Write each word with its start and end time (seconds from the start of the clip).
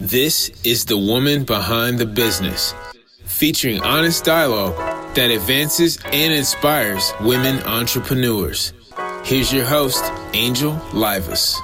This 0.00 0.52
is 0.62 0.84
The 0.84 0.96
Woman 0.96 1.42
Behind 1.42 1.98
the 1.98 2.06
Business, 2.06 2.72
featuring 3.24 3.82
honest 3.82 4.24
dialogue 4.24 4.76
that 5.16 5.32
advances 5.32 5.98
and 6.12 6.32
inspires 6.32 7.12
women 7.20 7.60
entrepreneurs. 7.64 8.72
Here's 9.24 9.52
your 9.52 9.64
host, 9.64 10.04
Angel 10.34 10.74
Livas. 10.92 11.56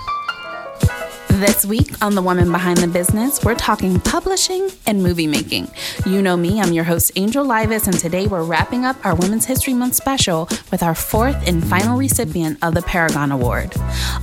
This 1.44 1.66
week 1.66 2.02
on 2.02 2.14
The 2.14 2.22
Woman 2.22 2.50
Behind 2.50 2.78
the 2.78 2.88
Business, 2.88 3.44
we're 3.44 3.54
talking 3.54 4.00
publishing 4.00 4.70
and 4.86 5.02
movie 5.02 5.26
making. 5.26 5.70
You 6.06 6.22
know 6.22 6.38
me, 6.38 6.58
I'm 6.58 6.72
your 6.72 6.84
host, 6.84 7.12
Angel 7.16 7.44
Livas, 7.44 7.86
and 7.86 7.98
today 7.98 8.26
we're 8.26 8.44
wrapping 8.44 8.86
up 8.86 8.96
our 9.04 9.14
Women's 9.14 9.44
History 9.44 9.74
Month 9.74 9.94
special 9.94 10.48
with 10.70 10.82
our 10.82 10.94
fourth 10.94 11.36
and 11.46 11.62
final 11.62 11.98
recipient 11.98 12.56
of 12.62 12.72
the 12.72 12.80
Paragon 12.80 13.30
Award. 13.30 13.74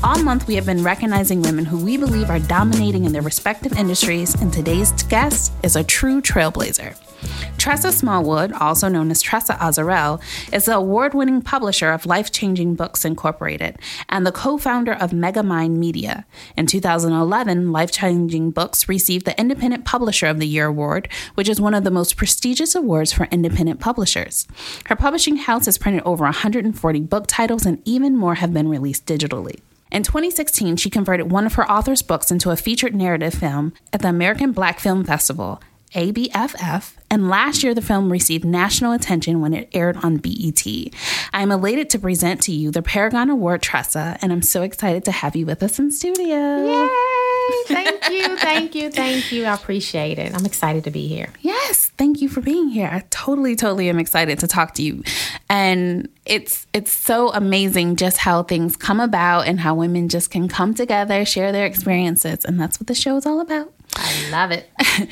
All 0.04 0.18
month, 0.23 0.47
we 0.47 0.55
have 0.55 0.65
been 0.65 0.82
recognizing 0.84 1.43
women 1.43 1.64
who 1.64 1.78
we 1.86 1.96
believe 1.96 2.32
are 2.32 2.39
dominating 2.39 3.05
in 3.05 3.11
their 3.11 3.21
respective 3.21 3.74
industries, 3.74 4.33
and 4.42 4.51
today's 4.51 4.92
guest 5.04 5.54
is 5.61 5.75
a 5.75 5.83
true 5.83 6.24
trailblazer. 6.24 6.96
Tressa 7.61 7.92
Smallwood, 7.92 8.52
also 8.54 8.88
known 8.88 9.11
as 9.11 9.21
Tressa 9.21 9.54
Azarel, 9.54 10.20
is 10.52 10.66
the 10.66 10.75
award 10.75 11.14
winning 11.14 11.43
publisher 11.43 11.92
of 11.92 12.07
Life 12.07 12.32
Changing 12.32 12.74
Books 12.74 13.06
Incorporated 13.06 13.78
and 14.10 14.25
the 14.25 14.32
co 14.32 14.57
founder 14.57 14.93
of 14.93 15.12
Megamind 15.12 15.78
Media. 15.78 16.26
In 16.57 16.65
2011, 16.65 17.71
Life 17.71 17.92
Changing 17.92 18.50
Books 18.50 18.89
received 18.89 19.26
the 19.26 19.39
Independent 19.39 19.86
Publisher 19.86 20.26
of 20.26 20.39
the 20.39 20.48
Year 20.48 20.65
award, 20.65 21.07
which 21.36 21.48
is 21.48 21.62
one 21.62 21.76
of 21.76 21.84
the 21.84 21.92
most 21.92 22.18
prestigious 22.18 22.74
awards 22.74 23.14
for 23.14 23.26
independent 23.26 23.79
publishers. 23.79 24.48
Her 24.88 24.96
publishing 24.96 25.38
house 25.38 25.65
has 25.65 25.78
printed 25.78 26.01
over 26.04 26.24
140 26.24 27.00
book 27.01 27.28
titles, 27.28 27.68
and 27.68 27.79
even 27.86 28.18
more 28.18 28.36
have 28.36 28.54
been 28.54 28.70
released 28.70 29.06
digitally. 29.06 29.60
In 29.92 30.04
2016, 30.04 30.78
she 30.78 30.90
converted 30.90 31.32
one 31.32 31.46
of 31.46 31.56
her 31.56 31.70
author's 31.70 32.02
books 32.02 32.31
into 32.31 32.50
a 32.50 32.56
featured 32.56 32.95
narrative 32.95 33.34
film 33.34 33.73
at 33.92 34.02
the 34.02 34.08
American 34.08 34.52
Black 34.52 34.80
Film 34.80 35.03
Festival 35.03 35.62
ABFF, 35.94 36.94
and 37.09 37.30
last 37.30 37.63
year 37.63 37.73
the 37.73 37.81
film 37.81 38.11
received 38.11 38.45
national 38.45 38.94
attention 38.94 39.42
when 39.42 39.53
it 39.53 39.70
aired 39.73 39.98
on 39.98 40.17
BET. 40.17 40.66
I 41.33 41.42
am 41.42 41.52
elated 41.52 41.89
to 41.92 42.00
present 42.00 42.42
to 42.44 42.53
you 42.53 42.72
the 42.72 42.81
Paragon 42.81 43.30
Award 43.30 43.61
Tressa, 43.61 44.17
and 44.22 44.31
I'm 44.31 44.42
so 44.42 44.61
excited 44.61 45.03
to 45.06 45.11
have 45.11 45.36
you 45.36 45.45
with 45.45 45.61
us 45.61 45.80
in 45.80 45.92
studio. 45.92 46.66
Yay! 46.66 46.89
Thank 47.67 48.09
you, 48.09 48.38
thank 48.38 48.75
you, 48.75 48.92
thank 48.92 49.31
you. 49.31 49.45
I 49.45 49.53
appreciate 49.56 50.20
it. 50.20 50.33
I'm 50.33 50.45
excited 50.45 50.83
to 50.86 50.92
be 50.92 51.08
here. 51.08 51.30
Yes, 51.42 51.89
thank 51.98 52.22
you 52.22 52.30
for 52.30 52.39
being 52.39 52.70
here. 52.70 52.89
I 52.92 53.03
totally, 53.09 53.55
totally 53.55 53.89
am 53.89 54.00
excited 54.00 54.39
to 54.39 54.48
talk 54.48 54.73
to 54.76 54.83
you. 54.83 55.03
And 55.50 56.08
it's 56.26 56.67
it's 56.72 56.92
so 56.92 57.33
amazing 57.33 57.95
just 57.95 58.17
how 58.17 58.44
things 58.44 58.78
come 58.78 59.00
about 59.00 59.48
and 59.48 59.59
how 59.59 59.76
women 59.76 60.08
just 60.08 60.31
can 60.31 60.48
come 60.48 60.73
together, 60.73 61.26
share 61.26 61.52
their 61.52 61.66
experiences, 61.66 62.45
and 62.45 62.59
that's 62.59 62.80
what 62.80 62.88
the 62.88 62.95
show 62.95 63.17
is 63.17 63.26
all 63.26 63.42
about. 63.42 63.73
I 63.95 64.30
love 64.30 64.52
it. 64.52 64.70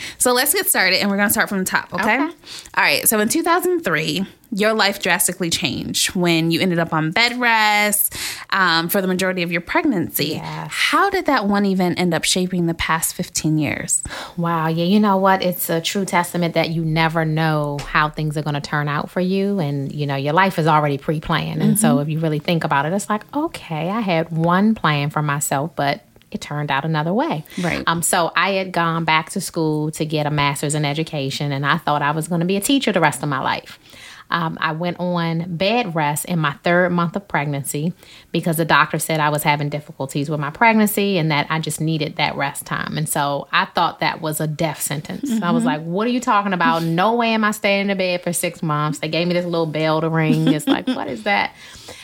so 0.17 0.33
let's 0.33 0.53
get 0.53 0.67
started 0.67 0.99
and 0.99 1.09
we're 1.09 1.17
going 1.17 1.27
to 1.27 1.33
start 1.33 1.49
from 1.49 1.59
the 1.59 1.65
top, 1.65 1.93
okay? 1.93 2.15
okay? 2.15 2.23
All 2.23 2.83
right. 2.83 3.07
So 3.07 3.19
in 3.19 3.29
2003, 3.29 4.25
your 4.51 4.73
life 4.73 4.99
drastically 4.99 5.49
changed 5.49 6.15
when 6.15 6.49
you 6.49 6.59
ended 6.59 6.79
up 6.79 6.91
on 6.91 7.11
bed 7.11 7.39
rest 7.39 8.15
um, 8.49 8.89
for 8.89 9.01
the 9.01 9.07
majority 9.07 9.43
of 9.43 9.51
your 9.51 9.61
pregnancy. 9.61 10.29
Yes. 10.29 10.69
How 10.71 11.09
did 11.09 11.25
that 11.27 11.45
one 11.45 11.65
event 11.65 11.99
end 11.99 12.13
up 12.13 12.23
shaping 12.23 12.65
the 12.65 12.73
past 12.73 13.13
15 13.15 13.57
years? 13.57 14.03
Wow. 14.37 14.67
Yeah. 14.67 14.85
You 14.85 14.99
know 14.99 15.17
what? 15.17 15.43
It's 15.43 15.69
a 15.69 15.81
true 15.81 16.05
testament 16.05 16.55
that 16.55 16.69
you 16.69 16.83
never 16.83 17.25
know 17.25 17.77
how 17.85 18.09
things 18.09 18.37
are 18.37 18.41
going 18.41 18.55
to 18.55 18.61
turn 18.61 18.87
out 18.87 19.09
for 19.11 19.21
you. 19.21 19.59
And, 19.59 19.91
you 19.91 20.07
know, 20.07 20.15
your 20.15 20.33
life 20.33 20.57
is 20.57 20.67
already 20.67 20.97
pre 20.97 21.19
planned. 21.19 21.61
And 21.61 21.73
mm-hmm. 21.73 21.81
so 21.81 21.99
if 21.99 22.09
you 22.09 22.19
really 22.19 22.39
think 22.39 22.63
about 22.63 22.85
it, 22.85 22.93
it's 22.93 23.09
like, 23.09 23.23
okay, 23.35 23.89
I 23.89 23.99
had 23.99 24.31
one 24.31 24.73
plan 24.73 25.09
for 25.09 25.21
myself, 25.21 25.75
but 25.75 26.01
it 26.31 26.41
turned 26.41 26.71
out 26.71 26.85
another 26.85 27.13
way. 27.13 27.43
Right. 27.61 27.83
Um, 27.87 28.01
so 28.01 28.31
I 28.35 28.51
had 28.51 28.71
gone 28.71 29.05
back 29.05 29.31
to 29.31 29.41
school 29.41 29.91
to 29.91 30.05
get 30.05 30.25
a 30.25 30.31
master's 30.31 30.75
in 30.75 30.85
education, 30.85 31.51
and 31.51 31.65
I 31.65 31.77
thought 31.77 32.01
I 32.01 32.11
was 32.11 32.27
going 32.27 32.41
to 32.41 32.45
be 32.47 32.57
a 32.57 32.61
teacher 32.61 32.91
the 32.91 33.01
rest 33.01 33.23
of 33.23 33.29
my 33.29 33.39
life. 33.39 33.79
Um, 34.31 34.57
I 34.61 34.73
went 34.73 34.99
on 34.99 35.57
bed 35.57 35.95
rest 35.95 36.25
in 36.25 36.39
my 36.39 36.53
third 36.63 36.91
month 36.91 37.15
of 37.15 37.27
pregnancy 37.27 37.93
because 38.31 38.57
the 38.57 38.65
doctor 38.65 38.99
said 38.99 39.19
I 39.19 39.29
was 39.29 39.43
having 39.43 39.69
difficulties 39.69 40.29
with 40.29 40.39
my 40.39 40.51
pregnancy 40.51 41.17
and 41.17 41.31
that 41.31 41.47
I 41.49 41.59
just 41.59 41.81
needed 41.81 42.17
that 42.17 42.35
rest 42.35 42.65
time. 42.65 42.97
And 42.97 43.09
so 43.09 43.47
I 43.51 43.65
thought 43.65 43.99
that 43.99 44.21
was 44.21 44.39
a 44.39 44.47
death 44.47 44.81
sentence. 44.81 45.29
Mm-hmm. 45.29 45.43
I 45.43 45.51
was 45.51 45.61
mm-hmm. 45.61 45.67
like, 45.67 45.81
what 45.81 46.07
are 46.07 46.11
you 46.11 46.19
talking 46.19 46.53
about? 46.53 46.83
No 46.83 47.15
way 47.15 47.29
am 47.29 47.43
I 47.43 47.51
staying 47.51 47.89
in 47.89 47.97
bed 47.97 48.21
for 48.21 48.31
six 48.33 48.61
months. 48.61 48.99
They 48.99 49.09
gave 49.09 49.27
me 49.27 49.33
this 49.33 49.45
little 49.45 49.65
bell 49.65 50.01
to 50.01 50.09
ring. 50.09 50.47
It's 50.47 50.67
like, 50.67 50.87
what 50.87 51.07
is 51.07 51.23
that? 51.23 51.53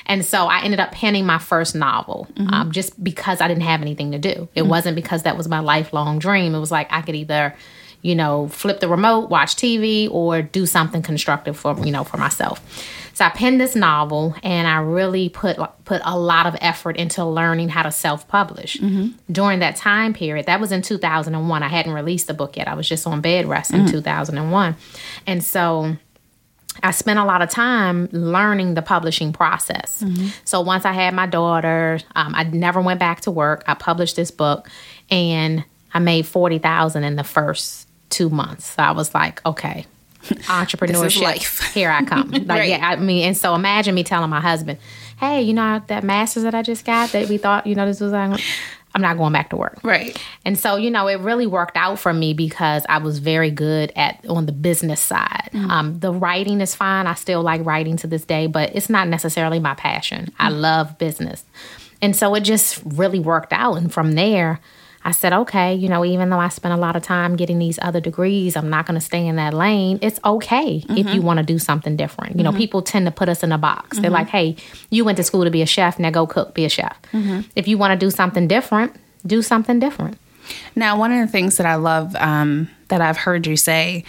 And 0.07 0.25
so 0.25 0.45
I 0.45 0.61
ended 0.61 0.79
up 0.79 0.91
penning 0.91 1.25
my 1.25 1.37
first 1.37 1.75
novel 1.75 2.27
mm-hmm. 2.33 2.53
um, 2.53 2.71
just 2.71 3.01
because 3.03 3.41
I 3.41 3.47
didn't 3.47 3.63
have 3.63 3.81
anything 3.81 4.11
to 4.11 4.19
do. 4.19 4.47
It 4.55 4.61
mm-hmm. 4.61 4.69
wasn't 4.69 4.95
because 4.95 5.23
that 5.23 5.37
was 5.37 5.47
my 5.47 5.59
lifelong 5.59 6.19
dream. 6.19 6.55
It 6.55 6.59
was 6.59 6.71
like 6.71 6.87
I 6.91 7.01
could 7.01 7.15
either 7.15 7.55
you 8.05 8.13
know, 8.13 8.47
flip 8.49 8.81
the 8.81 8.87
remote, 8.87 9.31
watch 9.31 9.55
TV, 9.55 10.07
or 10.11 10.43
do 10.43 10.67
something 10.67 11.01
constructive 11.01 11.57
for 11.57 11.75
you 11.83 11.91
know 11.91 12.03
for 12.03 12.17
myself. 12.17 12.61
So 13.15 13.25
I 13.25 13.29
penned 13.29 13.59
this 13.59 13.75
novel, 13.75 14.35
and 14.43 14.67
I 14.67 14.77
really 14.77 15.29
put 15.29 15.57
put 15.85 16.01
a 16.05 16.17
lot 16.17 16.45
of 16.45 16.55
effort 16.61 16.97
into 16.97 17.25
learning 17.25 17.69
how 17.69 17.81
to 17.81 17.91
self 17.91 18.27
publish. 18.27 18.77
Mm-hmm. 18.77 19.33
During 19.33 19.59
that 19.59 19.75
time 19.75 20.13
period, 20.13 20.45
that 20.45 20.59
was 20.59 20.71
in 20.71 20.83
2001. 20.83 21.63
I 21.63 21.67
hadn't 21.67 21.93
released 21.93 22.27
the 22.27 22.35
book 22.35 22.57
yet. 22.57 22.67
I 22.67 22.75
was 22.75 22.87
just 22.87 23.07
on 23.07 23.21
bed 23.21 23.47
rest 23.47 23.71
in 23.73 23.81
mm-hmm. 23.81 23.91
2001, 23.91 24.75
and 25.25 25.43
so. 25.43 25.97
I 26.83 26.91
spent 26.91 27.19
a 27.19 27.23
lot 27.23 27.41
of 27.41 27.49
time 27.49 28.09
learning 28.11 28.73
the 28.73 28.81
publishing 28.81 29.31
process. 29.31 30.03
Mm-hmm. 30.03 30.27
So 30.43 30.59
once 30.59 30.83
I 30.83 30.91
had 30.91 31.13
my 31.13 31.25
daughter, 31.25 31.99
um, 32.17 32.35
I 32.35 32.43
never 32.43 32.81
went 32.81 32.99
back 32.99 33.21
to 33.21 33.31
work. 33.31 33.63
I 33.65 33.75
published 33.75 34.17
this 34.17 34.29
book, 34.29 34.69
and 35.09 35.63
I 35.93 35.99
made 35.99 36.25
forty 36.25 36.59
thousand 36.59 37.05
in 37.05 37.15
the 37.15 37.23
first 37.23 37.84
two 38.15 38.29
months. 38.29 38.65
So 38.73 38.83
I 38.83 38.91
was 38.91 39.13
like, 39.13 39.45
okay, 39.45 39.85
entrepreneurship, 40.23 41.21
life. 41.21 41.59
here 41.73 41.91
I 41.91 42.03
come. 42.03 42.31
Like, 42.31 42.47
right. 42.47 42.69
yeah, 42.69 42.89
I 42.89 42.95
mean, 42.95 43.27
and 43.27 43.37
so 43.37 43.55
imagine 43.55 43.93
me 43.93 44.03
telling 44.03 44.29
my 44.29 44.39
husband, 44.39 44.79
hey, 45.19 45.41
you 45.41 45.53
know, 45.53 45.81
that 45.87 46.03
master's 46.03 46.43
that 46.43 46.55
I 46.55 46.61
just 46.61 46.85
got 46.85 47.11
that 47.11 47.27
we 47.27 47.37
thought, 47.37 47.67
you 47.67 47.75
know, 47.75 47.85
this 47.85 47.99
was, 47.99 48.13
I'm 48.13 49.01
not 49.01 49.17
going 49.17 49.33
back 49.33 49.49
to 49.49 49.57
work. 49.57 49.79
Right. 49.83 50.17
And 50.45 50.57
so, 50.57 50.77
you 50.77 50.89
know, 50.89 51.07
it 51.07 51.19
really 51.19 51.47
worked 51.47 51.75
out 51.75 51.99
for 51.99 52.13
me 52.13 52.33
because 52.33 52.85
I 52.87 52.99
was 52.99 53.19
very 53.19 53.51
good 53.51 53.91
at 53.95 54.25
on 54.27 54.45
the 54.45 54.53
business 54.53 55.01
side. 55.01 55.49
Mm-hmm. 55.51 55.69
Um, 55.69 55.99
the 55.99 56.13
writing 56.13 56.61
is 56.61 56.75
fine. 56.75 57.05
I 57.05 57.13
still 57.15 57.41
like 57.41 57.65
writing 57.65 57.97
to 57.97 58.07
this 58.07 58.23
day, 58.23 58.47
but 58.47 58.73
it's 58.73 58.89
not 58.89 59.09
necessarily 59.09 59.59
my 59.59 59.73
passion. 59.75 60.25
Mm-hmm. 60.25 60.41
I 60.41 60.49
love 60.49 60.97
business. 60.97 61.43
And 62.01 62.15
so 62.15 62.35
it 62.35 62.41
just 62.41 62.81
really 62.85 63.19
worked 63.19 63.51
out. 63.51 63.75
And 63.75 63.91
from 63.91 64.13
there, 64.13 64.61
I 65.05 65.11
said, 65.11 65.33
okay, 65.33 65.75
you 65.75 65.87
know, 65.87 66.03
even 66.03 66.31
though 66.31 66.39
I 66.39 66.49
spent 66.49 66.73
a 66.73 66.77
lot 66.77 66.95
of 66.95 67.03
time 67.03 67.35
getting 67.35 67.59
these 67.59 67.77
other 67.79 68.01
degrees, 68.01 68.57
I'm 68.57 68.71
not 68.71 68.87
going 68.87 68.99
to 68.99 69.05
stay 69.05 69.27
in 69.27 69.35
that 69.35 69.53
lane. 69.53 69.99
It's 70.01 70.19
okay 70.25 70.79
mm-hmm. 70.81 70.97
if 70.97 71.13
you 71.13 71.21
want 71.21 71.37
to 71.37 71.45
do 71.45 71.59
something 71.59 71.95
different. 71.95 72.37
You 72.37 72.43
know, 72.43 72.49
mm-hmm. 72.49 72.57
people 72.57 72.81
tend 72.81 73.05
to 73.05 73.11
put 73.11 73.29
us 73.29 73.43
in 73.43 73.51
a 73.51 73.57
box. 73.59 73.89
Mm-hmm. 73.89 74.01
They're 74.01 74.11
like, 74.11 74.29
hey, 74.29 74.55
you 74.89 75.05
went 75.05 75.17
to 75.17 75.23
school 75.23 75.43
to 75.43 75.51
be 75.51 75.61
a 75.61 75.67
chef, 75.67 75.99
now 75.99 76.09
go 76.09 76.25
cook, 76.25 76.55
be 76.55 76.65
a 76.65 76.69
chef. 76.69 76.97
Mm-hmm. 77.13 77.41
If 77.55 77.67
you 77.67 77.77
want 77.77 77.91
to 77.91 78.03
do 78.03 78.09
something 78.09 78.47
different, 78.47 78.95
do 79.27 79.43
something 79.43 79.79
different. 79.79 80.17
Now, 80.75 80.97
one 80.97 81.11
of 81.11 81.19
the 81.19 81.31
things 81.31 81.57
that 81.57 81.67
I 81.67 81.75
love 81.75 82.15
um, 82.15 82.69
that 82.87 82.99
I've 82.99 83.17
heard 83.17 83.45
you 83.45 83.57
say 83.57 84.05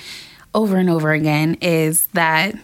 over 0.54 0.78
and 0.78 0.88
over 0.88 1.12
again 1.12 1.58
is 1.60 2.06
that 2.08 2.54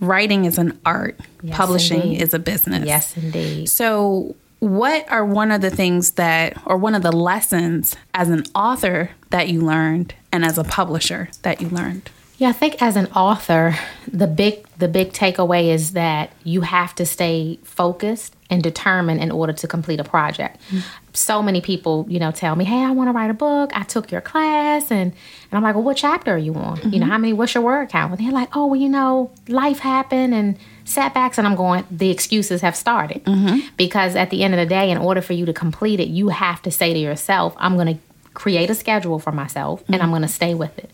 writing 0.00 0.44
is 0.44 0.58
an 0.58 0.80
art, 0.84 1.20
yes, 1.40 1.56
publishing 1.56 2.02
indeed. 2.02 2.22
is 2.22 2.34
a 2.34 2.40
business. 2.40 2.84
Yes, 2.84 3.16
indeed. 3.16 3.68
So, 3.68 4.34
what 4.64 5.10
are 5.10 5.24
one 5.24 5.50
of 5.50 5.60
the 5.60 5.70
things 5.70 6.12
that, 6.12 6.60
or 6.64 6.76
one 6.76 6.94
of 6.94 7.02
the 7.02 7.12
lessons 7.12 7.96
as 8.14 8.30
an 8.30 8.44
author 8.54 9.10
that 9.30 9.48
you 9.48 9.60
learned 9.60 10.14
and 10.32 10.44
as 10.44 10.56
a 10.56 10.64
publisher 10.64 11.28
that 11.42 11.60
you 11.60 11.68
learned? 11.68 12.10
Yeah, 12.38 12.48
I 12.48 12.52
think 12.52 12.82
as 12.82 12.96
an 12.96 13.06
author, 13.08 13.76
the 14.10 14.26
big 14.26 14.66
the 14.76 14.88
big 14.88 15.12
takeaway 15.12 15.68
is 15.68 15.92
that 15.92 16.32
you 16.42 16.62
have 16.62 16.94
to 16.96 17.06
stay 17.06 17.60
focused 17.62 18.34
and 18.50 18.60
determined 18.60 19.20
in 19.20 19.30
order 19.30 19.52
to 19.52 19.68
complete 19.68 20.00
a 20.00 20.04
project. 20.04 20.60
Mm-hmm. 20.68 20.78
So 21.12 21.42
many 21.42 21.60
people, 21.60 22.06
you 22.08 22.18
know, 22.18 22.32
tell 22.32 22.56
me, 22.56 22.64
"Hey, 22.64 22.82
I 22.82 22.90
want 22.90 23.08
to 23.08 23.12
write 23.12 23.30
a 23.30 23.34
book. 23.34 23.70
I 23.74 23.84
took 23.84 24.10
your 24.10 24.20
class," 24.20 24.90
and 24.90 25.12
and 25.12 25.52
I'm 25.52 25.62
like, 25.62 25.74
"Well, 25.76 25.84
what 25.84 25.96
chapter 25.96 26.34
are 26.34 26.38
you 26.38 26.54
on? 26.54 26.78
Mm-hmm. 26.78 26.88
You 26.88 26.98
know, 26.98 27.04
mm-hmm. 27.04 27.12
how 27.12 27.18
many? 27.18 27.32
What's 27.34 27.54
your 27.54 27.62
word 27.62 27.90
count?" 27.90 28.18
And 28.18 28.26
they're 28.26 28.32
like, 28.32 28.56
"Oh, 28.56 28.66
well, 28.66 28.80
you 28.80 28.88
know, 28.88 29.30
life 29.46 29.78
happened 29.78 30.34
and." 30.34 30.58
Setbacks 30.84 31.38
and 31.38 31.46
I'm 31.46 31.56
going, 31.56 31.86
the 31.90 32.10
excuses 32.10 32.60
have 32.60 32.76
started. 32.76 33.24
Mm-hmm. 33.24 33.68
Because 33.76 34.16
at 34.16 34.30
the 34.30 34.42
end 34.42 34.54
of 34.54 34.60
the 34.60 34.66
day, 34.66 34.90
in 34.90 34.98
order 34.98 35.20
for 35.20 35.32
you 35.32 35.46
to 35.46 35.52
complete 35.52 36.00
it, 36.00 36.08
you 36.08 36.28
have 36.28 36.62
to 36.62 36.70
say 36.70 36.92
to 36.92 36.98
yourself, 36.98 37.54
I'm 37.58 37.74
going 37.74 37.96
to 37.96 38.00
create 38.34 38.70
a 38.70 38.74
schedule 38.74 39.18
for 39.18 39.32
myself 39.32 39.82
mm-hmm. 39.82 39.94
and 39.94 40.02
I'm 40.02 40.10
going 40.10 40.22
to 40.22 40.28
stay 40.28 40.54
with 40.54 40.76
it. 40.78 40.90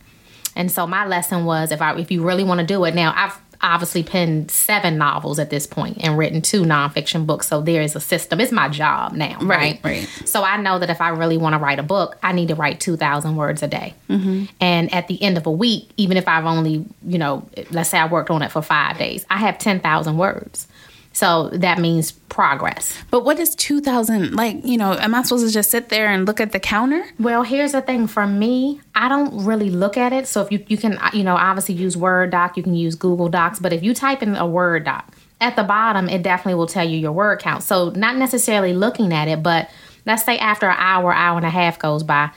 And 0.57 0.71
so 0.71 0.87
my 0.87 1.07
lesson 1.07 1.45
was 1.45 1.73
if 1.73 1.81
I 1.81 1.97
if 1.97 2.11
you 2.11 2.27
really 2.27 2.45
want 2.45 2.61
to 2.61 2.67
do 2.67 2.85
it 2.85 2.95
now, 2.95 3.13
I've 3.17 3.41
obviously 3.63 4.03
penned 4.03 4.51
seven 4.51 4.97
novels 4.97 5.39
at 5.39 5.51
this 5.51 5.67
point 5.67 5.99
and 6.01 6.17
written 6.17 6.41
two 6.41 6.63
nonfiction 6.63 7.27
books. 7.27 7.49
So 7.49 7.61
there 7.61 7.83
is 7.83 7.95
a 7.95 8.01
system. 8.01 8.41
It's 8.41 8.53
my 8.53 8.69
job 8.69 9.13
now, 9.13 9.39
right? 9.41 9.79
Right. 9.83 9.85
right. 9.85 10.09
So 10.25 10.43
I 10.43 10.57
know 10.57 10.79
that 10.79 10.91
if 10.91 11.01
I 11.01 11.11
really 11.11 11.37
want 11.37 11.55
to 11.55 11.59
write 11.59 11.79
a 11.79 11.83
book, 11.83 12.19
I 12.23 12.33
need 12.33 12.49
to 12.49 12.55
write 12.55 12.81
2,000 12.81 13.37
words 13.37 13.63
a 13.63 13.69
day. 13.69 13.95
Mm-hmm. 14.09 14.45
And 14.61 14.93
at 14.95 15.09
the 15.09 15.23
end 15.23 15.37
of 15.37 15.47
a 15.47 15.51
week, 15.51 15.91
even 15.97 16.17
if 16.17 16.27
I've 16.27 16.47
only, 16.47 16.87
you 17.07 17.19
know, 17.19 17.47
let's 17.71 17.91
say 17.91 17.99
I 17.99 18.07
worked 18.07 18.31
on 18.31 18.43
it 18.43 18.51
for 18.51 18.63
five 18.63 18.99
days, 18.99 19.27
I 19.29 19.37
have 19.39 19.59
10,000 19.59 20.17
words. 20.17 20.67
So 21.13 21.51
that 21.53 21.79
means 21.79 22.13
progress. 22.13 22.97
But 23.11 23.25
what 23.25 23.39
is 23.39 23.55
2000 23.57 24.35
like, 24.35 24.65
you 24.65 24.79
know, 24.79 24.93
am 24.93 25.15
I 25.15 25.23
supposed 25.23 25.47
to 25.47 25.53
just 25.53 25.71
sit 25.71 25.89
there 25.89 26.07
and 26.07 26.27
look 26.27 26.41
at 26.41 26.53
the 26.53 26.61
counter? 26.61 27.05
Well, 27.19 27.43
here's 27.43 27.73
the 27.73 27.83
thing 27.83 28.07
for 28.07 28.27
me, 28.27 28.81
I 28.95 29.09
don't 29.09 29.45
really 29.45 29.71
look 29.71 29.97
at 29.97 30.13
it. 30.13 30.29
So 30.29 30.43
if 30.43 30.53
you 30.53 30.65
you 30.69 30.77
can 30.77 30.99
you 31.13 31.25
know, 31.25 31.37
obviously 31.37 31.75
use 31.75 31.97
Word 31.97 32.31
doc, 32.31 32.57
you 32.57 32.63
can 32.63 32.75
use 32.75 32.95
Google 32.95 33.29
Docs, 33.29 33.59
but 33.59 33.73
if 33.73 33.83
you 33.83 33.93
type 33.93 34.23
in 34.23 34.37
a 34.37 34.47
Word 34.47 34.85
doc, 34.85 35.13
at 35.41 35.57
the 35.57 35.63
bottom 35.63 36.09
it 36.09 36.23
definitely 36.23 36.55
will 36.55 36.67
tell 36.67 36.87
you 36.87 36.99
your 36.99 37.13
word 37.13 37.41
count. 37.41 37.63
So 37.63 37.91
not 37.91 38.17
necessarily 38.17 38.73
looking 38.73 39.13
at 39.13 39.27
it, 39.27 39.43
but 39.43 39.71
let's 40.07 40.25
say 40.25 40.39
after 40.39 40.69
an 40.69 40.77
hour, 40.79 41.13
hour 41.13 41.37
and 41.37 41.47
a 41.47 41.51
half 41.51 41.79
goes 41.79 42.03
by, 42.03 42.31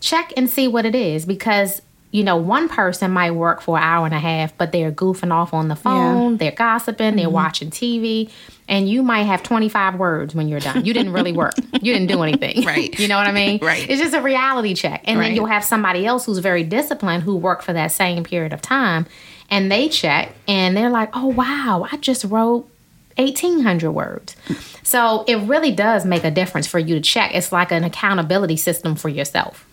check 0.00 0.32
and 0.36 0.48
see 0.48 0.66
what 0.68 0.86
it 0.86 0.94
is 0.94 1.26
because 1.26 1.82
you 2.10 2.24
know, 2.24 2.36
one 2.36 2.68
person 2.68 3.10
might 3.10 3.32
work 3.32 3.60
for 3.60 3.76
an 3.76 3.82
hour 3.82 4.06
and 4.06 4.14
a 4.14 4.18
half, 4.18 4.56
but 4.56 4.72
they're 4.72 4.92
goofing 4.92 5.32
off 5.32 5.52
on 5.52 5.68
the 5.68 5.76
phone, 5.76 6.32
yeah. 6.32 6.38
they're 6.38 6.52
gossiping, 6.52 7.08
mm-hmm. 7.08 7.16
they're 7.16 7.30
watching 7.30 7.70
TV, 7.70 8.30
and 8.68 8.88
you 8.88 9.02
might 9.02 9.24
have 9.24 9.42
25 9.42 9.96
words 9.96 10.34
when 10.34 10.48
you're 10.48 10.60
done. 10.60 10.84
You 10.84 10.94
didn't 10.94 11.12
really 11.12 11.32
work. 11.32 11.54
you 11.74 11.92
didn't 11.92 12.08
do 12.08 12.22
anything. 12.22 12.46
Right. 12.66 12.98
you 12.98 13.06
know 13.06 13.16
what 13.16 13.26
I 13.26 13.32
mean? 13.32 13.58
Right. 13.62 13.88
It's 13.88 14.00
just 14.00 14.14
a 14.14 14.20
reality 14.20 14.74
check. 14.74 15.02
And 15.04 15.18
right. 15.18 15.26
then 15.26 15.36
you'll 15.36 15.46
have 15.46 15.64
somebody 15.64 16.04
else 16.04 16.26
who's 16.26 16.38
very 16.38 16.64
disciplined 16.64 17.22
who 17.22 17.36
worked 17.36 17.62
for 17.62 17.72
that 17.72 17.92
same 17.92 18.24
period 18.24 18.52
of 18.52 18.60
time, 18.60 19.06
and 19.50 19.70
they 19.70 19.88
check 19.88 20.32
and 20.48 20.76
they're 20.76 20.90
like, 20.90 21.10
oh, 21.12 21.26
wow, 21.26 21.86
I 21.90 21.96
just 21.98 22.24
wrote 22.24 22.68
1800 23.16 23.90
words. 23.90 24.36
So 24.82 25.24
it 25.26 25.36
really 25.36 25.72
does 25.72 26.04
make 26.04 26.24
a 26.24 26.30
difference 26.30 26.66
for 26.66 26.78
you 26.78 26.94
to 26.94 27.00
check. 27.00 27.34
It's 27.34 27.52
like 27.52 27.72
an 27.72 27.84
accountability 27.84 28.56
system 28.56 28.94
for 28.94 29.08
yourself. 29.08 29.66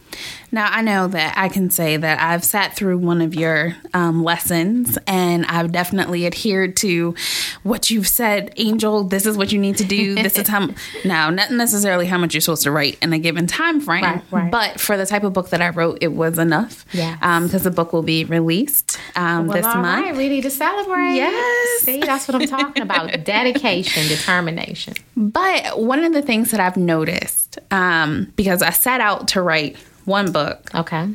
Now, 0.54 0.70
I 0.72 0.84
know 0.84 1.08
that 1.08 1.34
I 1.36 1.50
can 1.50 1.72
say 1.72 1.98
that 1.98 2.22
I've 2.22 2.44
sat 2.44 2.76
through 2.76 3.00
one 3.00 3.22
of 3.22 3.34
your 3.34 3.76
um, 3.96 4.24
lessons 4.24 5.00
and 5.08 5.48
I've 5.48 5.72
definitely 5.72 6.28
adhered 6.28 6.78
to 6.78 7.16
what 7.64 7.90
you've 7.90 8.08
said. 8.08 8.54
Angel, 8.58 9.04
this 9.04 9.26
is 9.26 9.36
what 9.36 9.52
you 9.52 9.58
need 9.58 9.78
to 9.78 9.84
do. 9.84 10.14
This 10.14 10.38
is 10.38 10.48
how, 10.48 10.70
now, 11.06 11.32
not 11.32 11.50
necessarily 11.50 12.06
how 12.06 12.20
much 12.20 12.36
you're 12.36 12.42
supposed 12.42 12.62
to 12.64 12.72
write 12.72 13.00
in 13.02 13.12
a 13.14 13.18
given 13.18 13.48
time 13.48 13.82
frame, 13.82 14.04
right, 14.04 14.24
right. 14.30 14.52
but 14.52 14.80
for 14.80 14.96
the 14.96 15.08
type 15.08 15.24
of 15.24 15.34
book 15.34 15.50
that 15.50 15.60
I 15.60 15.70
wrote, 15.70 15.98
it 16.02 16.10
was 16.10 16.38
enough. 16.38 16.86
Yeah. 16.94 17.16
Because 17.16 17.56
um, 17.56 17.64
the 17.64 17.72
book 17.72 17.92
will 17.92 18.04
be 18.04 18.24
released 18.24 19.00
um, 19.16 19.48
well, 19.48 19.58
this 19.58 19.66
all 19.66 19.82
month. 19.82 20.06
Right, 20.06 20.16
we 20.16 20.30
need 20.30 20.44
to 20.44 20.52
celebrate. 20.52 21.16
Yes. 21.16 21.82
See, 21.82 22.00
that's 22.00 22.28
what 22.28 22.40
I'm 22.40 22.48
talking 22.48 22.84
about 22.84 23.24
dedication, 23.24 24.08
determination. 24.08 24.94
But 25.18 25.82
one 25.82 26.04
of 26.04 26.14
the 26.14 26.22
things 26.22 26.52
that 26.52 26.60
I've 26.60 26.78
noticed, 26.78 27.58
um, 27.72 28.32
because 28.36 28.62
I 28.62 28.70
set 28.70 29.02
out 29.02 29.30
to 29.30 29.42
write 29.42 29.78
one 30.06 30.32
book. 30.32 30.43
Okay. 30.74 31.10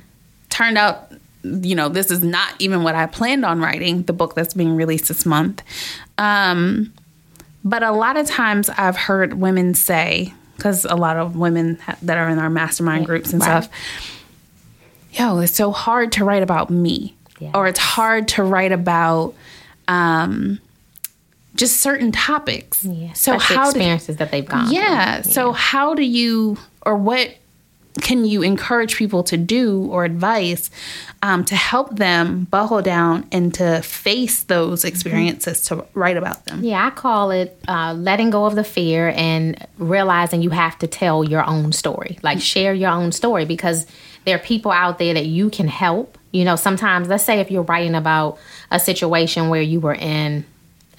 Turned 0.50 0.78
out, 0.78 1.12
you 1.42 1.74
know, 1.74 1.88
this 1.88 2.10
is 2.10 2.22
not 2.22 2.54
even 2.58 2.82
what 2.82 2.94
I 2.94 3.06
planned 3.06 3.44
on 3.44 3.60
writing, 3.60 4.02
the 4.02 4.12
book 4.12 4.34
that's 4.34 4.54
being 4.54 4.74
released 4.76 5.08
this 5.08 5.24
month. 5.24 5.62
Um, 6.18 6.92
but 7.64 7.82
a 7.82 7.92
lot 7.92 8.16
of 8.16 8.26
times 8.26 8.70
I've 8.70 8.96
heard 8.96 9.34
women 9.34 9.74
say, 9.74 10.32
because 10.56 10.84
a 10.84 10.96
lot 10.96 11.16
of 11.16 11.36
women 11.36 11.76
ha- 11.76 11.96
that 12.02 12.18
are 12.18 12.28
in 12.28 12.38
our 12.38 12.50
mastermind 12.50 13.06
groups 13.06 13.32
and 13.32 13.40
right. 13.40 13.64
stuff, 13.64 13.74
yo, 15.12 15.38
it's 15.38 15.54
so 15.54 15.70
hard 15.70 16.12
to 16.12 16.24
write 16.24 16.42
about 16.42 16.70
me. 16.70 17.14
Yes. 17.38 17.52
Or 17.54 17.68
it's 17.68 17.78
hard 17.78 18.26
to 18.28 18.42
write 18.42 18.72
about 18.72 19.34
um, 19.86 20.60
just 21.54 21.80
certain 21.80 22.10
topics. 22.10 22.84
Yeah, 22.84 23.12
so 23.12 23.38
how 23.38 23.68
experiences 23.68 24.16
do, 24.16 24.18
that 24.18 24.32
they've 24.32 24.44
gone. 24.44 24.72
Yeah, 24.72 24.82
yeah. 24.82 25.22
So 25.22 25.52
how 25.52 25.94
do 25.94 26.02
you 26.02 26.58
or 26.82 26.96
what 26.96 27.36
can 27.98 28.24
you 28.24 28.42
encourage 28.42 28.96
people 28.96 29.22
to 29.24 29.36
do 29.36 29.86
or 29.90 30.04
advice 30.04 30.70
um, 31.22 31.44
to 31.46 31.56
help 31.56 31.96
them 31.96 32.44
buckle 32.44 32.82
down 32.82 33.26
and 33.32 33.52
to 33.54 33.82
face 33.82 34.44
those 34.44 34.84
experiences 34.84 35.62
to 35.62 35.84
write 35.94 36.16
about 36.16 36.44
them? 36.46 36.62
Yeah, 36.62 36.86
I 36.86 36.90
call 36.90 37.30
it 37.30 37.58
uh, 37.68 37.94
letting 37.94 38.30
go 38.30 38.44
of 38.46 38.54
the 38.54 38.64
fear 38.64 39.12
and 39.16 39.66
realizing 39.78 40.42
you 40.42 40.50
have 40.50 40.78
to 40.78 40.86
tell 40.86 41.24
your 41.24 41.44
own 41.44 41.72
story, 41.72 42.18
like 42.22 42.40
share 42.40 42.74
your 42.74 42.90
own 42.90 43.12
story 43.12 43.44
because 43.44 43.86
there 44.24 44.36
are 44.36 44.40
people 44.40 44.70
out 44.70 44.98
there 44.98 45.14
that 45.14 45.26
you 45.26 45.50
can 45.50 45.68
help. 45.68 46.18
You 46.32 46.44
know, 46.44 46.56
sometimes, 46.56 47.08
let's 47.08 47.24
say 47.24 47.40
if 47.40 47.50
you're 47.50 47.62
writing 47.62 47.94
about 47.94 48.38
a 48.70 48.78
situation 48.78 49.48
where 49.48 49.62
you 49.62 49.80
were 49.80 49.94
in 49.94 50.44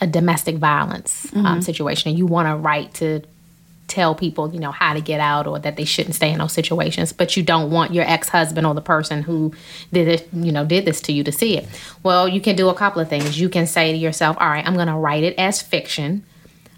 a 0.02 0.08
domestic 0.08 0.56
violence 0.58 1.26
um, 1.26 1.32
mm-hmm. 1.32 1.46
um, 1.46 1.62
situation 1.62 2.10
and 2.10 2.18
you 2.18 2.26
want 2.26 2.48
to 2.48 2.56
write 2.56 2.94
to 2.96 3.22
tell 3.90 4.16
people, 4.16 4.54
you 4.54 4.60
know, 4.60 4.72
how 4.72 4.94
to 4.94 5.02
get 5.02 5.20
out 5.20 5.48
or 5.48 5.60
that 5.60 5.76
they 5.76 5.86
shouldn't 5.86 6.16
stay 6.16 6.32
in 6.32 6.40
those 6.40 6.54
situations, 6.54 7.12
but 7.12 7.36
you 7.36 7.44
don't 7.44 7.72
want 7.72 7.94
your 7.94 8.06
ex-husband 8.06 8.66
or 8.66 8.74
the 8.74 8.82
person 8.82 9.24
who 9.24 9.54
did 9.92 10.08
it, 10.08 10.30
you 10.34 10.52
know, 10.52 10.66
did 10.66 10.86
this 10.86 11.02
to 11.02 11.12
you 11.12 11.24
to 11.24 11.32
see 11.32 11.58
it. 11.58 11.68
Well, 12.04 12.28
you 12.28 12.42
can 12.42 12.56
do 12.56 12.70
a 12.70 12.74
couple 12.74 13.02
of 13.02 13.10
things. 13.10 13.40
You 13.40 13.50
can 13.50 13.68
say 13.68 13.92
to 13.92 13.98
yourself, 13.98 14.38
"All 14.40 14.48
right, 14.48 14.66
I'm 14.66 14.76
going 14.76 14.88
to 14.88 14.96
write 14.96 15.24
it 15.24 15.38
as 15.38 15.62
fiction." 15.62 16.24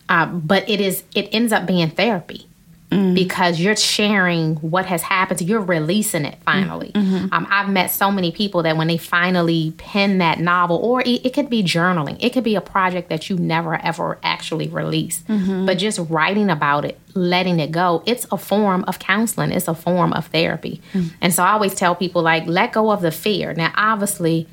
Uh, 0.10 0.25
but 0.25 0.68
it 0.69 0.81
is 0.81 1.04
it 1.16 1.30
ends 1.31 1.54
up 1.54 1.66
being 1.66 1.90
therapy 1.90 2.48
mm. 2.91 3.15
because 3.15 3.59
you're 3.59 3.75
sharing 3.75 4.55
what 4.57 4.85
has 4.85 5.01
happened 5.01 5.39
to 5.39 5.45
you're 5.45 5.61
releasing 5.61 6.25
it 6.25 6.38
finally 6.43 6.91
mm-hmm. 6.93 7.33
um, 7.33 7.47
i've 7.49 7.69
met 7.69 7.88
so 7.88 8.11
many 8.11 8.31
people 8.31 8.61
that 8.63 8.77
when 8.77 8.88
they 8.88 8.97
finally 8.97 9.73
pen 9.77 10.17
that 10.17 10.39
novel 10.39 10.77
or 10.77 11.01
it, 11.01 11.25
it, 11.25 11.33
could 11.33 11.49
be 11.49 11.63
journaling 11.63 12.17
it 12.19 12.31
could 12.31 12.43
be 12.43 12.55
a 12.55 12.61
project 12.61 13.09
that 13.09 13.29
you 13.29 13.38
never 13.38 13.75
ever 13.83 14.19
actually 14.23 14.67
release 14.67 15.23
mm-hmm. 15.23 15.65
but 15.65 15.77
just 15.77 15.99
writing 16.09 16.49
about 16.49 16.85
it 16.85 16.99
letting 17.15 17.59
it 17.59 17.71
go 17.71 18.03
it's 18.05 18.27
a 18.31 18.38
form 18.38 18.83
of 18.88 18.99
counseling 18.99 19.51
it's 19.51 19.67
a 19.67 19.75
form 19.75 20.13
of 20.13 20.27
therapy 20.27 20.81
mm. 20.93 21.09
and 21.21 21.33
so 21.33 21.43
i 21.43 21.51
always 21.51 21.73
tell 21.73 21.95
people 21.95 22.21
like 22.21 22.45
let 22.45 22.73
go 22.73 22.91
of 22.91 23.01
the 23.01 23.11
fear 23.11 23.53
now 23.53 23.71
obviously 23.75 24.47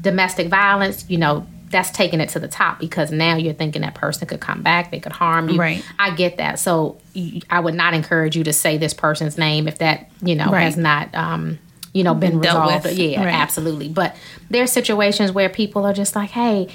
domestic 0.00 0.48
violence 0.48 1.04
you 1.08 1.18
know 1.18 1.46
that's 1.72 1.90
taking 1.90 2.20
it 2.20 2.28
to 2.30 2.38
the 2.38 2.46
top 2.46 2.78
because 2.78 3.10
now 3.10 3.36
you're 3.36 3.54
thinking 3.54 3.82
that 3.82 3.94
person 3.94 4.28
could 4.28 4.40
come 4.40 4.62
back, 4.62 4.90
they 4.90 5.00
could 5.00 5.12
harm 5.12 5.48
you. 5.48 5.58
Right. 5.58 5.84
I 5.98 6.14
get 6.14 6.36
that. 6.36 6.58
So 6.58 6.98
I 7.50 7.58
would 7.58 7.74
not 7.74 7.94
encourage 7.94 8.36
you 8.36 8.44
to 8.44 8.52
say 8.52 8.76
this 8.76 8.94
person's 8.94 9.36
name 9.36 9.66
if 9.66 9.78
that, 9.78 10.10
you 10.22 10.36
know, 10.36 10.50
right. 10.50 10.62
has 10.62 10.76
not 10.76 11.12
um, 11.14 11.58
you 11.92 12.04
know, 12.04 12.14
been, 12.14 12.40
been 12.40 12.40
resolved. 12.40 12.86
Yeah, 12.92 13.24
right. 13.24 13.34
absolutely. 13.34 13.88
But 13.88 14.14
there 14.50 14.62
are 14.62 14.68
situations 14.68 15.32
where 15.32 15.48
people 15.48 15.84
are 15.84 15.92
just 15.92 16.14
like, 16.14 16.30
hey, 16.30 16.68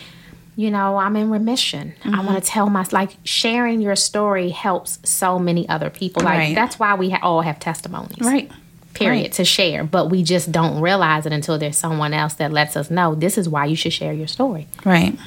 you 0.55 0.71
know, 0.71 0.97
I'm 0.97 1.15
in 1.15 1.29
remission. 1.29 1.93
Mm-hmm. 2.01 2.15
I 2.15 2.25
want 2.25 2.43
to 2.43 2.49
tell 2.49 2.69
my 2.69 2.85
like 2.91 3.11
sharing 3.23 3.79
your 3.79 3.95
story 3.95 4.49
helps 4.49 4.99
so 5.07 5.37
many 5.37 5.69
other 5.69 5.91
people. 5.91 6.23
Like 6.23 6.37
right. 6.37 6.55
that's 6.55 6.79
why 6.79 6.95
we 6.95 7.11
ha- 7.11 7.19
all 7.21 7.41
have 7.41 7.59
testimonies. 7.59 8.21
Right 8.21 8.51
period 8.97 9.21
right. 9.23 9.31
to 9.33 9.45
share 9.45 9.83
but 9.83 10.09
we 10.09 10.23
just 10.23 10.51
don't 10.51 10.81
realize 10.81 11.25
it 11.25 11.33
until 11.33 11.57
there's 11.57 11.77
someone 11.77 12.13
else 12.13 12.33
that 12.35 12.51
lets 12.51 12.75
us 12.75 12.89
know 12.89 13.15
this 13.15 13.37
is 13.37 13.47
why 13.47 13.65
you 13.65 13.75
should 13.75 13.93
share 13.93 14.13
your 14.13 14.27
story. 14.27 14.67
Right. 14.85 15.17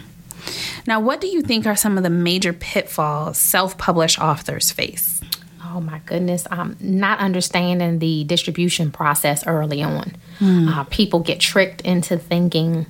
Now 0.86 1.00
what 1.00 1.20
do 1.20 1.26
you 1.26 1.42
think 1.42 1.66
are 1.66 1.76
some 1.76 1.96
of 1.96 2.02
the 2.02 2.10
major 2.10 2.52
pitfalls 2.52 3.38
self-published 3.38 4.18
authors 4.18 4.70
face? 4.70 5.20
Oh 5.64 5.80
my 5.80 6.00
goodness. 6.06 6.46
Um, 6.50 6.76
not 6.80 7.20
understanding 7.20 8.00
the 8.00 8.24
distribution 8.24 8.90
process 8.90 9.46
early 9.46 9.82
on. 9.82 10.16
Mm. 10.40 10.74
uh, 10.74 10.84
people 10.84 11.20
get 11.20 11.38
tricked 11.38 11.82
into 11.82 12.16
thinking 12.16 12.86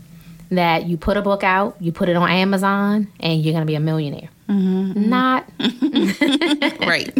that 0.50 0.87
you 0.87 0.97
put 0.97 1.16
a 1.16 1.23
book 1.23 1.45
out 1.45 1.76
you 1.81 1.93
put 1.93 2.09
it 2.09 2.16
on 2.16 2.28
amazon 2.28 3.09
and 3.21 3.43
you're 3.43 3.52
going 3.52 3.62
to 3.62 3.66
be 3.66 3.75
a 3.75 3.81
millionaire 3.81 4.28
Mm-hmm. 4.50 5.09
Not 5.09 5.49
right. 6.87 7.16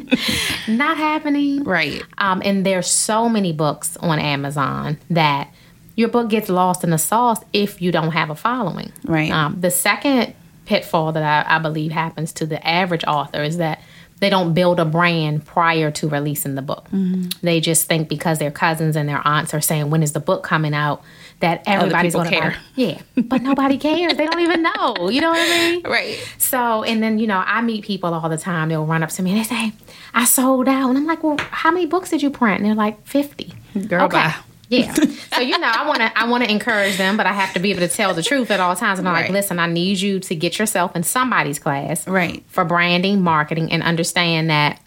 Not 0.69 0.97
happening. 0.97 1.63
Right. 1.65 2.03
Um, 2.19 2.43
and 2.45 2.67
there's 2.67 2.89
so 2.89 3.29
many 3.29 3.53
books 3.53 3.97
on 3.99 4.19
Amazon 4.19 4.99
that 5.11 5.53
your 5.95 6.09
book 6.09 6.29
gets 6.29 6.49
lost 6.49 6.83
in 6.83 6.91
the 6.91 6.99
sauce 6.99 7.41
if 7.53 7.81
you 7.81 7.93
don't 7.93 8.13
have 8.13 8.31
a 8.31 8.35
following. 8.35 8.93
Right. 9.05 9.31
Um, 9.31 9.61
the 9.61 9.71
second 9.71 10.35
pitfall 10.65 11.13
that 11.13 11.47
I, 11.47 11.57
I 11.57 11.59
believe 11.59 11.93
happens 11.93 12.33
to 12.35 12.47
the 12.47 12.67
average 12.67 13.05
author 13.05 13.43
is 13.43 13.59
that 13.59 13.81
they 14.19 14.29
don't 14.29 14.53
build 14.53 14.79
a 14.79 14.85
brand 14.85 15.47
prior 15.47 15.91
to 15.93 16.09
releasing 16.09 16.55
the 16.55 16.63
book. 16.63 16.87
Mm-hmm. 16.93 17.29
They 17.43 17.61
just 17.61 17.87
think 17.87 18.09
because 18.09 18.39
their 18.39 18.51
cousins 18.51 18.95
and 18.95 19.09
their 19.09 19.27
aunts 19.27 19.55
are 19.55 19.61
saying, 19.61 19.89
"When 19.91 20.03
is 20.03 20.13
the 20.13 20.21
book 20.21 20.43
coming 20.43 20.75
out?" 20.75 21.03
That 21.41 21.63
everybody's 21.67 22.15
going 22.15 22.31
to 22.31 22.37
care. 22.37 22.51
Buy. 22.51 22.57
Yeah, 22.77 23.01
but 23.17 23.43
nobody 23.43 23.79
cares. 23.79 24.15
they 24.15 24.27
don't 24.27 24.41
even 24.41 24.63
know. 24.63 25.11
You 25.11 25.21
know 25.21 25.31
what 25.31 25.41
I 25.41 25.71
mean? 25.71 25.83
Right. 25.91 26.23
So, 26.39 26.85
and 26.85 27.03
then 27.03 27.19
you 27.19 27.27
know, 27.27 27.43
I 27.45 27.63
meet 27.63 27.85
people 27.85 28.15
all 28.15 28.29
the 28.29 28.39
time. 28.39 28.69
They'll 28.69 28.87
run 28.87 29.03
up 29.03 29.11
to 29.11 29.23
me 29.23 29.31
and 29.31 29.41
they 29.41 29.45
say, 29.45 29.73
"I 30.15 30.25
sold 30.25 30.69
out," 30.69 30.89
and 30.91 30.99
I'm 30.99 31.07
like, 31.07 31.23
"Well, 31.25 31.37
how 31.39 31.71
many 31.71 31.87
books 31.87 32.11
did 32.11 32.23
you 32.23 32.31
print?" 32.31 32.61
And 32.61 32.67
they're 32.67 32.75
like, 32.75 33.05
50. 33.07 33.53
Girl, 33.89 34.05
okay. 34.05 34.17
bye. 34.17 34.35
Yeah. 34.71 34.95
So 34.95 35.41
you 35.41 35.59
know, 35.59 35.67
I 35.69 35.87
want 35.87 35.99
to 36.01 36.19
I 36.19 36.29
want 36.29 36.45
to 36.45 36.51
encourage 36.51 36.97
them, 36.97 37.17
but 37.17 37.27
I 37.27 37.33
have 37.33 37.53
to 37.55 37.61
be 37.61 37.71
able 37.71 37.81
to 37.81 37.89
tell 37.89 38.15
the 38.15 38.23
truth 38.23 38.51
at 38.51 38.61
all 38.61 38.77
times. 38.77 38.99
And 38.99 39.09
I'm 39.09 39.15
right. 39.15 39.23
like, 39.23 39.31
listen, 39.31 39.59
I 39.59 39.67
need 39.67 40.01
you 40.01 40.21
to 40.21 40.35
get 40.35 40.59
yourself 40.59 40.95
in 40.95 41.03
somebody's 41.03 41.59
class, 41.59 42.07
right, 42.07 42.45
for 42.49 42.65
branding, 42.65 43.23
marketing, 43.23 43.73
and 43.73 43.83
understand 43.83 44.51
that 44.51 44.81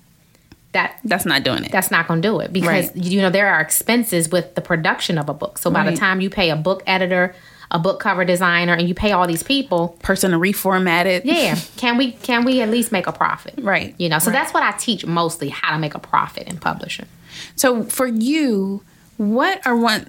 that 0.74 1.00
that's 1.04 1.26
not 1.26 1.44
doing 1.44 1.64
it. 1.64 1.72
That's 1.72 1.92
not 1.92 2.08
going 2.08 2.22
to 2.22 2.28
do 2.28 2.40
it 2.40 2.52
because 2.52 2.88
right. 2.88 2.96
you 2.96 3.22
know 3.22 3.30
there 3.30 3.48
are 3.48 3.62
expenses 3.62 4.30
with 4.30 4.56
the 4.56 4.62
production 4.62 5.18
of 5.18 5.30
a 5.30 5.34
book. 5.34 5.58
So 5.58 5.72
by 5.72 5.86
right. 5.86 5.92
the 5.92 5.98
time 5.98 6.20
you 6.20 6.30
pay 6.30 6.50
a 6.50 6.56
book 6.56 6.84
editor, 6.86 7.34
a 7.72 7.80
book 7.80 8.00
cover 8.00 8.26
designer, 8.26 8.74
and 8.74 8.88
you 8.88 8.94
pay 8.94 9.12
all 9.12 9.28
these 9.28 9.44
people, 9.44 9.90
person 10.02 10.32
to 10.32 10.38
reformat 10.38 11.06
it. 11.06 11.26
Yeah, 11.26 11.58
can 11.78 11.98
we 11.98 12.12
can 12.12 12.44
we 12.44 12.62
at 12.62 12.70
least 12.70 12.92
make 12.92 13.08
a 13.08 13.12
profit? 13.12 13.56
Right. 13.60 13.96
You 13.98 14.10
know, 14.10 14.20
so 14.20 14.32
right. 14.32 14.34
that's 14.34 14.54
what 14.54 14.64
I 14.64 14.72
teach 14.74 15.06
mostly 15.06 15.50
how 15.50 15.72
to 15.72 15.80
make 15.80 15.96
a 15.96 16.00
profit 16.00 16.48
in 16.48 16.58
publishing. 16.58 17.08
So 17.56 17.84
for 17.84 18.08
you, 18.08 18.84
what 19.18 19.66
are 19.66 19.78
one 19.78 20.08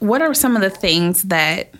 what 0.00 0.22
are 0.22 0.34
some 0.34 0.54
of 0.54 0.62
the 0.62 0.70
things 0.70 1.24
that 1.24 1.74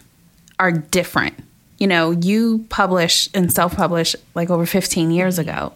are 0.59 0.73
different 0.73 1.35
you 1.79 1.87
know, 1.87 2.11
you 2.11 2.67
published 2.69 3.35
and 3.37 3.53
self 3.53 3.77
published 3.77 4.17
like 4.35 4.51
over 4.51 4.67
15 4.67 5.11
years 5.11 5.39
ago. 5.39 5.73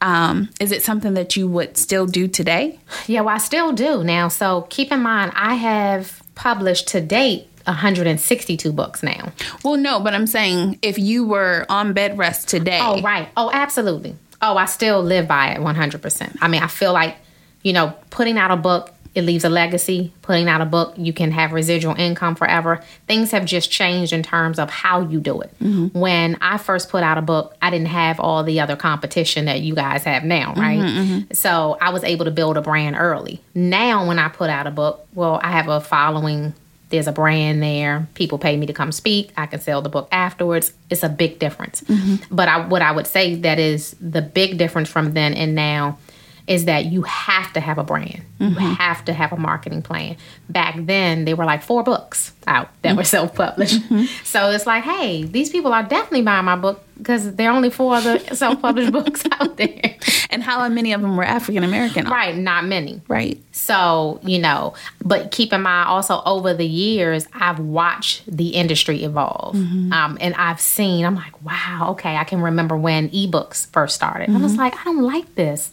Um, 0.00 0.50
is 0.60 0.72
it 0.72 0.82
something 0.82 1.14
that 1.14 1.36
you 1.36 1.48
would 1.48 1.76
still 1.76 2.06
do 2.06 2.28
today? 2.28 2.78
Yeah, 3.06 3.20
well, 3.22 3.34
I 3.34 3.38
still 3.38 3.72
do 3.72 4.02
now. 4.04 4.28
So 4.28 4.66
keep 4.68 4.90
in 4.92 5.00
mind, 5.00 5.32
I 5.34 5.54
have 5.54 6.22
published 6.34 6.88
to 6.88 7.00
date 7.00 7.48
162 7.64 8.72
books 8.72 9.02
now. 9.02 9.32
Well, 9.64 9.76
no, 9.76 10.00
but 10.00 10.14
I'm 10.14 10.26
saying 10.26 10.78
if 10.82 10.98
you 10.98 11.24
were 11.24 11.66
on 11.68 11.92
bed 11.92 12.18
rest 12.18 12.48
today. 12.48 12.80
Oh, 12.82 13.00
right. 13.00 13.28
Oh, 13.36 13.50
absolutely. 13.52 14.16
Oh, 14.42 14.56
I 14.56 14.66
still 14.66 15.02
live 15.02 15.26
by 15.26 15.52
it 15.52 15.60
100%. 15.60 16.36
I 16.40 16.48
mean, 16.48 16.62
I 16.62 16.66
feel 16.68 16.92
like, 16.92 17.16
you 17.62 17.72
know, 17.72 17.94
putting 18.10 18.36
out 18.38 18.50
a 18.50 18.56
book, 18.56 18.92
it 19.16 19.22
leaves 19.22 19.44
a 19.44 19.48
legacy. 19.48 20.12
Putting 20.20 20.46
out 20.46 20.60
a 20.60 20.66
book, 20.66 20.94
you 20.98 21.12
can 21.12 21.32
have 21.32 21.52
residual 21.52 21.94
income 21.94 22.36
forever. 22.36 22.82
Things 23.08 23.30
have 23.30 23.46
just 23.46 23.70
changed 23.70 24.12
in 24.12 24.22
terms 24.22 24.58
of 24.58 24.68
how 24.68 25.00
you 25.00 25.20
do 25.20 25.40
it. 25.40 25.58
Mm-hmm. 25.58 25.98
When 25.98 26.36
I 26.42 26.58
first 26.58 26.90
put 26.90 27.02
out 27.02 27.16
a 27.16 27.22
book, 27.22 27.56
I 27.62 27.70
didn't 27.70 27.88
have 27.88 28.20
all 28.20 28.44
the 28.44 28.60
other 28.60 28.76
competition 28.76 29.46
that 29.46 29.60
you 29.60 29.74
guys 29.74 30.04
have 30.04 30.22
now, 30.22 30.52
mm-hmm, 30.52 30.60
right? 30.60 30.78
Mm-hmm. 30.78 31.32
So 31.32 31.78
I 31.80 31.90
was 31.90 32.04
able 32.04 32.26
to 32.26 32.30
build 32.30 32.58
a 32.58 32.60
brand 32.60 32.94
early. 32.96 33.40
Now, 33.54 34.06
when 34.06 34.18
I 34.18 34.28
put 34.28 34.50
out 34.50 34.66
a 34.66 34.70
book, 34.70 35.06
well, 35.14 35.40
I 35.42 35.52
have 35.52 35.68
a 35.68 35.80
following 35.80 36.52
there's 36.88 37.08
a 37.08 37.12
brand 37.12 37.60
there. 37.62 38.06
People 38.14 38.38
pay 38.38 38.56
me 38.56 38.66
to 38.66 38.72
come 38.72 38.92
speak. 38.92 39.32
I 39.36 39.46
can 39.46 39.60
sell 39.60 39.82
the 39.82 39.88
book 39.88 40.08
afterwards. 40.12 40.72
It's 40.88 41.02
a 41.02 41.08
big 41.08 41.40
difference. 41.40 41.82
But 42.30 42.48
I, 42.48 42.64
what 42.64 42.80
I 42.80 42.92
would 42.92 43.08
say 43.08 43.34
that 43.34 43.58
is 43.58 43.96
the 44.00 44.22
big 44.22 44.56
difference 44.56 44.88
from 44.88 45.12
then 45.12 45.34
and 45.34 45.56
now 45.56 45.98
is 46.46 46.66
that 46.66 46.86
you 46.86 47.02
have 47.02 47.52
to 47.54 47.60
have 47.60 47.78
a 47.78 47.84
brand. 47.84 48.22
You 48.38 48.50
mm-hmm. 48.50 48.74
have 48.74 49.04
to 49.06 49.12
have 49.12 49.32
a 49.32 49.36
marketing 49.36 49.82
plan. 49.82 50.16
Back 50.48 50.76
then, 50.78 51.24
they 51.24 51.34
were 51.34 51.44
like 51.44 51.62
four 51.62 51.82
books 51.82 52.32
out 52.46 52.68
that 52.82 52.94
were 52.94 53.02
mm-hmm. 53.02 53.06
self 53.06 53.34
published. 53.34 53.82
Mm-hmm. 53.82 54.04
So 54.24 54.50
it's 54.50 54.66
like, 54.66 54.84
hey, 54.84 55.24
these 55.24 55.50
people 55.50 55.72
are 55.72 55.82
definitely 55.82 56.22
buying 56.22 56.44
my 56.44 56.56
book 56.56 56.84
because 56.98 57.34
there 57.34 57.50
are 57.50 57.56
only 57.56 57.70
four 57.70 57.94
other 57.94 58.18
self 58.34 58.60
published 58.60 58.92
books 58.92 59.24
out 59.32 59.56
there. 59.56 59.96
And 60.30 60.42
how 60.42 60.68
many 60.68 60.92
of 60.92 61.00
them 61.00 61.16
were 61.16 61.24
African 61.24 61.64
American? 61.64 62.06
Right, 62.06 62.36
not 62.36 62.64
many. 62.64 63.00
Right. 63.08 63.42
So, 63.52 64.20
you 64.22 64.38
know, 64.38 64.74
but 65.04 65.30
keep 65.30 65.52
in 65.52 65.62
mind 65.62 65.88
also 65.88 66.22
over 66.24 66.54
the 66.54 66.66
years, 66.66 67.26
I've 67.32 67.58
watched 67.58 68.22
the 68.28 68.50
industry 68.50 69.02
evolve. 69.02 69.56
Um, 69.56 70.18
and 70.20 70.34
I've 70.34 70.60
seen, 70.60 71.04
I'm 71.04 71.14
like, 71.14 71.42
wow, 71.42 71.88
okay, 71.90 72.16
I 72.16 72.24
can 72.24 72.40
remember 72.40 72.76
when 72.76 73.08
ebooks 73.10 73.66
first 73.70 73.94
started. 73.94 74.30
I 74.30 74.38
was 74.38 74.56
like, 74.56 74.74
I 74.76 74.84
don't 74.84 75.02
like 75.02 75.34
this. 75.34 75.72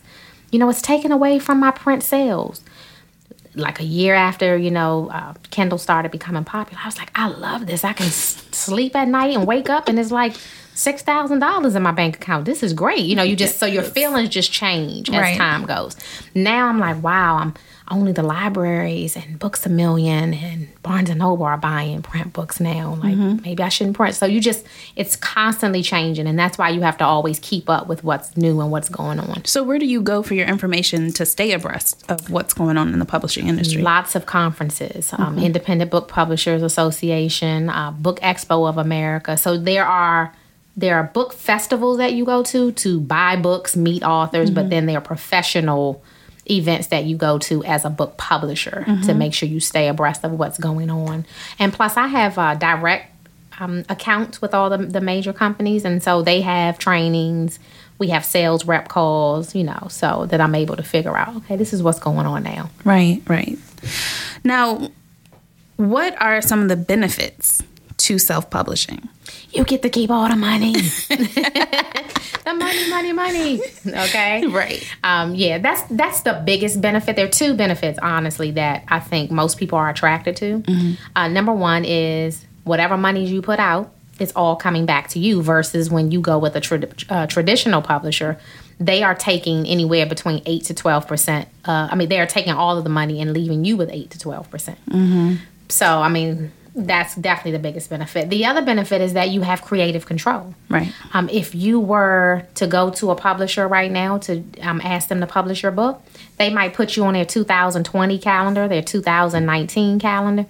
You 0.54 0.60
know, 0.60 0.70
it's 0.70 0.82
taken 0.82 1.12
away 1.12 1.40
from 1.40 1.60
my 1.60 1.72
print 1.72 2.04
sales. 2.04 2.62
Like 3.56 3.80
a 3.80 3.84
year 3.84 4.16
after, 4.16 4.56
you 4.58 4.72
know, 4.72 5.10
uh, 5.12 5.34
Kindle 5.52 5.78
started 5.78 6.12
becoming 6.12 6.44
popular, 6.44 6.82
I 6.84 6.88
was 6.88 6.98
like, 6.98 7.12
I 7.16 7.28
love 7.28 7.68
this. 7.68 7.84
I 7.84 7.94
can 7.94 8.08
s- 8.08 8.44
sleep 8.52 8.96
at 8.96 9.08
night 9.08 9.36
and 9.36 9.46
wake 9.46 9.70
up, 9.70 9.88
and 9.88 10.00
it's 10.00 10.10
like 10.12 10.34
six 10.74 11.04
thousand 11.04 11.38
dollars 11.40 11.76
in 11.76 11.84
my 11.84 11.92
bank 11.92 12.16
account. 12.16 12.46
This 12.46 12.64
is 12.64 12.74
great. 12.74 13.02
You 13.06 13.16
know, 13.16 13.22
you 13.24 13.36
just 13.36 13.60
so 13.60 13.68
your 13.68 13.84
feelings 13.84 14.30
just 14.30 14.52
change 14.52 15.10
as 15.10 15.16
Right. 15.22 15.38
time 15.38 15.66
goes. 15.66 15.96
Now 16.34 16.68
I'm 16.68 16.80
like, 16.80 17.02
wow, 17.04 17.36
I'm 17.38 17.54
only 17.92 18.12
the 18.12 18.24
libraries 18.24 19.16
and 19.16 19.38
Books 19.38 19.66
a 19.66 19.70
Million 19.70 20.34
and 20.34 20.68
Barnes 20.84 21.10
and 21.10 21.20
Noble 21.20 21.46
are 21.46 21.58
buying 21.58 22.02
print 22.02 22.32
books 22.32 22.60
now. 22.60 22.98
Like 23.02 23.16
maybe 23.44 23.62
I 23.62 23.70
shouldn't 23.70 23.96
print. 23.98 24.16
So 24.16 24.26
you 24.26 24.40
just 24.40 24.66
it's 24.96 25.16
constantly 25.16 25.84
changing, 25.84 26.28
and 26.28 26.40
that's 26.40 26.58
why 26.58 26.70
you 26.70 26.82
have 26.82 26.98
to 27.00 27.06
always 27.06 27.40
keep 27.40 27.70
up 27.70 27.88
with 27.88 28.04
what's 28.04 28.36
new 28.38 28.62
and 28.62 28.72
what's 28.72 28.90
going 28.90 29.20
on. 29.20 29.44
So, 29.46 29.64
where 29.64 29.80
do 29.80 29.86
you 29.86 30.02
go 30.02 30.24
for 30.24 30.34
your 30.34 30.48
information 30.48 31.12
to 31.14 31.26
stay 31.26 31.52
abreast 31.52 32.10
of 32.10 32.30
what's 32.30 32.54
going 32.54 32.78
on 32.78 32.94
in 32.94 33.00
the 33.00 33.06
publishing 33.06 33.48
industry? 33.48 33.82
Lots 33.82 34.16
of 34.16 34.26
conferences, 34.26 35.14
um, 35.14 35.38
Independent 35.38 35.92
Book 35.92 36.08
Publishers 36.08 36.64
Association, 36.64 37.70
uh, 37.70 37.92
Book 37.92 38.20
Expo 38.22 38.68
of 38.68 38.78
America. 38.78 39.36
So 39.36 39.58
there 39.58 39.86
are 39.86 40.34
there 40.76 40.96
are 40.96 41.04
book 41.04 41.34
festivals 41.34 41.98
that 41.98 42.14
you 42.14 42.26
go 42.26 42.44
to 42.44 42.72
to 42.72 43.00
buy 43.00 43.36
books, 43.36 43.76
meet 43.76 44.04
authors, 44.04 44.50
but 44.50 44.70
then 44.70 44.86
there 44.86 44.98
are 44.98 45.02
professional 45.02 46.04
events 46.50 46.88
that 46.88 47.06
you 47.06 47.16
go 47.16 47.38
to 47.40 47.64
as 47.64 47.86
a 47.86 47.90
book 47.90 48.18
publisher 48.18 48.84
to 49.06 49.14
make 49.14 49.34
sure 49.34 49.48
you 49.48 49.60
stay 49.60 49.88
abreast 49.88 50.24
of 50.24 50.34
what's 50.34 50.58
going 50.58 50.90
on. 50.90 51.26
And 51.60 51.72
plus, 51.72 51.96
I 51.96 52.08
have 52.08 52.38
uh, 52.38 52.56
direct 52.56 53.12
um, 53.60 53.86
accounts 53.90 54.42
with 54.42 54.54
all 54.54 54.70
the, 54.70 54.78
the 54.78 55.02
major 55.02 55.34
companies, 55.34 55.86
and 55.86 56.02
so 56.04 56.22
they 56.22 56.42
have 56.42 56.80
trainings. 56.80 57.60
We 58.00 58.10
have 58.10 58.26
sales 58.26 58.66
rep 58.66 58.90
calls, 58.90 59.56
you 59.56 59.64
know, 59.64 59.88
so 59.90 60.26
that 60.26 60.42
I'm 60.42 60.56
able 60.56 60.76
to 60.76 60.84
figure 60.84 61.16
out, 61.16 61.36
okay, 61.38 61.56
this 61.56 61.72
is 61.72 61.82
what's 61.84 62.00
going 62.00 62.26
on 62.26 62.44
now. 62.44 62.70
Right, 62.84 63.22
right. 63.28 63.58
Now, 64.44 64.92
what 65.78 66.20
are 66.22 66.42
some 66.42 66.62
of 66.62 66.70
the 66.70 66.76
benefits 66.76 67.62
to 68.04 68.18
self 68.20 68.50
publishing? 68.50 69.10
You 69.52 69.64
get 69.64 69.82
to 69.84 69.90
keep 69.90 70.10
all 70.10 70.28
the 70.30 70.36
money. 70.36 70.74
the 72.44 72.54
money, 72.54 72.90
money, 72.90 73.14
money. 73.14 73.62
Okay. 73.88 74.46
Right. 74.54 74.84
Um, 75.04 75.36
yeah, 75.36 75.58
that's 75.60 75.82
that's 75.90 76.22
the 76.22 76.42
biggest 76.46 76.82
benefit. 76.82 77.16
There 77.16 77.26
are 77.26 77.30
two 77.30 77.54
benefits, 77.56 77.98
honestly, 78.02 78.52
that 78.52 78.84
I 78.88 79.00
think 79.00 79.32
most 79.32 79.58
people 79.58 79.78
are 79.78 79.90
attracted 79.90 80.36
to. 80.38 80.64
Uh, 81.16 81.28
number 81.28 81.54
one 81.54 81.86
is 81.86 82.46
whatever 82.66 82.98
money 82.98 83.26
you 83.26 83.42
put 83.42 83.60
out, 83.60 83.92
it's 84.20 84.32
all 84.36 84.56
coming 84.56 84.86
back 84.86 85.08
to 85.10 85.20
you. 85.20 85.42
Versus 85.42 85.90
when 85.90 86.12
you 86.12 86.20
go 86.22 86.38
with 86.38 86.56
a 86.56 86.62
trad- 86.62 87.06
uh, 87.10 87.26
traditional 87.28 87.82
publisher, 87.82 88.38
they 88.80 89.02
are 89.04 89.16
taking 89.16 89.66
anywhere 89.66 90.06
between 90.06 90.42
eight 90.46 90.66
to 90.66 90.74
twelve 90.74 91.08
percent. 91.08 91.48
Uh, 91.66 91.88
I 91.92 91.96
mean, 91.96 92.10
they 92.10 92.20
are 92.20 92.28
taking 92.28 92.54
all 92.54 92.78
of 92.78 92.84
the 92.84 92.90
money 92.90 93.22
and 93.22 93.34
leaving 93.34 93.66
you 93.66 93.78
with 93.78 93.90
eight 93.92 94.12
to 94.12 94.20
twelve 94.20 94.50
percent. 94.52 94.78
So, 95.70 95.88
I 95.88 96.10
mean, 96.10 96.52
that's 96.76 97.16
definitely 97.16 97.52
the 97.52 97.60
biggest 97.60 97.90
benefit. 97.90 98.30
The 98.30 98.46
other 98.46 98.62
benefit 98.62 99.02
is 99.02 99.14
that 99.14 99.30
you 99.30 99.42
have 99.42 99.62
creative 99.62 100.06
control. 100.06 100.56
Right. 100.70 100.92
Um, 101.14 101.30
if 101.30 101.54
you 101.54 101.80
were 101.80 102.46
to 102.56 102.66
go 102.66 102.90
to 102.92 103.12
a 103.12 103.16
publisher 103.16 103.68
right 103.68 103.92
now 103.92 104.18
to 104.20 104.44
um, 104.62 104.82
ask 104.84 105.08
them 105.08 105.20
to 105.20 105.28
publish 105.28 105.62
your 105.62 105.72
book, 105.72 106.02
they 106.38 106.50
might 106.50 106.74
put 106.74 106.98
you 106.98 107.04
on 107.04 107.14
their 107.14 107.26
2020 107.26 108.18
calendar, 108.18 108.68
their 108.68 108.82
2019 108.82 110.00
calendar, 110.00 110.46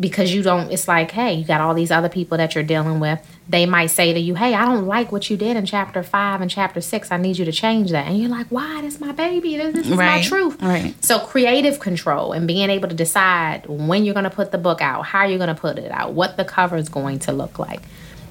because 0.00 0.32
you 0.32 0.42
don't. 0.42 0.72
It's 0.72 0.88
like, 0.88 1.10
hey, 1.10 1.34
you 1.34 1.44
got 1.44 1.60
all 1.60 1.74
these 1.74 1.90
other 1.90 2.08
people 2.08 2.38
that 2.38 2.54
you're 2.54 2.64
dealing 2.64 2.98
with. 3.00 3.20
They 3.48 3.64
might 3.64 3.86
say 3.86 4.12
to 4.12 4.20
you, 4.20 4.34
hey, 4.34 4.52
I 4.52 4.66
don't 4.66 4.86
like 4.86 5.10
what 5.10 5.30
you 5.30 5.36
did 5.38 5.56
in 5.56 5.64
chapter 5.64 6.02
five 6.02 6.42
and 6.42 6.50
chapter 6.50 6.82
six. 6.82 7.10
I 7.10 7.16
need 7.16 7.38
you 7.38 7.46
to 7.46 7.52
change 7.52 7.90
that. 7.92 8.06
And 8.06 8.18
you're 8.18 8.28
like, 8.28 8.48
why? 8.48 8.82
This 8.82 8.96
is 8.96 9.00
my 9.00 9.12
baby. 9.12 9.56
This, 9.56 9.74
this 9.74 9.88
is 9.88 9.96
my 9.96 10.22
truth. 10.22 10.60
right. 10.60 10.94
So 11.02 11.18
creative 11.18 11.80
control 11.80 12.32
and 12.32 12.46
being 12.46 12.68
able 12.68 12.88
to 12.88 12.94
decide 12.94 13.64
when 13.66 14.04
you're 14.04 14.12
going 14.12 14.24
to 14.24 14.30
put 14.30 14.52
the 14.52 14.58
book 14.58 14.82
out, 14.82 15.06
how 15.06 15.24
you're 15.24 15.38
going 15.38 15.54
to 15.54 15.60
put 15.60 15.78
it 15.78 15.90
out, 15.90 16.12
what 16.12 16.36
the 16.36 16.44
cover 16.44 16.76
is 16.76 16.90
going 16.90 17.20
to 17.20 17.32
look 17.32 17.58
like. 17.58 17.80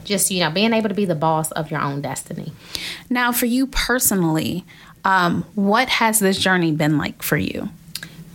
Just 0.03 0.29
you 0.29 0.39
know, 0.39 0.51
being 0.51 0.71
able 0.71 0.89
to 0.89 0.95
be 0.95 1.05
the 1.05 1.15
boss 1.15 1.51
of 1.51 1.71
your 1.71 1.81
own 1.81 2.01
destiny. 2.01 2.53
Now, 3.09 3.31
for 3.31 3.47
you 3.47 3.65
personally, 3.67 4.65
um, 5.03 5.45
what 5.55 5.89
has 5.89 6.19
this 6.19 6.38
journey 6.38 6.71
been 6.71 6.97
like 6.97 7.24
for 7.24 7.38
you? 7.38 7.69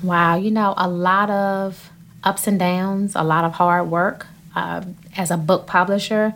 Wow, 0.03 0.37
you 0.37 0.51
know, 0.51 0.75
a 0.77 0.89
lot 0.89 1.31
of 1.31 1.91
ups 2.25 2.47
and 2.49 2.59
downs, 2.59 3.15
a 3.15 3.23
lot 3.23 3.45
of 3.45 3.53
hard 3.53 3.89
work. 3.89 4.27
Uh, 4.55 4.83
as 5.17 5.31
a 5.31 5.37
book 5.39 5.67
publisher, 5.67 6.35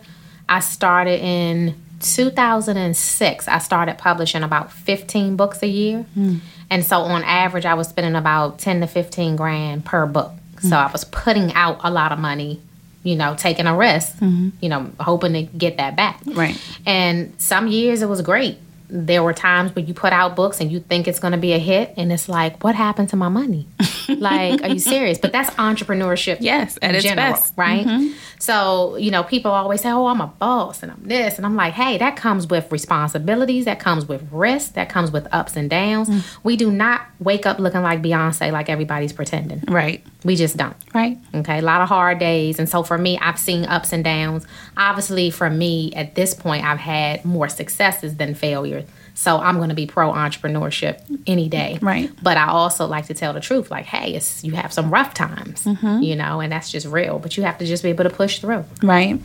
I 0.48 0.60
started 0.60 1.20
in 1.20 1.74
2006. 2.00 3.48
I 3.48 3.58
started 3.58 3.98
publishing 3.98 4.42
about 4.42 4.72
15 4.72 5.36
books 5.36 5.62
a 5.62 5.66
year. 5.66 6.02
Hmm. 6.14 6.36
And 6.70 6.84
so 6.84 7.00
on 7.00 7.22
average, 7.24 7.64
I 7.64 7.74
was 7.74 7.88
spending 7.88 8.16
about 8.16 8.58
10 8.58 8.80
to 8.80 8.86
15 8.86 9.36
grand 9.36 9.84
per 9.84 10.06
book. 10.06 10.32
So 10.60 10.68
hmm. 10.68 10.74
I 10.74 10.90
was 10.92 11.04
putting 11.04 11.52
out 11.54 11.80
a 11.82 11.90
lot 11.90 12.12
of 12.12 12.18
money, 12.18 12.60
you 13.02 13.16
know, 13.16 13.34
taking 13.36 13.66
a 13.66 13.76
risk, 13.76 14.16
mm-hmm. 14.16 14.50
you 14.60 14.68
know, 14.68 14.90
hoping 14.98 15.32
to 15.34 15.42
get 15.42 15.76
that 15.76 15.96
back. 15.96 16.20
Right. 16.26 16.60
And 16.84 17.34
some 17.40 17.68
years 17.68 18.02
it 18.02 18.08
was 18.08 18.22
great. 18.22 18.58
There 18.88 19.22
were 19.22 19.32
times 19.32 19.74
where 19.74 19.84
you 19.84 19.94
put 19.94 20.12
out 20.12 20.36
books 20.36 20.60
and 20.60 20.70
you 20.70 20.80
think 20.80 21.08
it's 21.08 21.18
going 21.18 21.32
to 21.32 21.38
be 21.38 21.52
a 21.52 21.58
hit, 21.58 21.94
and 21.96 22.12
it's 22.12 22.28
like, 22.28 22.62
what 22.62 22.74
happened 22.74 23.08
to 23.10 23.16
my 23.16 23.28
money? 23.28 23.66
like, 24.08 24.62
are 24.62 24.68
you 24.68 24.78
serious? 24.78 25.18
But 25.18 25.32
that's 25.32 25.50
entrepreneurship. 25.56 26.38
Yes, 26.40 26.78
at 26.82 26.90
in 26.90 26.96
its 26.96 27.04
general, 27.04 27.32
best. 27.32 27.52
right? 27.56 27.86
Mm-hmm. 27.86 28.12
So, 28.38 28.96
you 28.96 29.10
know, 29.10 29.22
people 29.22 29.50
always 29.50 29.80
say, 29.80 29.90
oh, 29.90 30.06
I'm 30.06 30.20
a 30.20 30.26
boss 30.26 30.82
and 30.82 30.92
I'm 30.92 31.02
this. 31.02 31.36
And 31.36 31.46
I'm 31.46 31.56
like, 31.56 31.74
hey, 31.74 31.98
that 31.98 32.16
comes 32.16 32.46
with 32.46 32.70
responsibilities, 32.70 33.64
that 33.64 33.80
comes 33.80 34.06
with 34.06 34.26
risk, 34.30 34.74
that 34.74 34.88
comes 34.88 35.10
with 35.10 35.26
ups 35.32 35.56
and 35.56 35.70
downs. 35.70 36.08
Mm. 36.08 36.38
We 36.42 36.56
do 36.56 36.70
not 36.70 37.02
wake 37.18 37.46
up 37.46 37.58
looking 37.58 37.82
like 37.82 38.02
Beyonce 38.02 38.52
like 38.52 38.68
everybody's 38.68 39.12
pretending. 39.12 39.62
Right. 39.66 40.04
We 40.24 40.36
just 40.36 40.56
don't. 40.56 40.76
Right. 40.94 41.18
Okay, 41.34 41.58
a 41.58 41.62
lot 41.62 41.80
of 41.80 41.88
hard 41.88 42.18
days. 42.18 42.58
And 42.58 42.68
so 42.68 42.82
for 42.82 42.98
me, 42.98 43.18
I've 43.18 43.38
seen 43.38 43.64
ups 43.64 43.92
and 43.92 44.04
downs. 44.04 44.46
Obviously, 44.76 45.30
for 45.30 45.48
me, 45.48 45.92
at 45.94 46.14
this 46.14 46.34
point, 46.34 46.64
I've 46.64 46.78
had 46.78 47.24
more 47.24 47.48
successes 47.48 48.16
than 48.16 48.34
failures. 48.34 48.84
So 49.18 49.38
I'm 49.38 49.56
going 49.56 49.70
to 49.70 49.74
be 49.74 49.86
pro 49.86 50.12
entrepreneurship 50.12 51.00
any 51.26 51.48
day. 51.48 51.78
Right. 51.80 52.10
But 52.22 52.36
I 52.36 52.48
also 52.48 52.86
like 52.86 53.06
to 53.06 53.14
tell 53.14 53.32
the 53.32 53.40
truth 53.40 53.70
like, 53.70 53.86
hey, 53.86 54.14
it's, 54.14 54.44
you 54.44 54.52
have 54.52 54.72
some 54.74 54.90
rough 54.90 55.14
times, 55.14 55.64
Mm-hmm. 55.64 56.02
you 56.02 56.14
know, 56.16 56.40
and 56.40 56.52
that's 56.52 56.70
just 56.70 56.86
real. 56.86 57.18
But 57.18 57.36
you 57.36 57.42
have 57.42 57.56
to 57.58 57.64
just 57.64 57.82
be 57.82 57.88
able 57.88 58.04
to 58.04 58.10
push 58.10 58.40
through. 58.40 58.64
Right. 58.82 59.18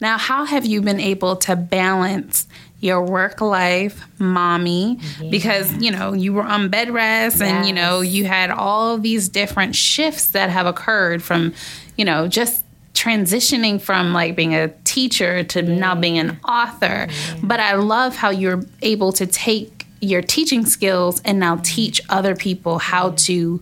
Now, 0.00 0.18
how 0.18 0.44
have 0.44 0.66
you 0.66 0.82
been 0.82 1.00
able 1.00 1.36
to 1.36 1.56
balance 1.56 2.46
your 2.80 3.00
work 3.02 3.40
life, 3.40 4.04
mommy? 4.18 4.98
Because, 5.30 5.72
you 5.74 5.90
know, 5.92 6.12
you 6.12 6.34
were 6.34 6.42
on 6.42 6.68
bed 6.68 6.90
rest 6.90 7.40
and, 7.40 7.66
you 7.66 7.72
know, 7.72 8.00
you 8.02 8.26
had 8.26 8.50
all 8.50 8.98
these 8.98 9.28
different 9.30 9.74
shifts 9.74 10.26
that 10.30 10.50
have 10.50 10.66
occurred 10.66 11.22
from, 11.22 11.54
you 11.96 12.04
know, 12.04 12.28
just 12.28 12.64
transitioning 13.02 13.80
from 13.80 14.12
like 14.12 14.36
being 14.36 14.54
a 14.54 14.68
teacher 14.84 15.42
to 15.42 15.62
now 15.62 15.94
being 15.94 16.18
an 16.18 16.38
author. 16.44 17.08
But 17.42 17.58
I 17.58 17.74
love 17.74 18.14
how 18.14 18.30
you're 18.30 18.62
able 18.80 19.12
to 19.14 19.26
take 19.26 19.86
your 20.00 20.22
teaching 20.22 20.64
skills 20.66 21.20
and 21.24 21.40
now 21.40 21.58
teach 21.62 22.00
other 22.08 22.36
people 22.36 22.78
how 22.78 23.10
to 23.10 23.60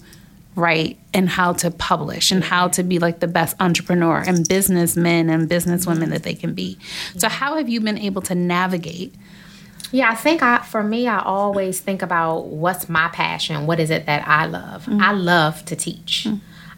write 0.57 0.99
and 1.15 1.29
how 1.29 1.53
to 1.55 1.71
publish 1.71 2.31
and 2.31 2.45
how 2.45 2.69
to 2.69 2.83
be 2.83 2.99
like 2.99 3.21
the 3.21 3.29
best 3.29 3.57
entrepreneur 3.61 4.23
and 4.27 4.47
businessmen 4.47 5.31
and 5.31 5.49
businesswomen 5.49 6.11
that 6.11 6.23
they 6.23 6.35
can 6.35 6.53
be. 6.53 6.77
So 7.17 7.29
how 7.29 7.57
have 7.57 7.69
you 7.69 7.81
been 7.81 7.99
able 7.99 8.23
to 8.23 8.35
navigate? 8.35 9.15
Yeah, 9.93 10.11
I 10.11 10.15
think 10.15 10.43
I 10.43 10.59
for 10.59 10.83
me 10.83 11.09
I 11.09 11.21
always 11.21 11.81
think 11.81 12.03
about 12.03 12.47
what's 12.47 12.89
my 12.89 13.09
passion, 13.09 13.67
what 13.67 13.81
is 13.81 13.91
it 13.91 14.07
that 14.07 14.27
I 14.29 14.47
love? 14.47 14.87
I 14.89 15.13
love 15.13 15.65
to 15.67 15.77
teach. 15.77 16.27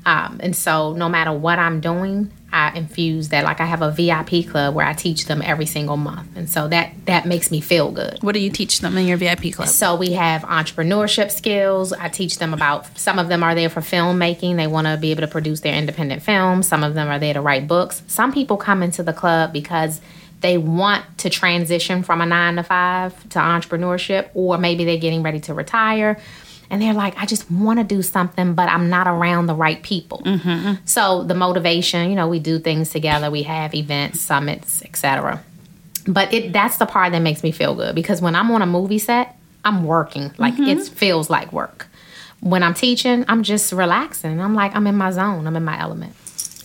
Um, 0.04 0.40
and 0.42 0.54
so 0.56 0.94
no 0.94 1.08
matter 1.08 1.32
what 1.32 1.58
I'm 1.58 1.80
doing, 1.80 2.30
I 2.52 2.76
infuse 2.76 3.30
that 3.30 3.44
like 3.44 3.60
I 3.60 3.64
have 3.64 3.80
a 3.80 3.90
VIP 3.90 4.48
club 4.48 4.74
where 4.74 4.86
I 4.86 4.92
teach 4.92 5.24
them 5.26 5.40
every 5.42 5.66
single 5.66 5.96
month. 5.96 6.36
And 6.36 6.48
so 6.48 6.68
that 6.68 6.92
that 7.06 7.26
makes 7.26 7.50
me 7.50 7.60
feel 7.60 7.90
good. 7.90 8.18
What 8.22 8.32
do 8.32 8.40
you 8.40 8.50
teach 8.50 8.80
them 8.80 8.96
in 8.98 9.06
your 9.06 9.16
VIP 9.16 9.52
club? 9.52 9.68
So 9.68 9.96
we 9.96 10.12
have 10.12 10.42
entrepreneurship 10.42 11.30
skills. 11.30 11.92
I 11.92 12.08
teach 12.08 12.38
them 12.38 12.52
about 12.52 12.98
some 12.98 13.18
of 13.18 13.28
them 13.28 13.42
are 13.42 13.54
there 13.54 13.70
for 13.70 13.80
filmmaking. 13.80 14.56
They 14.56 14.66
want 14.66 14.86
to 14.86 14.96
be 14.96 15.10
able 15.10 15.22
to 15.22 15.28
produce 15.28 15.60
their 15.60 15.74
independent 15.74 16.22
films. 16.22 16.68
Some 16.68 16.84
of 16.84 16.94
them 16.94 17.08
are 17.08 17.18
there 17.18 17.34
to 17.34 17.40
write 17.40 17.66
books. 17.66 18.02
Some 18.06 18.32
people 18.32 18.56
come 18.56 18.82
into 18.82 19.02
the 19.02 19.12
club 19.12 19.52
because 19.52 20.00
they 20.42 20.58
want 20.58 21.04
to 21.18 21.30
transition 21.30 22.02
from 22.02 22.20
a 22.20 22.26
9 22.26 22.56
to 22.56 22.62
5 22.64 23.28
to 23.30 23.38
entrepreneurship 23.38 24.28
or 24.34 24.58
maybe 24.58 24.84
they're 24.84 24.98
getting 24.98 25.22
ready 25.22 25.40
to 25.40 25.54
retire 25.54 26.18
and 26.72 26.82
they're 26.82 26.92
like 26.94 27.16
I 27.16 27.26
just 27.26 27.48
want 27.48 27.78
to 27.78 27.84
do 27.84 28.02
something 28.02 28.54
but 28.54 28.68
I'm 28.68 28.90
not 28.90 29.06
around 29.06 29.46
the 29.46 29.54
right 29.54 29.80
people. 29.80 30.22
Mm-hmm. 30.24 30.84
So 30.84 31.22
the 31.22 31.34
motivation, 31.34 32.10
you 32.10 32.16
know, 32.16 32.26
we 32.26 32.40
do 32.40 32.58
things 32.58 32.90
together. 32.90 33.30
We 33.30 33.44
have 33.44 33.72
events, 33.74 34.20
summits, 34.20 34.82
etc 34.82 35.44
but 36.06 36.32
it 36.32 36.52
that's 36.52 36.76
the 36.76 36.86
part 36.86 37.12
that 37.12 37.20
makes 37.20 37.42
me 37.42 37.52
feel 37.52 37.74
good 37.74 37.94
because 37.94 38.20
when 38.20 38.34
I'm 38.34 38.50
on 38.50 38.62
a 38.62 38.66
movie 38.66 38.98
set, 38.98 39.36
I'm 39.64 39.84
working. 39.84 40.32
Like 40.38 40.54
mm-hmm. 40.54 40.80
it 40.80 40.88
feels 40.88 41.30
like 41.30 41.52
work. 41.52 41.86
When 42.40 42.62
I'm 42.62 42.74
teaching, 42.74 43.24
I'm 43.28 43.42
just 43.42 43.72
relaxing. 43.72 44.40
I'm 44.40 44.54
like 44.54 44.74
I'm 44.74 44.86
in 44.86 44.96
my 44.96 45.10
zone. 45.10 45.46
I'm 45.46 45.56
in 45.56 45.64
my 45.64 45.78
element. 45.78 46.14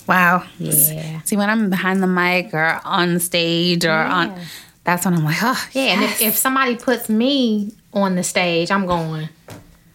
Wow. 0.08 0.44
Yeah. 0.58 1.22
See, 1.24 1.36
when 1.36 1.50
I'm 1.50 1.70
behind 1.70 2.02
the 2.02 2.08
mic 2.08 2.54
or 2.54 2.80
on 2.86 3.20
stage 3.20 3.86
or 3.86 3.92
on, 3.92 4.40
that's 4.86 5.04
when 5.04 5.14
I'm 5.14 5.24
like, 5.24 5.38
oh, 5.42 5.68
Yeah, 5.74 5.94
and 5.94 6.04
if, 6.04 6.22
if 6.22 6.38
somebody 6.38 6.78
puts 6.78 7.10
me 7.10 7.74
on 7.94 8.16
the 8.16 8.24
stage, 8.24 8.72
I'm 8.72 8.86
going. 8.86 9.28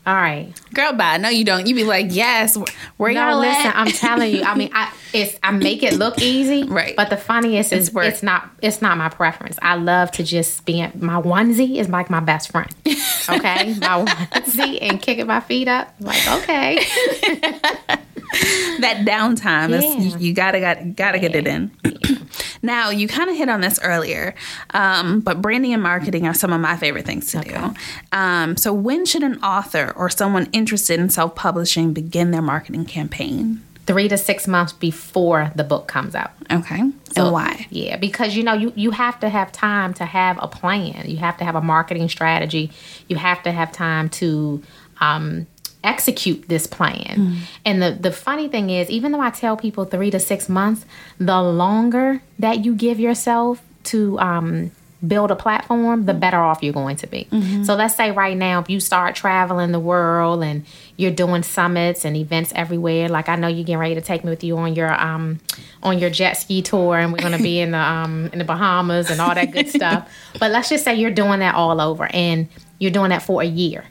All 0.04 0.14
right. 0.14 0.52
girl, 0.74 0.92
bye. 0.94 1.16
No, 1.18 1.28
you 1.28 1.44
don't. 1.44 1.66
You 1.66 1.74
be 1.76 1.84
like, 1.84 2.06
yes. 2.10 2.56
Where 2.96 3.12
No, 3.12 3.28
y'all 3.30 3.38
listen. 3.38 3.66
at? 3.66 3.76
I'm 3.76 3.86
telling 3.86 4.34
you. 4.34 4.42
I 4.42 4.56
mean, 4.56 4.70
I 4.74 4.92
it's 5.12 5.38
I 5.44 5.52
make 5.52 5.82
it 5.84 5.94
look 5.94 6.20
easy, 6.20 6.64
Right. 6.68 6.96
But 6.96 7.08
the 7.10 7.16
funniest 7.16 7.72
is 7.72 7.86
It's 7.88 7.94
work. 7.94 8.06
it's 8.06 8.22
not 8.22 8.50
it's 8.62 8.82
not 8.82 8.98
my 8.98 9.08
preference. 9.10 9.58
I 9.62 9.76
love 9.76 10.10
to 10.12 10.24
just 10.24 10.64
be 10.64 10.80
in, 10.80 10.90
my 10.96 11.20
onesie 11.22 11.76
is 11.76 11.88
like 11.88 12.10
my 12.10 12.20
best 12.20 12.50
friend. 12.50 12.68
Okay, 13.28 13.74
my 13.80 14.04
onesie 14.04 14.78
and 14.82 15.00
kicking 15.00 15.28
my 15.28 15.38
feet 15.38 15.68
up. 15.68 15.94
Like 16.00 16.26
okay, 16.42 16.84
that 18.80 19.04
downtime 19.06 19.70
is 19.70 20.14
you, 20.14 20.28
you 20.28 20.34
gotta 20.34 20.60
got 20.60 20.96
gotta 20.96 21.18
get 21.18 21.34
it 21.34 21.46
in. 21.46 21.70
now 22.62 22.90
you 22.90 23.08
kind 23.08 23.30
of 23.30 23.36
hit 23.36 23.48
on 23.48 23.60
this 23.60 23.78
earlier, 23.82 24.34
um, 24.70 25.20
but 25.20 25.42
branding 25.42 25.72
and 25.72 25.82
marketing 25.82 26.26
are 26.26 26.34
some 26.34 26.52
of 26.52 26.60
my 26.60 26.76
favorite 26.76 27.04
things 27.04 27.30
to 27.32 27.40
do. 27.40 27.74
Um, 28.12 28.56
so 28.56 28.72
when 28.72 29.04
should 29.06 29.22
an 29.22 29.42
author 29.42 29.92
or 29.96 30.08
someone 30.10 30.48
interested 30.52 30.98
in 31.00 31.10
self 31.10 31.34
publishing 31.34 31.92
begin 31.92 32.30
their 32.30 32.42
marketing 32.42 32.84
campaign? 32.84 33.62
three 33.86 34.08
to 34.08 34.16
six 34.16 34.46
months 34.46 34.72
before 34.72 35.50
the 35.56 35.64
book 35.64 35.88
comes 35.88 36.14
out. 36.14 36.30
Okay, 36.50 36.80
and 36.80 37.32
why? 37.32 37.66
Yeah, 37.70 37.96
because 37.96 38.36
you 38.36 38.42
know 38.42 38.54
you 38.54 38.72
you 38.76 38.90
have 38.90 39.18
to 39.20 39.28
have 39.28 39.52
time 39.52 39.94
to 39.94 40.04
have 40.04 40.38
a 40.40 40.48
plan. 40.48 41.08
You 41.08 41.18
have 41.18 41.36
to 41.38 41.44
have 41.44 41.54
a 41.54 41.60
marketing 41.60 42.08
strategy. 42.08 42.70
You 43.08 43.16
have 43.16 43.42
to 43.42 43.52
have 43.52 43.72
time 43.72 44.08
to 44.10 44.62
um, 45.00 45.46
execute 45.84 46.48
this 46.48 46.66
plan. 46.66 47.38
And 47.64 47.82
the 47.82 47.90
the 48.00 48.12
funny 48.12 48.48
thing 48.48 48.70
is, 48.70 48.88
even 48.90 49.12
though 49.12 49.20
I 49.20 49.30
tell 49.30 49.56
people 49.56 49.84
three 49.84 50.10
to 50.10 50.20
six 50.20 50.48
months, 50.48 50.84
the 51.18 51.40
longer 51.42 52.22
that 52.38 52.64
you 52.64 52.74
give 52.74 52.98
yourself 53.00 53.60
to 53.84 54.18
um, 54.20 54.70
build 55.06 55.32
a 55.32 55.36
platform, 55.36 56.04
the 56.06 56.14
better 56.14 56.38
off 56.38 56.62
you're 56.62 56.72
going 56.72 56.94
to 56.96 57.08
be. 57.08 57.26
So 57.64 57.74
let's 57.74 57.96
say 57.96 58.12
right 58.12 58.36
now, 58.36 58.60
if 58.60 58.70
you 58.70 58.78
start 58.78 59.16
traveling 59.16 59.72
the 59.72 59.80
world 59.80 60.44
and 60.44 60.64
you're 60.96 61.10
doing 61.10 61.42
summits 61.42 62.04
and 62.04 62.16
events 62.16 62.52
everywhere, 62.54 63.08
like 63.08 63.28
I 63.28 63.34
know 63.34 63.48
you're 63.48 63.64
getting 63.64 63.78
ready 63.78 63.96
to 63.96 64.00
take 64.00 64.22
me 64.22 64.30
with 64.30 64.44
you 64.44 64.56
on 64.58 64.74
your 64.76 64.92
um 64.92 65.40
on 65.82 65.98
your 65.98 66.10
jet 66.10 66.34
ski 66.34 66.62
tour, 66.62 66.96
and 66.98 67.12
we're 67.12 67.18
gonna 67.22 67.38
be 67.38 67.58
in 67.58 67.72
the 67.72 67.78
um 67.94 68.30
in 68.32 68.38
the 68.38 68.44
Bahamas 68.44 69.10
and 69.10 69.20
all 69.20 69.34
that 69.34 69.50
good 69.50 69.68
stuff. 69.68 70.08
But 70.38 70.50
let's 70.52 70.68
just 70.68 70.84
say 70.84 70.94
you're 70.94 71.10
doing 71.10 71.40
that 71.40 71.54
all 71.56 71.80
over, 71.80 72.06
and 72.12 72.46
you're 72.78 72.92
doing 72.92 73.10
that 73.10 73.22
for 73.22 73.42
a 73.42 73.46
year. 73.46 73.84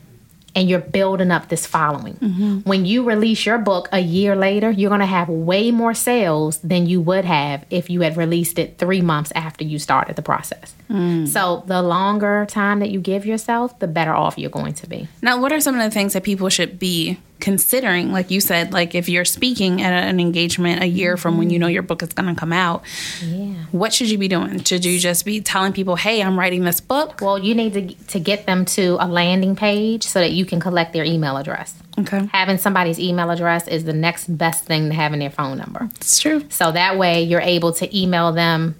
And 0.54 0.70
you're 0.70 0.80
building 0.80 1.32
up 1.32 1.48
this 1.48 1.66
following. 1.66 2.16
Mm-hmm. 2.16 2.60
When 2.60 2.86
you 2.86 3.04
release 3.04 3.46
your 3.46 3.58
book 3.58 3.88
a 3.92 4.00
year 4.00 4.36
later, 4.36 4.70
you're 4.70 4.90
going 4.90 5.00
to 5.00 5.06
have 5.06 5.30
way 5.30 5.72
more 5.72 5.94
sales 5.94 6.58
than 6.60 6.88
you 6.88 7.02
would 7.02 7.24
have 7.24 7.66
if 7.70 7.90
you 7.90 8.02
had 8.02 8.18
released 8.18 8.60
it 8.60 8.78
three 8.78 9.02
months 9.02 9.32
after 9.34 9.64
you 9.64 9.80
started 9.80 10.18
the 10.18 10.22
process. 10.22 10.76
Mm. 10.90 11.28
So, 11.28 11.64
the 11.68 11.82
longer 11.82 12.46
time 12.50 12.80
that 12.80 12.92
you 12.92 13.00
give 13.00 13.26
yourself, 13.26 13.80
the 13.80 13.88
better 13.88 14.14
off 14.14 14.38
you're 14.38 14.50
going 14.50 14.74
to 14.74 14.88
be. 14.88 15.08
Now, 15.22 15.40
what 15.40 15.54
are 15.54 15.62
some 15.62 15.76
of 15.76 15.82
the 15.82 15.92
things 15.92 16.14
that 16.14 16.24
people 16.24 16.50
should 16.50 16.78
be 16.78 17.18
considering? 17.42 18.12
Like 18.14 18.32
you 18.32 18.40
said, 18.40 18.72
like 18.72 18.96
if 18.96 19.10
you're 19.10 19.26
speaking 19.26 19.82
at 19.82 19.92
an 19.92 20.20
engagement 20.20 20.82
a 20.82 20.86
year 20.86 21.18
from 21.18 21.38
when 21.38 21.50
you 21.50 21.60
know 21.60 21.68
your 21.68 21.82
book 21.84 22.02
is 22.02 22.10
going 22.14 22.34
to 22.34 22.40
come 22.40 22.54
out, 22.54 22.84
Yeah. 23.22 23.54
what 23.72 23.92
should 23.94 24.10
you 24.10 24.18
be 24.18 24.28
doing? 24.30 24.64
Should 24.64 24.86
you 24.86 24.98
just 25.00 25.26
be 25.26 25.42
telling 25.42 25.74
people, 25.74 25.96
"Hey, 25.98 26.22
I'm 26.22 26.40
writing 26.40 26.64
this 26.64 26.80
book"? 26.80 27.20
Well, 27.22 27.38
you 27.40 27.54
need 27.54 27.74
to, 27.74 27.94
to 28.14 28.20
get 28.20 28.46
them 28.46 28.64
to 28.78 28.96
a 29.02 29.08
landing 29.08 29.56
page 29.56 30.04
so 30.04 30.20
that 30.20 30.32
you 30.32 30.46
can 30.46 30.60
collect 30.62 30.94
their 30.94 31.04
email 31.04 31.36
address. 31.38 31.74
Okay, 32.00 32.30
Having 32.32 32.60
somebody's 32.60 33.00
email 33.00 33.30
address 33.32 33.68
is 33.68 33.84
the 33.84 33.92
next 33.94 34.28
best 34.38 34.64
thing 34.64 34.88
to 34.90 34.96
having 34.96 35.20
their 35.20 35.30
phone 35.30 35.58
number. 35.58 35.90
it's 35.98 36.20
true. 36.20 36.44
So 36.50 36.72
that 36.72 36.98
way 36.98 37.24
you're 37.24 37.42
able 37.42 37.74
to 37.74 37.98
email 37.98 38.32
them 38.32 38.76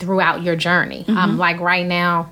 throughout 0.00 0.42
your 0.42 0.56
journey. 0.56 1.04
Um, 1.08 1.38
like 1.38 1.60
right 1.60 1.86
now, 1.86 2.30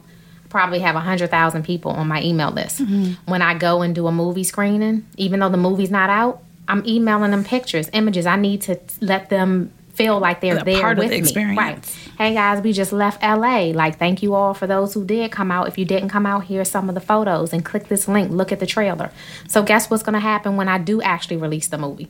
probably 0.54 0.78
have 0.78 0.94
100,000 0.94 1.64
people 1.64 1.90
on 1.90 2.06
my 2.06 2.22
email 2.22 2.52
list. 2.52 2.80
Mm-hmm. 2.80 3.28
When 3.28 3.42
I 3.42 3.54
go 3.58 3.82
and 3.82 3.92
do 3.92 4.06
a 4.06 4.12
movie 4.12 4.44
screening, 4.44 5.04
even 5.16 5.40
though 5.40 5.48
the 5.48 5.56
movie's 5.56 5.90
not 5.90 6.10
out, 6.10 6.44
I'm 6.68 6.86
emailing 6.86 7.32
them 7.32 7.42
pictures, 7.42 7.90
images. 7.92 8.24
I 8.24 8.36
need 8.36 8.62
to 8.62 8.78
let 9.00 9.30
them 9.30 9.72
feel 9.94 10.20
like 10.20 10.40
they're 10.40 10.62
there 10.62 10.80
part 10.80 10.92
of 10.96 10.98
with 11.02 11.08
the 11.10 11.16
me. 11.16 11.18
experience. 11.18 11.58
Right. 11.58 11.84
Hey 12.18 12.34
guys, 12.34 12.62
we 12.62 12.72
just 12.72 12.92
left 12.92 13.20
LA. 13.20 13.72
Like, 13.74 13.98
thank 13.98 14.22
you 14.22 14.34
all 14.34 14.54
for 14.54 14.68
those 14.68 14.94
who 14.94 15.04
did 15.04 15.32
come 15.32 15.50
out. 15.50 15.66
If 15.66 15.76
you 15.76 15.84
didn't 15.84 16.08
come 16.10 16.24
out, 16.24 16.44
here's 16.44 16.70
some 16.70 16.88
of 16.88 16.94
the 16.94 17.00
photos 17.00 17.52
and 17.52 17.64
click 17.64 17.88
this 17.88 18.06
link. 18.06 18.30
Look 18.30 18.52
at 18.52 18.60
the 18.60 18.66
trailer. 18.66 19.10
So, 19.48 19.64
guess 19.64 19.90
what's 19.90 20.04
going 20.04 20.14
to 20.14 20.20
happen 20.20 20.54
when 20.56 20.68
I 20.68 20.78
do 20.78 21.02
actually 21.02 21.36
release 21.38 21.66
the 21.66 21.78
movie? 21.78 22.08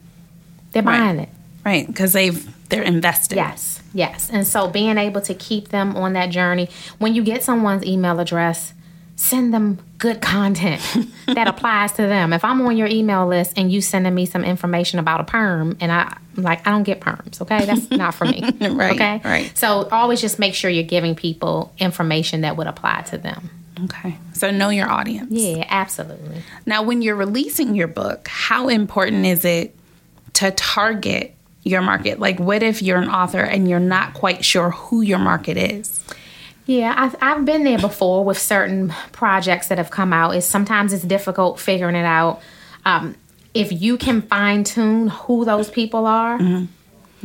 They're 0.73 0.83
Right. 0.83 0.99
buying 1.01 1.19
it. 1.21 1.29
Right, 1.65 1.87
because 1.87 2.13
they've 2.13 2.54
they're 2.69 2.83
invested. 2.83 3.37
Yes, 3.37 3.81
yes. 3.93 4.31
And 4.33 4.47
so 4.47 4.69
being 4.69 4.99
able 4.99 5.21
to 5.23 5.35
keep 5.35 5.69
them 5.69 5.97
on 5.97 6.15
that 6.15 6.31
journey, 6.31 6.69
when 6.99 7.15
you 7.15 7.23
get 7.23 7.43
someone's 7.43 7.85
email 7.85 8.19
address, 8.21 8.73
send 9.17 9.55
them 9.55 9.79
good 9.99 10.21
content 10.21 10.83
that 11.27 11.47
applies 11.47 11.93
to 11.93 12.03
them. 12.03 12.33
If 12.33 12.45
I'm 12.45 12.61
on 12.63 12.77
your 12.77 12.89
email 12.89 13.27
list 13.29 13.57
and 13.57 13.71
you 13.71 13.81
sending 13.81 14.13
me 14.15 14.27
some 14.27 14.43
information 14.45 14.99
about 14.99 15.21
a 15.21 15.25
perm 15.25 15.77
and 15.81 15.93
I 15.93 16.17
am 16.37 16.43
like 16.43 16.67
I 16.67 16.71
don't 16.73 16.83
get 16.83 17.01
perms, 17.01 17.41
okay? 17.43 17.65
That's 17.65 17.91
not 17.91 18.15
for 18.15 18.25
me. 18.25 18.43
Right, 18.61 18.93
Okay. 18.95 19.21
right. 19.25 19.57
So 19.57 19.89
always 19.91 20.21
just 20.21 20.39
make 20.41 20.55
sure 20.55 20.69
you're 20.71 20.83
giving 20.83 21.15
people 21.15 21.73
information 21.79 22.41
that 22.41 22.57
would 22.57 22.67
apply 22.67 23.03
to 23.03 23.19
them. 23.19 23.51
Okay, 23.85 24.17
so 24.33 24.51
know 24.53 24.69
your 24.71 24.89
audience. 24.89 25.31
Yeah, 25.33 25.65
absolutely. 25.69 26.43
Now, 26.65 26.83
when 26.85 27.03
you're 27.03 27.17
releasing 27.17 27.75
your 27.75 27.89
book, 27.89 28.29
how 28.29 28.69
important 28.69 29.27
is 29.27 29.45
it 29.45 29.75
to 30.35 30.53
target 30.53 31.34
your 31.65 31.83
market? 31.83 32.21
Like, 32.21 32.39
what 32.39 32.63
if 32.63 32.83
you're 32.83 32.99
an 32.99 33.09
author 33.09 33.41
and 33.41 33.69
you're 33.69 33.81
not 33.81 34.15
quite 34.15 34.45
sure 34.45 34.71
who 34.71 35.01
your 35.01 35.19
market 35.19 35.57
is? 35.57 36.05
Yeah, 36.67 36.95
I've, 36.97 37.17
I've 37.21 37.45
been 37.45 37.65
there 37.65 37.79
before 37.79 38.25
with 38.25 38.39
certain 38.39 38.93
projects 39.13 39.69
that 39.69 39.79
have 39.79 39.91
come 39.91 40.13
out. 40.13 40.35
Is 40.37 40.47
sometimes 40.47 40.93
it's 40.93 41.05
difficult 41.05 41.61
figuring 41.61 41.97
it 41.97 42.07
out. 42.07 42.41
Um, 42.87 43.17
if 43.53 43.71
you 43.71 43.97
can 43.99 44.23
fine 44.23 44.65
tune 44.65 45.09
who 45.09 45.45
those 45.45 45.71
people 45.71 46.07
are, 46.07 46.39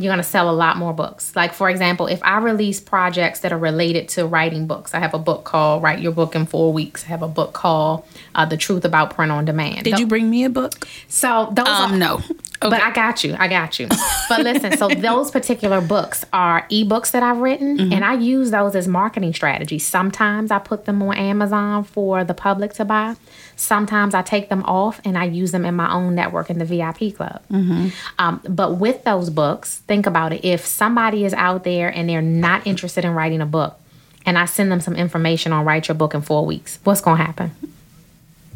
you're 0.00 0.12
gonna 0.12 0.22
sell 0.22 0.48
a 0.50 0.52
lot 0.52 0.76
more 0.76 0.92
books. 0.92 1.34
Like 1.36 1.52
for 1.52 1.68
example, 1.70 2.06
if 2.06 2.20
I 2.22 2.38
release 2.38 2.80
projects 2.80 3.40
that 3.40 3.52
are 3.52 3.58
related 3.58 4.08
to 4.10 4.26
writing 4.26 4.66
books, 4.66 4.94
I 4.94 4.98
have 5.00 5.14
a 5.14 5.18
book 5.18 5.44
called 5.44 5.82
"Write 5.82 6.00
Your 6.00 6.12
Book 6.12 6.34
in 6.34 6.46
Four 6.46 6.72
Weeks." 6.72 7.04
I 7.04 7.08
have 7.08 7.22
a 7.22 7.28
book 7.28 7.52
called 7.52 8.04
uh, 8.34 8.44
"The 8.46 8.56
Truth 8.56 8.84
About 8.84 9.14
Print 9.14 9.30
on 9.32 9.44
Demand." 9.44 9.84
Did 9.84 9.98
you 9.98 10.06
bring 10.06 10.30
me 10.30 10.44
a 10.44 10.50
book? 10.50 10.72
So 11.08 11.50
those 11.52 11.68
Um, 11.68 11.92
are, 11.92 11.96
no. 11.96 12.20
But 12.62 12.82
I 12.82 12.90
got 12.90 13.24
you. 13.24 13.34
I 13.38 13.48
got 13.48 13.78
you. 13.78 13.88
But 14.28 14.40
listen, 14.42 14.76
so 14.76 14.88
those 14.88 15.30
particular 15.30 15.80
books 15.80 16.26
are 16.32 16.66
ebooks 16.70 17.10
that 17.12 17.22
I've 17.22 17.38
written, 17.38 17.78
Mm-hmm. 17.78 17.92
and 17.94 18.04
I 18.04 18.14
use 18.14 18.50
those 18.50 18.76
as 18.76 18.86
marketing 18.86 19.32
strategies. 19.32 19.86
Sometimes 19.86 20.50
I 20.50 20.58
put 20.58 20.84
them 20.84 21.02
on 21.02 21.16
Amazon 21.16 21.84
for 21.84 22.22
the 22.22 22.34
public 22.34 22.74
to 22.74 22.84
buy. 22.84 23.16
Sometimes 23.60 24.14
I 24.14 24.22
take 24.22 24.48
them 24.48 24.62
off 24.62 25.02
and 25.04 25.18
I 25.18 25.24
use 25.24 25.52
them 25.52 25.66
in 25.66 25.74
my 25.74 25.92
own 25.92 26.14
network 26.14 26.48
in 26.48 26.58
the 26.58 26.64
VIP 26.64 27.14
club. 27.14 27.42
Mm-hmm. 27.50 27.88
Um, 28.18 28.40
but 28.48 28.76
with 28.76 29.04
those 29.04 29.28
books, 29.28 29.78
think 29.86 30.06
about 30.06 30.32
it. 30.32 30.44
If 30.44 30.64
somebody 30.64 31.26
is 31.26 31.34
out 31.34 31.64
there 31.64 31.88
and 31.88 32.08
they're 32.08 32.22
not 32.22 32.66
interested 32.66 33.04
in 33.04 33.12
writing 33.12 33.42
a 33.42 33.46
book, 33.46 33.78
and 34.24 34.38
I 34.38 34.46
send 34.46 34.72
them 34.72 34.80
some 34.80 34.96
information 34.96 35.52
on 35.52 35.66
write 35.66 35.88
your 35.88 35.94
book 35.94 36.14
in 36.14 36.22
four 36.22 36.46
weeks, 36.46 36.78
what's 36.84 37.02
going 37.02 37.18
to 37.18 37.22
happen? 37.22 37.50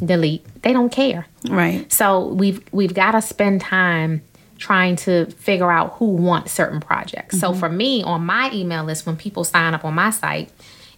Delete. 0.03 0.45
They 0.63 0.73
don't 0.73 0.91
care. 0.91 1.27
Right. 1.49 1.91
So 1.93 2.29
we've 2.29 2.63
we've 2.73 2.95
got 2.95 3.13
to 3.13 3.21
spend 3.21 3.61
time 3.61 4.23
trying 4.57 4.97
to 4.97 5.27
figure 5.33 5.71
out 5.71 5.95
who 5.95 6.07
wants 6.07 6.53
certain 6.53 6.81
projects. 6.81 7.39
So 7.39 7.53
for 7.53 7.69
me, 7.69 8.03
on 8.03 8.25
my 8.25 8.51
email 8.55 8.85
list, 8.85 9.05
when 9.05 9.17
people 9.17 9.45
sign 9.45 9.75
up 9.75 9.85
on 9.85 9.95
my 9.95 10.11
site, 10.11 10.51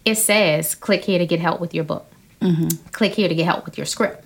it 0.05 0.15
says 0.15 0.77
click 0.77 1.05
here 1.05 1.19
to 1.19 1.27
get 1.27 1.41
help 1.41 1.61
with 1.61 1.75
your 1.75 1.85
book. 1.85 2.07
Click 2.93 3.13
here 3.15 3.29
to 3.29 3.35
get 3.35 3.45
help 3.45 3.65
with 3.65 3.77
your 3.79 3.87
script. 3.87 4.25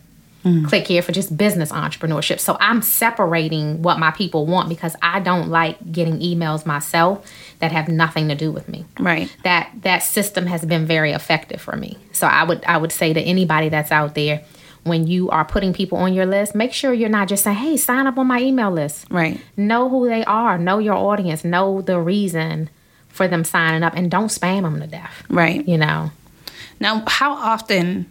Click 0.69 0.87
here 0.87 1.03
for 1.03 1.13
just 1.13 1.37
business 1.37 1.71
entrepreneurship. 1.71 2.41
So 2.41 2.57
I'm 2.61 2.81
separating 2.81 3.83
what 3.83 3.99
my 3.99 4.11
people 4.11 4.47
want 4.47 4.71
because 4.71 4.97
I 5.03 5.21
don't 5.21 5.49
like 5.51 5.93
getting 5.93 6.19
emails 6.21 6.65
myself 6.65 7.31
that 7.59 7.73
have 7.73 7.89
nothing 7.89 8.29
to 8.29 8.35
do 8.35 8.51
with 8.51 8.67
me 8.67 8.87
Right. 8.99 9.31
that 9.45 9.71
that 9.83 9.99
system 9.99 10.47
has 10.47 10.65
been 10.65 10.87
very 10.87 11.13
effective 11.13 11.61
for 11.61 11.77
me. 11.77 11.99
So 12.13 12.27
I 12.27 12.45
would 12.45 12.65
I 12.65 12.79
would 12.79 12.91
say 12.91 13.13
to 13.13 13.21
anybody 13.21 13.69
that's 13.69 13.93
out 13.93 14.15
there, 14.15 14.41
when 14.83 15.07
you 15.07 15.29
are 15.29 15.45
putting 15.45 15.75
people 15.75 15.99
on 15.99 16.15
your 16.15 16.25
list, 16.25 16.55
make 16.55 16.73
sure 16.73 16.95
you're 16.95 17.11
not 17.11 17.29
just 17.29 17.45
saying, 17.45 17.59
"Hey, 17.59 17.77
sign 17.77 18.07
up 18.07 18.17
on 18.17 18.27
my 18.27 18.41
email 18.41 18.71
list." 18.71 19.05
Right. 19.11 19.39
Know 19.59 19.91
who 19.91 20.09
they 20.09 20.25
are, 20.25 20.57
know 20.57 20.79
your 20.79 20.95
audience, 20.95 21.45
know 21.45 21.83
the 21.83 22.01
reason 22.01 22.71
for 23.11 23.29
them 23.29 23.45
signing 23.45 23.83
up, 23.83 23.93
and 23.95 24.11
don't 24.11 24.29
spam 24.29 24.63
them 24.63 24.81
to 24.81 24.87
death. 24.87 25.23
Right. 25.29 25.69
You 25.69 25.77
know. 25.77 26.13
Now, 26.81 27.05
how 27.07 27.33
often 27.33 28.11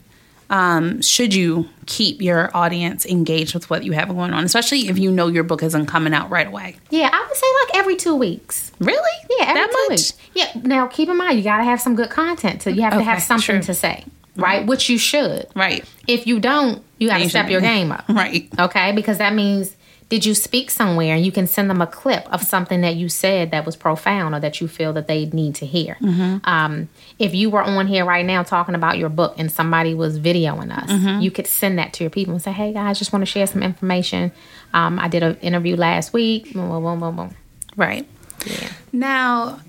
um, 0.50 1.02
should 1.02 1.34
you 1.34 1.68
keep 1.86 2.22
your 2.22 2.56
audience 2.56 3.06
engaged 3.06 3.54
with 3.54 3.70
what 3.70 3.84
you 3.84 3.92
have 3.94 4.10
going 4.10 4.32
on, 4.34 4.44
especially 4.44 4.88
if 4.88 4.98
you 4.98 5.12
know 5.12 5.28
your 5.28 5.44
book 5.44 5.62
isn't 5.64 5.86
coming 5.88 6.14
out 6.14 6.30
right 6.30 6.48
away? 6.48 6.76
Yeah, 6.90 7.10
I 7.12 7.26
would 7.28 7.38
say 7.38 7.48
like 7.66 7.80
every 7.82 7.96
two 7.96 8.16
weeks. 8.16 8.72
Really? 8.80 9.28
Yeah, 9.30 9.46
every 9.50 9.62
that 9.62 9.68
two 9.72 9.78
much? 9.78 9.90
weeks. 9.90 10.14
Yeah. 10.34 10.52
Now 10.64 10.88
keep 10.88 11.10
in 11.10 11.18
mind 11.18 11.38
you 11.38 11.44
gotta 11.44 11.64
have 11.64 11.82
some 11.82 11.96
good 11.96 12.10
content 12.10 12.62
So 12.62 12.70
you 12.70 12.82
have 12.82 12.94
to 12.94 13.04
have 13.04 13.22
something 13.22 13.58
true. 13.58 13.62
to 13.64 13.74
say. 13.74 14.06
Right? 14.36 14.66
Which 14.66 14.88
you 14.90 14.98
should. 14.98 15.48
Right. 15.56 15.84
If 16.08 16.26
you 16.26 16.40
don't, 16.40 16.82
you 16.98 17.10
gotta 17.10 17.28
step 17.30 17.50
your 17.50 17.62
game 17.62 17.92
up. 17.92 18.06
Right. 18.10 18.48
Okay, 18.58 18.92
because 18.94 19.18
that 19.18 19.34
means 19.34 19.76
did 20.10 20.26
you 20.26 20.34
speak 20.34 20.72
somewhere 20.72 21.16
and 21.16 21.24
you 21.24 21.32
can 21.32 21.46
send 21.46 21.70
them 21.70 21.82
a 21.82 21.88
clip 21.88 22.28
of 22.34 22.42
something 22.44 22.82
that 22.82 22.96
you 22.96 23.08
said 23.10 23.52
that 23.52 23.64
was 23.66 23.76
profound 23.76 24.34
or 24.34 24.40
that 24.40 24.60
you 24.60 24.68
feel 24.68 24.92
that 24.94 25.08
they 25.08 25.28
need 25.28 25.54
to 25.56 25.66
hear. 25.68 25.98
Um, 26.44 26.90
if 27.20 27.36
you 27.36 27.50
were 27.52 27.62
on 27.62 27.86
here 27.86 28.04
right 28.06 28.26
now 28.26 28.42
talking 28.42 28.74
about 28.74 28.98
your 28.98 29.10
book 29.10 29.36
and 29.38 29.52
somebody 29.52 29.94
was 29.94 30.20
videoing 30.20 30.72
us, 30.76 31.22
you 31.24 31.30
could 31.30 31.46
send 31.46 31.78
that 31.78 31.94
to 31.94 32.04
your 32.04 32.10
people 32.10 32.34
and 32.34 32.42
say, 32.42 32.52
"Hey 32.52 32.74
guys, 32.74 32.98
just 32.98 33.14
want 33.14 33.22
to 33.22 33.28
share 33.28 33.46
some 33.46 33.62
information. 33.62 34.32
Um, 34.74 34.98
I 35.00 35.08
did 35.10 35.22
an 35.22 35.36
interview 35.42 35.76
last 35.76 36.12
week. 36.12 36.54
Boom, 36.54 36.70
boom, 36.70 36.84
boom, 36.84 37.00
boom, 37.00 37.16
boom." 37.16 37.36
Right. 37.78 38.08
Yeah. 38.46 38.70
Now, 38.92 39.60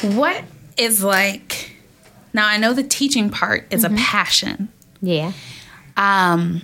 what 0.00 0.42
is 0.78 1.04
like? 1.04 1.76
Now 2.32 2.46
I 2.46 2.56
know 2.56 2.72
the 2.72 2.82
teaching 2.82 3.28
part 3.28 3.66
is 3.70 3.84
Mm-hmm. 3.84 3.94
a 3.94 3.98
passion, 3.98 4.68
Yeah. 5.02 5.32
um, 5.98 6.62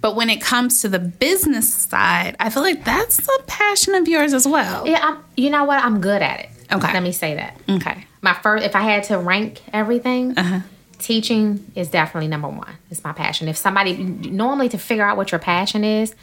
but 0.00 0.16
when 0.16 0.30
it 0.30 0.40
comes 0.40 0.80
to 0.82 0.88
the 0.88 0.98
business 0.98 1.72
side, 1.72 2.36
I 2.40 2.50
feel 2.50 2.62
like 2.62 2.84
that's 2.84 3.18
a 3.18 3.42
passion 3.46 3.94
of 3.94 4.08
yours 4.08 4.32
as 4.34 4.46
well. 4.46 4.86
Yeah, 4.86 5.00
I'm, 5.02 5.18
you 5.36 5.50
know 5.50 5.64
what? 5.64 5.82
I'm 5.82 6.00
good 6.00 6.22
at 6.22 6.40
it. 6.40 6.48
Okay. 6.72 6.92
Let 6.92 7.02
me 7.02 7.12
say 7.12 7.34
that. 7.34 7.56
Okay. 7.68 8.04
My 8.22 8.34
first, 8.34 8.64
if 8.64 8.76
I 8.76 8.80
had 8.82 9.04
to 9.04 9.18
rank 9.18 9.60
everything, 9.72 10.38
Uh-huh. 10.38 10.60
teaching 10.98 11.70
is 11.74 11.88
definitely 11.88 12.28
number 12.28 12.48
one. 12.48 12.72
It's 12.90 13.02
my 13.02 13.12
passion. 13.12 13.48
If 13.48 13.56
somebody 13.56 13.96
normally 13.96 14.68
to 14.70 14.78
figure 14.78 15.04
out 15.04 15.16
what 15.16 15.32
your 15.32 15.38
passion 15.38 15.82
is, 15.84 16.14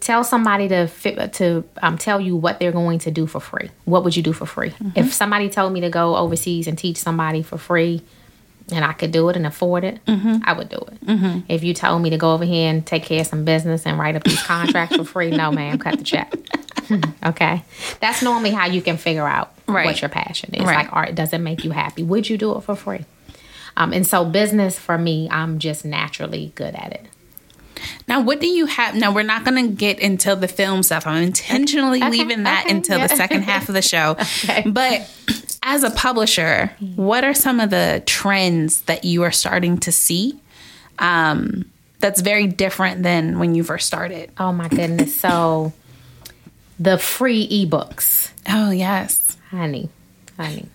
tell 0.00 0.24
somebody 0.24 0.66
to 0.68 0.86
fit, 0.88 1.32
to 1.34 1.64
um, 1.82 1.96
tell 1.98 2.20
you 2.20 2.34
what 2.36 2.58
they're 2.58 2.72
going 2.72 2.98
to 3.00 3.10
do 3.10 3.26
for 3.26 3.38
free. 3.40 3.70
What 3.84 4.02
would 4.04 4.16
you 4.16 4.22
do 4.22 4.32
for 4.32 4.46
free? 4.46 4.70
Mm-hmm. 4.70 4.90
If 4.98 5.12
somebody 5.12 5.48
told 5.48 5.72
me 5.72 5.80
to 5.82 5.90
go 5.90 6.16
overseas 6.16 6.66
and 6.66 6.76
teach 6.76 6.96
somebody 6.96 7.42
for 7.42 7.56
free, 7.58 8.02
and 8.70 8.84
I 8.84 8.92
could 8.92 9.10
do 9.10 9.28
it 9.28 9.36
and 9.36 9.46
afford 9.46 9.84
it, 9.84 10.04
Mm-hmm. 10.06 10.38
I 10.44 10.52
would 10.52 10.68
do 10.68 10.76
it. 10.78 11.42
If 11.48 11.64
you 11.64 11.74
told 11.74 12.02
me 12.02 12.10
to 12.10 12.16
go 12.18 12.32
over 12.34 12.44
here 12.44 12.70
and 12.70 12.86
take 12.86 13.02
care 13.04 13.20
of 13.22 13.26
some 13.26 13.44
business 13.44 13.86
and 13.86 13.98
write 13.98 14.14
up 14.16 14.24
these 14.24 14.42
contracts 14.42 14.96
for 14.96 15.04
free, 15.04 15.30
no, 15.30 15.50
ma'am, 15.50 15.78
cut 15.78 15.98
the 15.98 16.04
check. 16.04 16.32
okay, 17.26 17.64
that's 18.00 18.22
normally 18.22 18.50
how 18.50 18.66
you 18.66 18.82
can 18.82 18.96
figure 18.96 19.26
out 19.26 19.52
Right. 19.66 19.86
what 19.86 20.02
your 20.02 20.08
passion 20.10 20.54
is. 20.54 20.64
Right. 20.64 20.76
Like 20.84 20.92
art 20.92 21.14
doesn't 21.14 21.42
make 21.42 21.64
you 21.64 21.70
happy. 21.70 22.02
Would 22.02 22.28
you 22.28 22.36
do 22.36 22.56
it 22.56 22.60
for 22.62 22.74
free? 22.76 23.04
Um, 23.76 23.92
and 23.94 24.06
so 24.06 24.24
business 24.26 24.78
for 24.78 24.98
me, 24.98 25.28
I'm 25.30 25.58
just 25.58 25.84
naturally 25.84 26.52
good 26.54 26.74
at 26.74 26.92
it. 26.92 27.06
Now, 28.08 28.20
what 28.20 28.40
do 28.40 28.46
you 28.46 28.66
have? 28.66 28.94
Now, 28.94 29.12
we're 29.12 29.22
not 29.22 29.44
going 29.44 29.64
to 29.68 29.72
get 29.74 29.98
into 30.00 30.34
the 30.36 30.48
film 30.48 30.82
stuff. 30.82 31.06
I'm 31.06 31.22
intentionally 31.22 31.98
Okay, 32.02 32.10
leaving 32.10 32.42
that 32.44 32.64
okay, 32.66 32.74
until 32.74 32.98
the 33.00 33.08
second 33.08 33.42
half 33.42 33.68
of 33.68 33.74
the 33.74 33.82
show. 33.82 34.16
But 34.66 35.10
as 35.62 35.82
a 35.84 35.90
publisher, 35.90 36.72
what 36.96 37.24
are 37.24 37.34
some 37.34 37.60
of 37.60 37.70
the 37.70 38.02
trends 38.06 38.82
that 38.82 39.04
you 39.04 39.22
are 39.22 39.30
starting 39.32 39.78
to 39.78 39.92
see 39.92 40.38
um, 40.98 41.64
that's 42.00 42.20
very 42.20 42.46
different 42.46 43.02
than 43.02 43.38
when 43.38 43.54
you 43.54 43.62
first 43.64 43.86
started? 43.86 44.30
Oh 44.38 44.52
my 44.52 44.68
goodness. 44.68 45.14
So 45.18 45.72
the 46.78 46.98
free 46.98 47.46
ebooks, 47.66 48.32
Oh, 48.48 48.70
yes. 48.70 49.36
honey, 49.50 49.88
honey. 50.36 50.68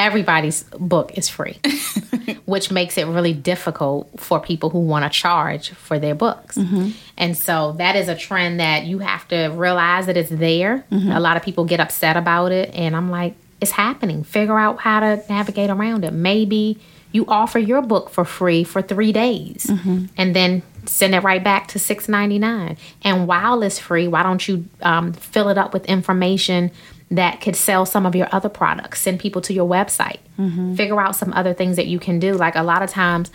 Everybody's 0.00 0.62
book 0.78 1.18
is 1.18 1.28
free, 1.28 1.58
which 2.46 2.70
makes 2.70 2.96
it 2.96 3.06
really 3.06 3.34
difficult 3.34 4.08
for 4.18 4.40
people 4.40 4.70
who 4.70 4.78
want 4.78 5.04
to 5.04 5.10
charge 5.10 5.70
for 5.70 5.98
their 5.98 6.14
books. 6.14 6.56
Mm-hmm. 6.56 6.92
And 7.18 7.36
so 7.36 7.72
that 7.72 7.96
is 7.96 8.08
a 8.08 8.16
trend 8.16 8.60
that 8.60 8.84
you 8.86 9.00
have 9.00 9.28
to 9.28 9.48
realize 9.48 10.06
that 10.06 10.16
it's 10.16 10.30
there. 10.30 10.86
Mm-hmm. 10.90 11.10
A 11.10 11.20
lot 11.20 11.36
of 11.36 11.42
people 11.42 11.66
get 11.66 11.80
upset 11.80 12.16
about 12.16 12.50
it. 12.50 12.74
And 12.74 12.96
I'm 12.96 13.10
like, 13.10 13.34
it's 13.60 13.72
happening. 13.72 14.24
Figure 14.24 14.58
out 14.58 14.78
how 14.78 15.00
to 15.00 15.22
navigate 15.28 15.68
around 15.68 16.06
it. 16.06 16.14
Maybe 16.14 16.78
you 17.12 17.26
offer 17.26 17.58
your 17.58 17.82
book 17.82 18.08
for 18.08 18.24
free 18.24 18.64
for 18.64 18.80
three 18.80 19.12
days 19.12 19.66
mm-hmm. 19.66 20.06
and 20.16 20.34
then 20.34 20.62
send 20.86 21.14
it 21.14 21.20
right 21.20 21.42
back 21.44 21.68
to 21.68 21.78
six 21.78 22.08
ninety 22.08 22.38
nine. 22.38 22.76
And 23.02 23.26
while 23.26 23.62
it's 23.62 23.78
free, 23.78 24.08
why 24.08 24.22
don't 24.22 24.46
you 24.48 24.64
um, 24.82 25.12
fill 25.12 25.48
it 25.48 25.58
up 25.58 25.74
with 25.74 25.84
information 25.86 26.70
that 27.10 27.40
could 27.40 27.56
sell 27.56 27.84
some 27.84 28.06
of 28.06 28.14
your 28.14 28.28
other 28.32 28.48
products? 28.48 29.00
Send 29.00 29.20
people 29.20 29.42
to 29.42 29.52
your 29.52 29.68
website. 29.68 30.18
Mm-hmm. 30.38 30.74
Figure 30.74 31.00
out 31.00 31.16
some 31.16 31.32
other 31.32 31.54
things 31.54 31.76
that 31.76 31.86
you 31.86 31.98
can 31.98 32.18
do. 32.18 32.34
Like 32.34 32.56
a 32.56 32.62
lot 32.62 32.82
of 32.82 32.90
times, 32.90 33.30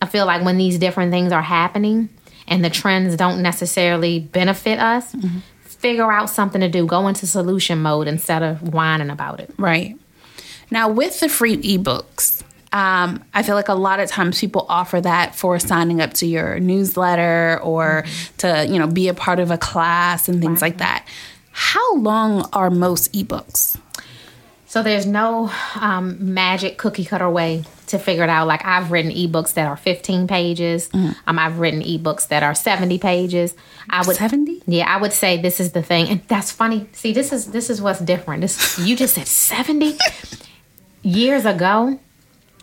I 0.00 0.06
feel 0.06 0.26
like 0.26 0.44
when 0.44 0.58
these 0.58 0.78
different 0.78 1.10
things 1.12 1.32
are 1.32 1.42
happening 1.42 2.08
and 2.46 2.64
the 2.64 2.70
trends 2.70 3.16
don't 3.16 3.42
necessarily 3.42 4.20
benefit 4.20 4.78
us, 4.78 5.14
mm-hmm. 5.14 5.38
figure 5.62 6.10
out 6.12 6.30
something 6.30 6.60
to 6.60 6.68
do. 6.68 6.86
Go 6.86 7.08
into 7.08 7.26
solution 7.26 7.82
mode 7.82 8.06
instead 8.08 8.42
of 8.42 8.74
whining 8.74 9.10
about 9.10 9.40
it. 9.40 9.52
Right. 9.58 9.98
Now, 10.70 10.88
with 10.88 11.20
the 11.20 11.28
free 11.28 11.56
ebooks, 11.56 12.42
um, 12.72 13.24
I 13.32 13.42
feel 13.42 13.54
like 13.54 13.68
a 13.68 13.74
lot 13.74 14.00
of 14.00 14.08
times 14.08 14.40
people 14.40 14.66
offer 14.68 15.00
that 15.00 15.34
for 15.34 15.58
signing 15.58 16.00
up 16.00 16.12
to 16.14 16.26
your 16.26 16.58
newsletter 16.60 17.60
or 17.62 18.02
mm-hmm. 18.04 18.36
to, 18.38 18.66
you 18.72 18.78
know, 18.78 18.86
be 18.86 19.08
a 19.08 19.14
part 19.14 19.38
of 19.40 19.50
a 19.50 19.58
class 19.58 20.28
and 20.28 20.42
things 20.42 20.60
like 20.60 20.78
that. 20.78 21.06
How 21.58 21.96
long 21.96 22.50
are 22.52 22.68
most 22.68 23.14
ebooks? 23.14 23.78
So 24.66 24.82
there's 24.82 25.06
no 25.06 25.50
um, 25.80 26.34
magic 26.34 26.76
cookie 26.76 27.06
cutter 27.06 27.30
way 27.30 27.64
to 27.86 27.98
figure 27.98 28.24
it 28.24 28.28
out. 28.28 28.46
Like 28.46 28.62
I've 28.62 28.92
written 28.92 29.10
ebooks 29.10 29.54
that 29.54 29.66
are 29.66 29.76
15 29.78 30.26
pages. 30.26 30.90
Um, 30.92 31.38
I've 31.38 31.58
written 31.58 31.80
ebooks 31.80 32.28
that 32.28 32.42
are 32.42 32.54
70 32.54 32.98
pages. 32.98 33.54
I 33.88 34.06
would 34.06 34.16
70? 34.16 34.64
Yeah, 34.66 34.84
I 34.86 35.00
would 35.00 35.14
say 35.14 35.40
this 35.40 35.58
is 35.58 35.72
the 35.72 35.82
thing, 35.82 36.10
and 36.10 36.22
that's 36.28 36.52
funny. 36.52 36.90
See, 36.92 37.14
this 37.14 37.32
is 37.32 37.46
this 37.52 37.70
is 37.70 37.80
what's 37.80 38.00
different. 38.00 38.42
This 38.42 38.78
you 38.78 38.94
just 38.94 39.14
said 39.14 39.26
70 39.26 39.96
years 41.02 41.46
ago. 41.46 41.98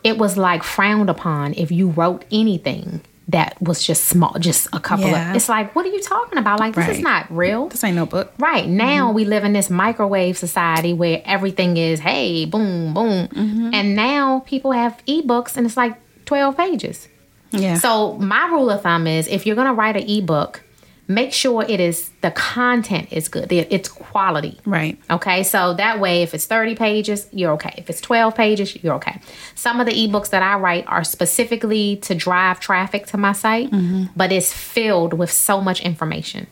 It 0.03 0.19
was 0.19 0.37
like 0.37 0.61
frowned 0.61 1.09
upon 1.09 1.55
if 1.55 1.71
you 1.71 1.89
wrote 1.89 2.25
anything 2.31 3.01
that 3.29 3.59
was 3.61 3.85
just 3.85 4.05
small, 4.05 4.33
just 4.39 4.67
a 4.73 4.79
couple 4.79 5.07
Yeah. 5.07 5.29
of. 5.31 5.35
It's 5.37 5.47
like, 5.47 5.73
what 5.75 5.85
are 5.85 5.89
you 5.89 6.01
talking 6.01 6.37
about? 6.37 6.59
Like 6.59 6.75
this 6.75 6.89
is 6.89 6.99
not 6.99 7.25
real. 7.29 7.69
This 7.69 7.83
ain't 7.83 7.95
no 7.95 8.05
book. 8.05 8.33
Right. 8.37 8.67
Now 8.67 9.05
Mm-hmm. 9.07 9.15
we 9.15 9.25
live 9.25 9.43
in 9.45 9.53
this 9.53 9.69
microwave 9.69 10.37
society 10.37 10.93
where 10.93 11.21
everything 11.25 11.77
is, 11.77 11.99
hey, 12.01 12.45
boom, 12.45 12.93
boom. 12.93 13.27
Mm-hmm. 13.29 13.73
And 13.73 13.95
now 13.95 14.41
people 14.45 14.71
have 14.73 15.01
ebooks 15.07 15.55
and 15.55 15.65
it's 15.65 15.77
like 15.77 15.95
12 16.25 16.57
pages. 16.57 17.07
Yeah. 17.51 17.75
So 17.77 18.13
my 18.17 18.47
rule 18.47 18.69
of 18.69 18.81
thumb 18.81 19.07
is 19.07 19.27
if 19.27 19.45
you're 19.45 19.55
going 19.55 19.67
to 19.67 19.73
write 19.73 19.95
an 19.95 20.09
ebook, 20.09 20.61
make 21.07 21.33
sure 21.33 21.63
it 21.67 21.79
is 21.79 22.09
the 22.21 22.31
content 22.31 23.09
is 23.11 23.27
good. 23.27 23.51
It's 23.51 23.89
quality. 23.89 24.59
right. 24.65 24.97
Okay, 25.09 25.43
so 25.43 25.73
that 25.73 25.99
way, 25.99 26.23
if 26.23 26.33
it's 26.33 26.45
30 26.45 26.75
pages, 26.75 27.27
you're 27.31 27.51
okay. 27.53 27.73
If 27.77 27.89
it's 27.89 27.99
12 28.01 28.35
pages, 28.35 28.81
you're 28.83 28.95
okay. 28.95 29.19
Some 29.55 29.79
of 29.79 29.85
the 29.85 29.91
ebooks 29.93 30.29
that 30.29 30.41
I 30.41 30.55
write 30.55 30.85
are 30.87 31.03
specifically 31.03 31.97
to 31.97 32.15
drive 32.15 32.59
traffic 32.59 33.05
to 33.07 33.17
my 33.17 33.33
site, 33.33 33.69
Mm-hmm. 33.71 34.05
but 34.15 34.31
it's 34.31 34.53
filled 34.53 35.13
with 35.13 35.31
so 35.31 35.59
much 35.61 35.81
information. 35.81 36.47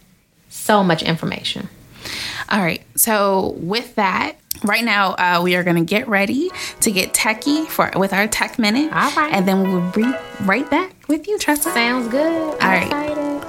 So 0.50 0.84
much 0.84 1.02
information. 1.04 1.70
All 2.50 2.60
right. 2.62 2.82
So 2.96 3.56
with 3.60 3.96
that, 3.96 4.34
right 4.64 4.84
now 4.84 5.12
uh, 5.14 5.40
we 5.44 5.56
are 5.56 5.64
going 5.64 5.78
to 5.78 5.86
get 5.86 6.08
ready 6.10 6.50
to 6.82 6.92
get 6.92 7.14
techie 7.14 7.66
for 7.68 7.90
with 7.96 8.12
our 8.12 8.28
tech 8.28 8.60
minute. 8.60 8.92
All 8.92 9.12
right. 9.16 9.32
And 9.34 9.48
then 9.48 9.64
we'll 9.64 9.92
be 9.92 10.12
right 10.46 10.70
back 10.70 10.94
with 11.08 11.28
you, 11.28 11.38
Tressa. 11.40 11.72
Sounds 11.72 12.10
good. 12.10 12.52
All 12.62 12.68
right. 12.68 13.48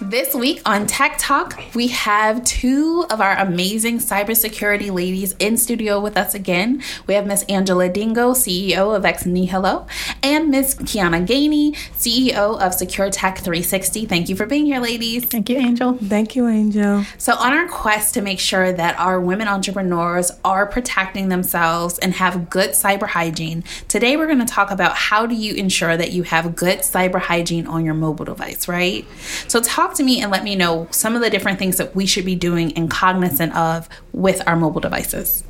Excited. 0.00 0.10
This 0.10 0.34
week 0.34 0.62
on 0.64 0.86
Tech 0.86 1.16
Talk, 1.18 1.60
we 1.74 1.88
have 1.88 2.42
two 2.44 3.04
of 3.10 3.20
our 3.20 3.36
amazing 3.36 3.98
cybersecurity 3.98 4.92
ladies 4.92 5.34
in 5.40 5.56
studio 5.56 6.00
with 6.00 6.16
us 6.16 6.34
again. 6.34 6.82
We 7.06 7.14
have 7.14 7.26
Miss 7.26 7.42
Angela 7.42 7.88
Dingle, 7.88 8.32
CEO 8.32 8.96
of 8.96 9.04
Ex 9.04 9.26
Nihilo, 9.26 9.86
and 10.22 10.50
Miss 10.50 10.76
Kiana 10.76 11.26
Gainey, 11.26 11.74
CEO 11.94 12.58
of 12.60 12.72
Secure 12.74 13.10
Tech 13.10 13.38
360. 13.38 14.06
Thank 14.06 14.28
you 14.28 14.36
for 14.36 14.46
being 14.46 14.66
here, 14.66 14.80
ladies. 14.80 15.24
Thank 15.24 15.50
you, 15.50 15.58
Angel. 15.58 15.94
Thank 15.94 16.36
you, 16.36 16.48
Angel. 16.48 17.04
So, 17.18 17.34
on 17.34 17.52
our 17.52 17.68
quest 17.68 18.14
to 18.14 18.22
make 18.22 18.38
sure 18.40 18.72
that 18.72 18.98
our 18.98 19.20
women 19.20 19.48
entrepreneurs 19.48 20.30
are 20.44 20.64
protecting 20.66 21.28
themselves 21.28 21.98
and 21.98 22.14
have 22.14 22.48
good 22.48 22.70
cyber 22.70 23.08
hygiene, 23.08 23.64
today 23.88 24.16
we're 24.16 24.26
going 24.26 24.38
to 24.38 24.46
talk 24.46 24.70
about 24.70 24.94
how 24.94 25.26
do 25.26 25.34
you 25.34 25.54
ensure 25.54 25.96
that 25.96 26.12
you 26.12 26.22
have 26.22 26.56
good 26.56 26.78
cyber 26.78 27.20
hygiene 27.20 27.66
on 27.66 27.84
your 27.84 27.94
mobile 27.94 28.24
device, 28.24 28.68
right? 28.68 29.04
So, 29.48 29.60
talk 29.60 29.87
to 29.96 30.02
me 30.02 30.20
and 30.20 30.30
let 30.30 30.44
me 30.44 30.56
know 30.56 30.88
some 30.90 31.14
of 31.14 31.20
the 31.22 31.30
different 31.30 31.58
things 31.58 31.76
that 31.76 31.94
we 31.94 32.06
should 32.06 32.24
be 32.24 32.34
doing 32.34 32.72
and 32.76 32.90
cognizant 32.90 33.54
of 33.56 33.88
with 34.12 34.42
our 34.46 34.56
mobile 34.56 34.80
devices. 34.80 35.44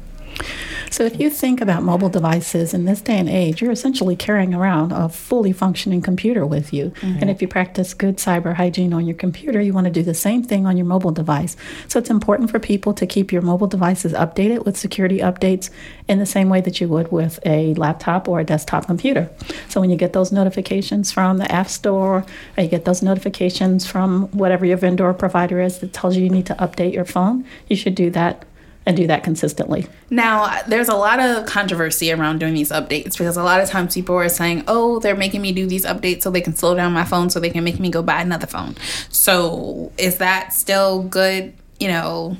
So, 0.90 1.04
if 1.04 1.20
you 1.20 1.30
think 1.30 1.60
about 1.60 1.82
mobile 1.82 2.08
devices 2.08 2.72
in 2.72 2.84
this 2.84 3.00
day 3.00 3.18
and 3.18 3.28
age, 3.28 3.60
you're 3.60 3.70
essentially 3.70 4.16
carrying 4.16 4.54
around 4.54 4.92
a 4.92 5.08
fully 5.08 5.52
functioning 5.52 6.00
computer 6.00 6.46
with 6.46 6.72
you. 6.72 6.90
Mm-hmm. 6.90 7.18
And 7.20 7.30
if 7.30 7.42
you 7.42 7.48
practice 7.48 7.94
good 7.94 8.16
cyber 8.16 8.54
hygiene 8.54 8.92
on 8.92 9.06
your 9.06 9.16
computer, 9.16 9.60
you 9.60 9.72
want 9.72 9.86
to 9.86 9.92
do 9.92 10.02
the 10.02 10.14
same 10.14 10.42
thing 10.42 10.66
on 10.66 10.76
your 10.76 10.86
mobile 10.86 11.10
device. 11.10 11.56
So, 11.88 11.98
it's 11.98 12.10
important 12.10 12.50
for 12.50 12.58
people 12.58 12.94
to 12.94 13.06
keep 13.06 13.32
your 13.32 13.42
mobile 13.42 13.66
devices 13.66 14.12
updated 14.12 14.64
with 14.64 14.76
security 14.76 15.18
updates 15.18 15.70
in 16.08 16.18
the 16.18 16.26
same 16.26 16.48
way 16.48 16.60
that 16.62 16.80
you 16.80 16.88
would 16.88 17.12
with 17.12 17.38
a 17.44 17.74
laptop 17.74 18.28
or 18.28 18.40
a 18.40 18.44
desktop 18.44 18.86
computer. 18.86 19.30
So, 19.68 19.80
when 19.80 19.90
you 19.90 19.96
get 19.96 20.12
those 20.12 20.32
notifications 20.32 21.12
from 21.12 21.38
the 21.38 21.50
App 21.52 21.68
Store, 21.68 22.24
or 22.56 22.62
you 22.62 22.68
get 22.68 22.84
those 22.84 23.02
notifications 23.02 23.86
from 23.86 24.28
whatever 24.28 24.64
your 24.64 24.78
vendor 24.78 25.06
or 25.06 25.14
provider 25.14 25.60
is 25.60 25.78
that 25.78 25.92
tells 25.92 26.16
you 26.16 26.24
you 26.24 26.30
need 26.30 26.46
to 26.46 26.54
update 26.54 26.94
your 26.94 27.04
phone, 27.04 27.44
you 27.68 27.76
should 27.76 27.94
do 27.94 28.10
that 28.10 28.44
and 28.88 28.96
do 28.96 29.06
that 29.06 29.22
consistently. 29.22 29.86
Now, 30.08 30.62
there's 30.66 30.88
a 30.88 30.94
lot 30.94 31.20
of 31.20 31.44
controversy 31.44 32.10
around 32.10 32.38
doing 32.38 32.54
these 32.54 32.70
updates 32.70 33.18
because 33.18 33.36
a 33.36 33.42
lot 33.42 33.60
of 33.60 33.68
times 33.68 33.92
people 33.94 34.14
are 34.14 34.30
saying, 34.30 34.64
oh, 34.66 34.98
they're 34.98 35.14
making 35.14 35.42
me 35.42 35.52
do 35.52 35.66
these 35.66 35.84
updates 35.84 36.22
so 36.22 36.30
they 36.30 36.40
can 36.40 36.56
slow 36.56 36.74
down 36.74 36.94
my 36.94 37.04
phone 37.04 37.28
so 37.28 37.38
they 37.38 37.50
can 37.50 37.62
make 37.64 37.78
me 37.78 37.90
go 37.90 38.02
buy 38.02 38.22
another 38.22 38.46
phone. 38.46 38.76
So, 39.10 39.92
is 39.98 40.16
that 40.16 40.54
still 40.54 41.02
good, 41.02 41.52
you 41.78 41.88
know, 41.88 42.38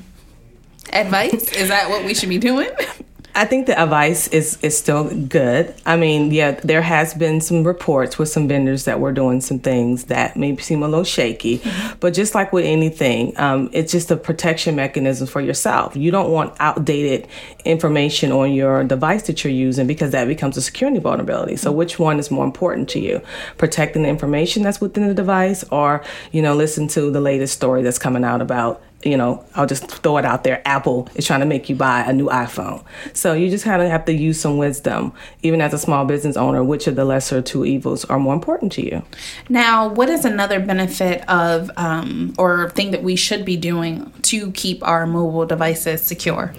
advice? 0.91 1.53
is 1.53 1.69
that 1.69 1.91
what 1.91 2.03
we 2.03 2.15
should 2.15 2.29
be 2.29 2.39
doing? 2.39 2.71
I 3.35 3.45
think 3.45 3.67
the 3.67 3.79
advice 3.79 4.27
is 4.29 4.57
is 4.61 4.77
still 4.77 5.09
good. 5.27 5.75
I 5.85 5.97
mean, 5.97 6.31
yeah, 6.31 6.59
there 6.63 6.81
has 6.81 7.13
been 7.13 7.41
some 7.41 7.63
reports 7.63 8.17
with 8.17 8.29
some 8.29 8.47
vendors 8.47 8.85
that 8.85 8.99
were 8.99 9.11
doing 9.11 9.39
some 9.39 9.59
things 9.59 10.05
that 10.05 10.35
may 10.35 10.57
seem 10.57 10.81
a 10.81 10.87
little 10.87 11.03
shaky, 11.03 11.61
but 11.99 12.13
just 12.13 12.33
like 12.33 12.51
with 12.51 12.65
anything, 12.65 13.33
um, 13.39 13.69
it's 13.71 13.91
just 13.91 14.09
a 14.09 14.17
protection 14.17 14.75
mechanism 14.75 15.27
for 15.27 15.41
yourself. 15.41 15.95
You 15.95 16.11
don't 16.11 16.31
want 16.31 16.55
outdated 16.59 17.27
information 17.65 18.31
on 18.31 18.51
your 18.51 18.83
device 18.83 19.27
that 19.27 19.43
you're 19.43 19.53
using 19.53 19.85
because 19.85 20.11
that 20.11 20.25
becomes 20.25 20.57
a 20.57 20.61
security 20.61 20.99
vulnerability. 20.99 21.55
So, 21.55 21.71
which 21.71 21.99
one 21.99 22.19
is 22.19 22.31
more 22.31 22.45
important 22.45 22.89
to 22.89 22.99
you? 22.99 23.21
Protecting 23.57 24.03
the 24.03 24.09
information 24.09 24.63
that's 24.63 24.81
within 24.81 25.07
the 25.07 25.13
device, 25.13 25.63
or 25.71 26.03
you 26.31 26.41
know, 26.41 26.55
listen 26.55 26.87
to 26.89 27.11
the 27.11 27.21
latest 27.21 27.53
story 27.53 27.83
that's 27.83 27.99
coming 27.99 28.23
out 28.23 28.41
about 28.41 28.81
you 29.03 29.15
know, 29.15 29.45
I'll 29.55 29.65
just 29.65 29.89
throw 29.89 30.17
it 30.17 30.25
out 30.25 30.43
there. 30.43 30.61
Apple 30.65 31.07
is 31.15 31.25
trying 31.25 31.39
to 31.39 31.45
make 31.45 31.69
you 31.69 31.75
buy 31.75 32.01
a 32.01 32.11
new 32.11 32.27
iPhone. 32.27 32.83
So 33.13 33.33
you 33.33 33.49
just 33.49 33.63
kind 33.63 33.81
of 33.81 33.89
have 33.89 34.05
to 34.05 34.13
use 34.13 34.39
some 34.39 34.57
wisdom, 34.57 35.13
even 35.41 35.61
as 35.61 35.73
a 35.73 35.77
small 35.77 36.05
business 36.05 36.35
owner, 36.35 36.63
which 36.63 36.87
of 36.87 36.95
the 36.95 37.05
lesser 37.05 37.41
two 37.41 37.65
evils 37.65 38.03
are 38.05 38.19
more 38.19 38.33
important 38.33 38.71
to 38.73 38.85
you. 38.85 39.03
Now, 39.47 39.87
what 39.87 40.09
is 40.09 40.25
another 40.25 40.59
benefit 40.59 41.27
of 41.29 41.71
um, 41.77 42.33
or 42.37 42.69
thing 42.71 42.91
that 42.91 43.03
we 43.03 43.15
should 43.15 43.45
be 43.45 43.55
doing 43.55 44.11
to 44.23 44.51
keep 44.51 44.85
our 44.85 45.07
mobile 45.07 45.45
devices 45.45 46.01
secure? 46.01 46.53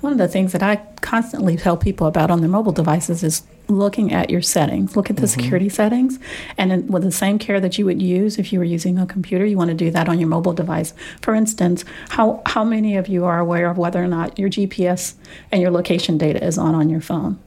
One 0.00 0.12
of 0.12 0.18
the 0.18 0.28
things 0.28 0.52
that 0.52 0.62
I 0.62 0.76
constantly 1.00 1.56
tell 1.56 1.76
people 1.76 2.06
about 2.06 2.30
on 2.30 2.40
their 2.40 2.48
mobile 2.48 2.72
devices 2.72 3.22
is 3.22 3.42
looking 3.70 4.12
at 4.12 4.30
your 4.30 4.42
settings. 4.42 4.96
Look 4.96 5.10
at 5.10 5.16
the 5.16 5.22
mm-hmm. 5.22 5.40
security 5.40 5.68
settings, 5.68 6.18
and 6.58 6.70
then 6.70 6.86
with 6.86 7.02
the 7.02 7.12
same 7.12 7.38
care 7.38 7.60
that 7.60 7.78
you 7.78 7.84
would 7.84 8.02
use 8.02 8.38
if 8.38 8.52
you 8.52 8.58
were 8.58 8.64
using 8.64 8.98
a 8.98 9.06
computer, 9.06 9.46
you 9.46 9.56
want 9.56 9.68
to 9.68 9.76
do 9.76 9.90
that 9.90 10.08
on 10.08 10.18
your 10.18 10.28
mobile 10.28 10.52
device. 10.52 10.92
For 11.22 11.34
instance, 11.34 11.84
how 12.10 12.42
how 12.46 12.64
many 12.64 12.96
of 12.96 13.08
you 13.08 13.24
are 13.24 13.38
aware 13.38 13.70
of 13.70 13.78
whether 13.78 14.02
or 14.02 14.08
not 14.08 14.38
your 14.38 14.50
GPS 14.50 15.14
and 15.52 15.62
your 15.62 15.70
location 15.70 16.18
data 16.18 16.44
is 16.44 16.58
on 16.58 16.74
on 16.74 16.90
your 16.90 17.00
phone? 17.00 17.38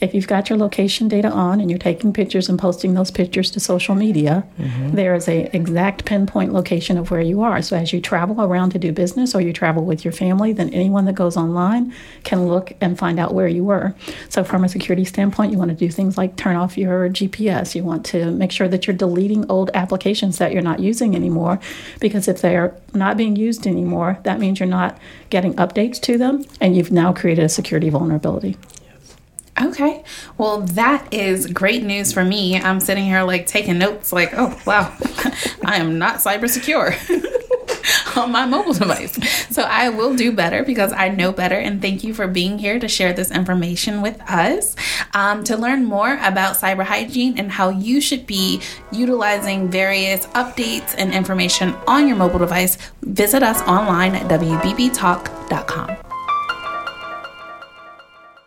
If 0.00 0.14
you've 0.14 0.26
got 0.26 0.48
your 0.48 0.58
location 0.58 1.08
data 1.08 1.30
on 1.30 1.60
and 1.60 1.70
you're 1.70 1.78
taking 1.78 2.12
pictures 2.12 2.48
and 2.48 2.58
posting 2.58 2.94
those 2.94 3.10
pictures 3.10 3.50
to 3.52 3.60
social 3.60 3.94
media, 3.94 4.44
mm-hmm. 4.58 4.92
there 4.92 5.14
is 5.14 5.28
a 5.28 5.54
exact 5.54 6.04
pinpoint 6.04 6.52
location 6.52 6.96
of 6.96 7.10
where 7.10 7.20
you 7.20 7.42
are. 7.42 7.60
So 7.62 7.76
as 7.76 7.92
you 7.92 8.00
travel 8.00 8.40
around 8.40 8.70
to 8.70 8.78
do 8.78 8.92
business 8.92 9.34
or 9.34 9.40
you 9.40 9.52
travel 9.52 9.84
with 9.84 10.04
your 10.04 10.12
family, 10.12 10.52
then 10.52 10.70
anyone 10.70 11.04
that 11.04 11.14
goes 11.14 11.36
online 11.36 11.92
can 12.24 12.48
look 12.48 12.72
and 12.80 12.98
find 12.98 13.20
out 13.20 13.34
where 13.34 13.48
you 13.48 13.64
were. 13.64 13.94
So 14.28 14.44
from 14.44 14.64
a 14.64 14.68
security 14.68 15.04
standpoint, 15.04 15.52
you 15.52 15.58
want 15.58 15.70
to 15.70 15.76
do 15.76 15.90
things 15.90 16.16
like 16.16 16.36
turn 16.36 16.56
off 16.56 16.78
your 16.78 17.08
GPS. 17.10 17.74
You 17.74 17.84
want 17.84 18.04
to 18.06 18.30
make 18.30 18.52
sure 18.52 18.68
that 18.68 18.86
you're 18.86 18.96
deleting 18.96 19.48
old 19.50 19.70
applications 19.74 20.38
that 20.38 20.52
you're 20.52 20.62
not 20.62 20.80
using 20.80 21.14
anymore 21.14 21.60
because 22.00 22.28
if 22.28 22.40
they're 22.40 22.76
not 22.94 23.16
being 23.16 23.36
used 23.36 23.66
anymore, 23.66 24.18
that 24.22 24.38
means 24.38 24.60
you're 24.60 24.68
not 24.68 24.98
getting 25.30 25.54
updates 25.54 26.00
to 26.02 26.18
them 26.18 26.44
and 26.60 26.76
you've 26.76 26.92
now 26.92 27.12
created 27.12 27.44
a 27.44 27.48
security 27.48 27.90
vulnerability. 27.90 28.56
Okay. 29.60 30.02
Well, 30.36 30.62
that 30.62 31.12
is 31.12 31.46
great 31.46 31.84
news 31.84 32.12
for 32.12 32.24
me. 32.24 32.60
I'm 32.60 32.80
sitting 32.80 33.04
here 33.04 33.22
like 33.22 33.46
taking 33.46 33.78
notes, 33.78 34.12
like, 34.12 34.32
oh, 34.36 34.60
wow, 34.66 34.96
I 35.64 35.76
am 35.76 35.98
not 35.98 36.16
cyber 36.16 36.48
secure 36.48 36.94
on 38.16 38.32
my 38.32 38.46
mobile 38.46 38.72
device. 38.72 39.16
So 39.50 39.62
I 39.62 39.90
will 39.90 40.16
do 40.16 40.32
better 40.32 40.64
because 40.64 40.92
I 40.92 41.08
know 41.08 41.30
better. 41.32 41.54
And 41.54 41.80
thank 41.80 42.02
you 42.02 42.14
for 42.14 42.26
being 42.26 42.58
here 42.58 42.80
to 42.80 42.88
share 42.88 43.12
this 43.12 43.30
information 43.30 44.02
with 44.02 44.20
us. 44.22 44.74
Um, 45.12 45.44
to 45.44 45.56
learn 45.56 45.84
more 45.84 46.14
about 46.14 46.56
cyber 46.56 46.84
hygiene 46.84 47.38
and 47.38 47.52
how 47.52 47.68
you 47.68 48.00
should 48.00 48.26
be 48.26 48.60
utilizing 48.90 49.70
various 49.70 50.26
updates 50.28 50.94
and 50.98 51.12
information 51.12 51.74
on 51.86 52.08
your 52.08 52.16
mobile 52.16 52.40
device, 52.40 52.76
visit 53.02 53.42
us 53.44 53.62
online 53.62 54.16
at 54.16 54.28
WBBTalk.com. 54.28 56.13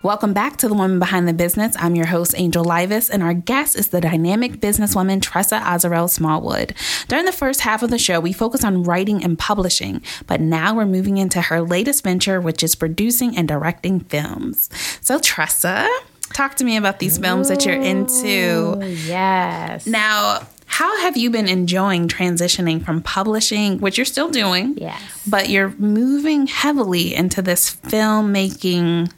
Welcome 0.08 0.32
back 0.32 0.56
to 0.60 0.70
The 0.70 0.74
Woman 0.74 1.00
Behind 1.00 1.28
the 1.28 1.34
Business. 1.34 1.76
I'm 1.78 1.94
your 1.94 2.06
host, 2.06 2.34
Angel 2.38 2.64
Livas, 2.64 3.10
and 3.10 3.22
our 3.22 3.34
guest 3.34 3.76
is 3.76 3.90
the 3.90 4.00
dynamic 4.00 4.62
businesswoman, 4.62 5.22
Tressa 5.22 5.60
Azarel 5.60 6.10
Smallwood. 6.10 6.74
During 7.10 7.26
the 7.26 7.34
first 7.34 7.60
half 7.60 7.84
of 7.84 7.90
the 7.90 7.98
show, 7.98 8.22
we 8.22 8.32
focused 8.32 8.64
on 8.64 8.84
writing 8.84 9.22
and 9.22 9.38
publishing, 9.38 10.02
but 10.26 10.40
now 10.40 10.74
we're 10.74 10.86
moving 10.86 11.18
into 11.18 11.42
her 11.42 11.62
latest 11.62 12.06
venture, 12.06 12.40
which 12.40 12.64
is 12.64 12.74
producing 12.74 13.38
and 13.38 13.50
directing 13.50 14.00
films. 14.00 14.70
So, 15.02 15.20
Tressa, 15.20 15.90
talk 16.32 16.56
to 16.56 16.64
me 16.64 16.78
about 16.78 17.00
these 17.00 17.18
films 17.18 17.50
that 17.50 17.66
you're 17.66 17.76
into. 17.76 18.80
Yes. 18.86 19.86
Now, 19.86 20.48
how 20.68 21.02
have 21.02 21.18
you 21.18 21.30
been 21.32 21.48
enjoying 21.48 22.08
transitioning 22.08 22.84
from 22.86 23.02
publishing, 23.02 23.80
which 23.80 23.98
you're 23.98 24.06
still 24.06 24.30
doing? 24.30 24.76
Yes. 24.78 25.02
But 25.28 25.50
you're 25.50 25.74
moving 25.78 26.46
heavily 26.48 27.16
into 27.16 27.42
this 27.42 27.76
filmmaking. 27.76 29.12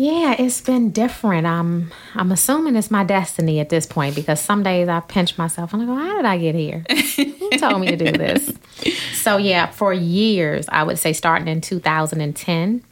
Yeah, 0.00 0.34
it's 0.38 0.62
been 0.62 0.92
different. 0.92 1.46
I'm 1.46 1.92
I'm 2.14 2.32
assuming 2.32 2.74
it's 2.74 2.90
my 2.90 3.04
destiny 3.04 3.60
at 3.60 3.68
this 3.68 3.84
point 3.84 4.14
because 4.14 4.40
some 4.40 4.62
days 4.62 4.88
I 4.88 5.00
pinch 5.00 5.36
myself 5.36 5.74
and 5.74 5.82
I 5.82 5.84
go, 5.84 5.94
How 5.94 6.16
did 6.16 6.24
I 6.24 6.38
get 6.38 6.54
here? 6.54 6.86
Who 6.88 7.50
told 7.58 7.82
me 7.82 7.88
to 7.88 7.96
do 7.98 8.10
this? 8.10 8.50
So 9.12 9.36
yeah, 9.36 9.66
for 9.66 9.92
years, 9.92 10.64
I 10.70 10.84
would 10.84 10.98
say 10.98 11.12
starting 11.12 11.48
in 11.48 11.60
2010, 11.60 12.82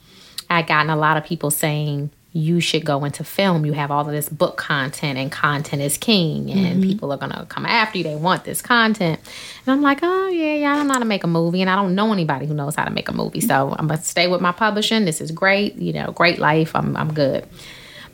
I 0.50 0.60
gotten 0.60 0.90
a 0.90 0.96
lot 0.96 1.16
of 1.16 1.24
people 1.24 1.50
saying 1.50 2.10
you 2.38 2.60
should 2.60 2.84
go 2.84 3.04
into 3.04 3.24
film. 3.24 3.66
You 3.66 3.72
have 3.72 3.90
all 3.90 4.06
of 4.06 4.12
this 4.12 4.28
book 4.28 4.56
content, 4.56 5.18
and 5.18 5.30
content 5.30 5.82
is 5.82 5.98
king, 5.98 6.50
and 6.50 6.82
people 6.82 7.12
are 7.12 7.16
gonna 7.18 7.46
come 7.48 7.66
after 7.66 7.98
you. 7.98 8.04
They 8.04 8.14
want 8.16 8.44
this 8.44 8.62
content, 8.62 9.20
and 9.66 9.72
I'm 9.72 9.82
like, 9.82 9.98
oh 10.02 10.28
yeah, 10.28 10.54
yeah, 10.54 10.72
I 10.72 10.76
don't 10.76 10.86
know 10.86 10.94
how 10.94 11.00
to 11.00 11.04
make 11.04 11.24
a 11.24 11.28
movie, 11.28 11.60
and 11.60 11.68
I 11.68 11.76
don't 11.76 11.94
know 11.94 12.12
anybody 12.12 12.46
who 12.46 12.54
knows 12.54 12.76
how 12.76 12.84
to 12.84 12.90
make 12.92 13.08
a 13.08 13.12
movie. 13.14 13.40
So 13.40 13.74
I'm 13.78 13.88
gonna 13.88 14.02
stay 14.02 14.28
with 14.28 14.40
my 14.40 14.52
publishing. 14.52 15.04
This 15.04 15.20
is 15.20 15.30
great, 15.30 15.74
you 15.76 15.92
know, 15.92 16.12
great 16.12 16.38
life. 16.38 16.74
I'm 16.74 16.96
I'm 16.96 17.12
good. 17.12 17.46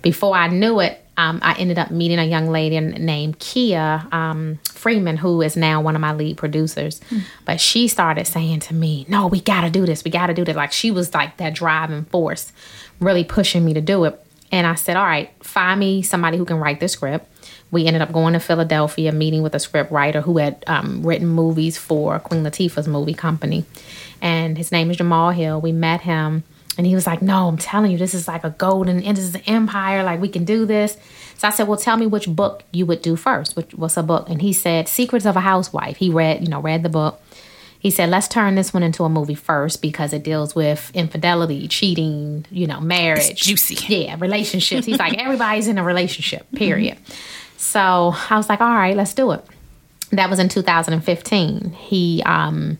Before 0.02 0.36
I 0.36 0.48
knew 0.48 0.80
it, 0.80 1.00
um, 1.16 1.38
I 1.42 1.54
ended 1.54 1.78
up 1.78 1.90
meeting 1.90 2.18
a 2.18 2.24
young 2.24 2.48
lady 2.48 2.78
named 2.80 3.38
Kia 3.38 4.06
um, 4.10 4.58
Freeman, 4.64 5.16
who 5.16 5.40
is 5.42 5.56
now 5.56 5.80
one 5.80 5.94
of 5.94 6.00
my 6.00 6.12
lead 6.12 6.36
producers. 6.36 7.00
But 7.44 7.60
she 7.60 7.88
started 7.88 8.26
saying 8.26 8.60
to 8.60 8.74
me, 8.74 9.06
"No, 9.08 9.28
we 9.28 9.40
got 9.40 9.62
to 9.62 9.70
do 9.70 9.86
this. 9.86 10.04
We 10.04 10.10
got 10.10 10.26
to 10.26 10.34
do 10.34 10.44
this." 10.44 10.56
Like 10.56 10.72
she 10.72 10.90
was 10.90 11.14
like 11.14 11.36
that 11.36 11.54
driving 11.54 12.04
force, 12.06 12.52
really 13.00 13.24
pushing 13.24 13.64
me 13.64 13.74
to 13.74 13.80
do 13.80 14.04
it. 14.04 14.20
And 14.52 14.66
I 14.66 14.74
said, 14.74 14.96
all 14.96 15.04
right, 15.04 15.30
find 15.42 15.80
me 15.80 16.02
somebody 16.02 16.38
who 16.38 16.44
can 16.44 16.58
write 16.58 16.80
the 16.80 16.88
script. 16.88 17.28
We 17.70 17.86
ended 17.86 18.02
up 18.02 18.12
going 18.12 18.34
to 18.34 18.40
Philadelphia, 18.40 19.10
meeting 19.10 19.42
with 19.42 19.54
a 19.54 19.58
script 19.58 19.90
writer 19.90 20.20
who 20.20 20.38
had 20.38 20.62
um, 20.68 21.04
written 21.04 21.26
movies 21.26 21.76
for 21.76 22.20
Queen 22.20 22.44
Latifah's 22.44 22.86
movie 22.86 23.14
company. 23.14 23.64
And 24.22 24.56
his 24.56 24.70
name 24.70 24.90
is 24.90 24.98
Jamal 24.98 25.30
Hill. 25.30 25.60
We 25.60 25.72
met 25.72 26.02
him, 26.02 26.44
and 26.78 26.86
he 26.86 26.94
was 26.94 27.06
like, 27.06 27.20
No, 27.20 27.48
I'm 27.48 27.58
telling 27.58 27.90
you, 27.90 27.98
this 27.98 28.14
is 28.14 28.28
like 28.28 28.44
a 28.44 28.50
golden, 28.50 28.98
this 28.98 29.18
is 29.18 29.34
an 29.34 29.42
empire. 29.46 30.02
Like, 30.04 30.20
we 30.20 30.28
can 30.28 30.44
do 30.44 30.66
this. 30.66 30.96
So 31.36 31.48
I 31.48 31.50
said, 31.50 31.66
Well, 31.66 31.78
tell 31.78 31.96
me 31.96 32.06
which 32.06 32.28
book 32.28 32.62
you 32.70 32.86
would 32.86 33.02
do 33.02 33.16
first. 33.16 33.56
Which, 33.56 33.74
what's 33.74 33.96
a 33.96 34.02
book? 34.02 34.28
And 34.30 34.40
he 34.40 34.52
said, 34.52 34.88
Secrets 34.88 35.26
of 35.26 35.36
a 35.36 35.40
Housewife. 35.40 35.96
He 35.96 36.10
read, 36.10 36.42
you 36.42 36.48
know, 36.48 36.60
read 36.60 36.82
the 36.82 36.88
book. 36.88 37.20
He 37.84 37.90
said, 37.90 38.08
let's 38.08 38.28
turn 38.28 38.54
this 38.54 38.72
one 38.72 38.82
into 38.82 39.04
a 39.04 39.10
movie 39.10 39.34
first 39.34 39.82
because 39.82 40.14
it 40.14 40.22
deals 40.22 40.54
with 40.54 40.90
infidelity, 40.94 41.68
cheating, 41.68 42.46
you 42.50 42.66
know, 42.66 42.80
marriage. 42.80 43.28
It's 43.28 43.44
juicy. 43.44 43.74
Yeah, 43.94 44.16
relationships. 44.18 44.86
He's 44.86 44.98
like, 44.98 45.18
everybody's 45.18 45.68
in 45.68 45.76
a 45.76 45.84
relationship, 45.84 46.50
period. 46.52 46.96
So 47.58 48.14
I 48.30 48.38
was 48.38 48.48
like, 48.48 48.62
all 48.62 48.74
right, 48.74 48.96
let's 48.96 49.12
do 49.12 49.32
it. 49.32 49.44
That 50.12 50.30
was 50.30 50.38
in 50.38 50.48
2015. 50.48 51.72
He 51.72 52.22
um 52.24 52.78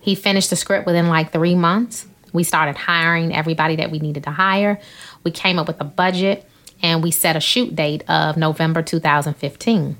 he 0.00 0.14
finished 0.14 0.48
the 0.48 0.56
script 0.56 0.86
within 0.86 1.08
like 1.08 1.30
three 1.30 1.54
months. 1.54 2.06
We 2.32 2.42
started 2.42 2.74
hiring 2.74 3.34
everybody 3.34 3.76
that 3.76 3.90
we 3.90 3.98
needed 3.98 4.24
to 4.24 4.30
hire. 4.30 4.80
We 5.24 5.30
came 5.30 5.58
up 5.58 5.66
with 5.66 5.78
a 5.78 5.84
budget 5.84 6.48
and 6.82 7.02
we 7.02 7.10
set 7.10 7.36
a 7.36 7.40
shoot 7.40 7.76
date 7.76 8.08
of 8.08 8.38
November 8.38 8.80
2015. 8.80 9.98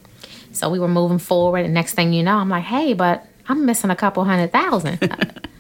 So 0.53 0.71
we 0.71 0.79
were 0.79 0.89
moving 0.89 1.19
forward, 1.19 1.67
and 1.67 1.75
next 1.75 1.93
thing 1.93 2.15
you 2.15 2.23
know, 2.23 2.37
I'm 2.39 2.49
like, 2.49 2.65
hey, 2.65 2.95
but 2.95 3.27
I'm 3.49 3.67
missing 3.67 3.91
a 3.91 3.97
couple 3.97 4.25
hundred 4.25 4.53
thousand. 4.53 4.99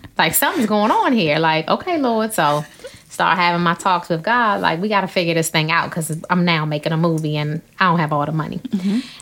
like 0.18 0.34
something's 0.34 0.66
going 0.66 0.90
on 0.90 1.12
here. 1.12 1.38
Like, 1.38 1.68
okay, 1.68 1.98
Lord. 1.98 2.32
So 2.32 2.64
start 3.08 3.36
having 3.38 3.62
my 3.62 3.74
talks 3.74 4.08
with 4.08 4.22
God. 4.22 4.60
Like, 4.60 4.80
we 4.80 4.88
got 4.88 5.02
to 5.02 5.06
figure 5.08 5.34
this 5.34 5.50
thing 5.50 5.70
out 5.70 5.90
because 5.90 6.22
I'm 6.30 6.44
now 6.44 6.64
making 6.64 6.92
a 6.92 6.96
movie 6.96 7.36
and 7.36 7.60
I 7.78 7.84
don't 7.84 7.98
have 7.98 8.12
all 8.12 8.24
the 8.24 8.32
money. 8.32 8.60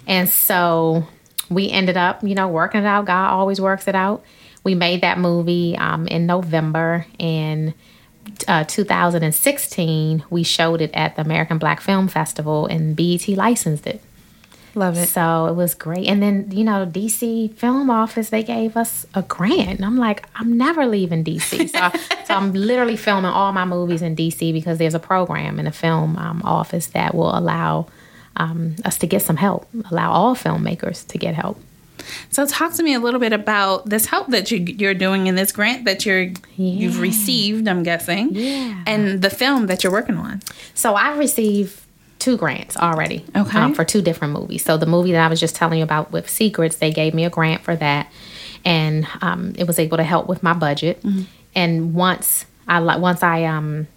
And 0.07 0.29
so 0.29 1.07
we 1.49 1.71
ended 1.71 1.97
up, 1.97 2.23
you 2.23 2.35
know, 2.35 2.49
working 2.49 2.81
it 2.81 2.87
out. 2.87 3.07
God 3.07 3.31
always 3.31 3.61
works 3.61 3.89
it 3.89 3.95
out. 3.95 4.25
We 4.63 4.75
made 4.75 5.01
that 5.01 5.19
movie 5.19 5.77
um, 5.77 6.07
in 6.07 6.27
November 6.27 7.07
and. 7.19 7.75
Uh, 8.47 8.65
2016, 8.65 10.23
we 10.31 10.43
showed 10.43 10.81
it 10.83 10.91
at 10.93 11.17
the 11.17 11.23
American 11.23 11.59
Black 11.59 11.81
Film 11.81 12.07
Festival, 12.07 12.67
and 12.67 12.95
BET 12.95 13.27
licensed 13.29 13.87
it. 13.87 14.03
Love 14.75 14.97
it. 14.97 15.09
So 15.09 15.47
it 15.47 15.55
was 15.55 15.75
great. 15.75 16.07
And 16.07 16.23
then, 16.23 16.51
you 16.51 16.65
know, 16.65 16.87
DC 16.87 17.55
Film 17.55 17.91
Office, 17.91 18.31
they 18.31 18.43
gave 18.43 18.77
us 18.77 19.07
a 19.15 19.23
grant. 19.23 19.79
And 19.79 19.85
I'm 19.85 19.97
like, 19.97 20.27
I'm 20.37 20.57
never 20.57 20.87
leaving 20.87 21.25
DC. 21.25 21.69
So, 21.71 21.99
so 22.25 22.35
I'm 22.35 22.53
literally 22.53 22.97
filming 22.97 23.31
all 23.31 23.53
my 23.53 23.65
movies 23.65 24.03
in 24.03 24.15
DC 24.15 24.53
because 24.53 24.79
there's 24.79 24.95
a 24.95 25.01
program 25.01 25.59
in 25.59 25.65
the 25.65 25.73
film 25.73 26.17
um, 26.17 26.43
office 26.45 26.89
that 26.89 27.15
will 27.15 27.37
allow 27.37 27.87
um, 28.37 28.77
us 28.85 28.97
to 28.99 29.07
get 29.07 29.23
some 29.23 29.37
help, 29.37 29.69
allow 29.91 30.11
all 30.13 30.35
filmmakers 30.37 31.07
to 31.09 31.19
get 31.19 31.35
help. 31.35 31.61
So 32.31 32.47
talk 32.47 32.73
to 32.75 32.83
me 32.83 32.95
a 32.95 32.99
little 33.01 33.21
bit 33.21 33.33
about 33.35 33.89
this 33.89 34.07
help 34.07 34.29
that 34.29 34.51
you, 34.51 34.59
you're 34.59 34.95
doing 34.95 35.27
in 35.27 35.35
this 35.35 35.53
grant 35.53 35.85
that 35.85 36.07
you're 36.07 36.31
you've 36.57 36.99
received. 36.99 37.69
I'm 37.69 37.83
guessing, 37.83 38.31
Yeah. 38.35 38.83
and 38.87 39.21
the 39.21 39.29
film 39.31 39.67
that 39.67 39.85
you're 39.85 39.93
working 39.93 40.17
on. 40.17 40.41
So 40.75 40.95
I 40.95 41.15
received 41.17 41.79
two 42.21 42.37
grants 42.37 42.77
already 42.77 43.25
Okay. 43.35 43.59
um, 43.59 43.75
for 43.75 43.85
two 43.85 44.03
different 44.03 44.33
movies. 44.35 44.63
So 44.65 44.77
the 44.77 44.87
movie 44.87 45.13
that 45.13 45.25
I 45.25 45.29
was 45.29 45.41
just 45.41 45.57
telling 45.57 45.79
you 45.79 45.85
about 45.85 46.13
with 46.13 46.29
Secrets, 46.31 46.77
they 46.77 46.93
gave 46.93 47.15
me 47.15 47.25
a 47.25 47.31
grant 47.31 47.63
for 47.63 47.75
that, 47.77 48.07
and 48.65 49.07
um, 49.23 49.55
it 49.59 49.67
was 49.67 49.79
able 49.79 49.97
to 49.97 50.05
help 50.05 50.29
with 50.29 50.43
my 50.43 50.53
budget. 50.53 51.03
And 51.55 51.95
once 51.95 52.45
I 52.69 52.79
once 52.97 53.23
I 53.25 53.45
um 53.45 53.89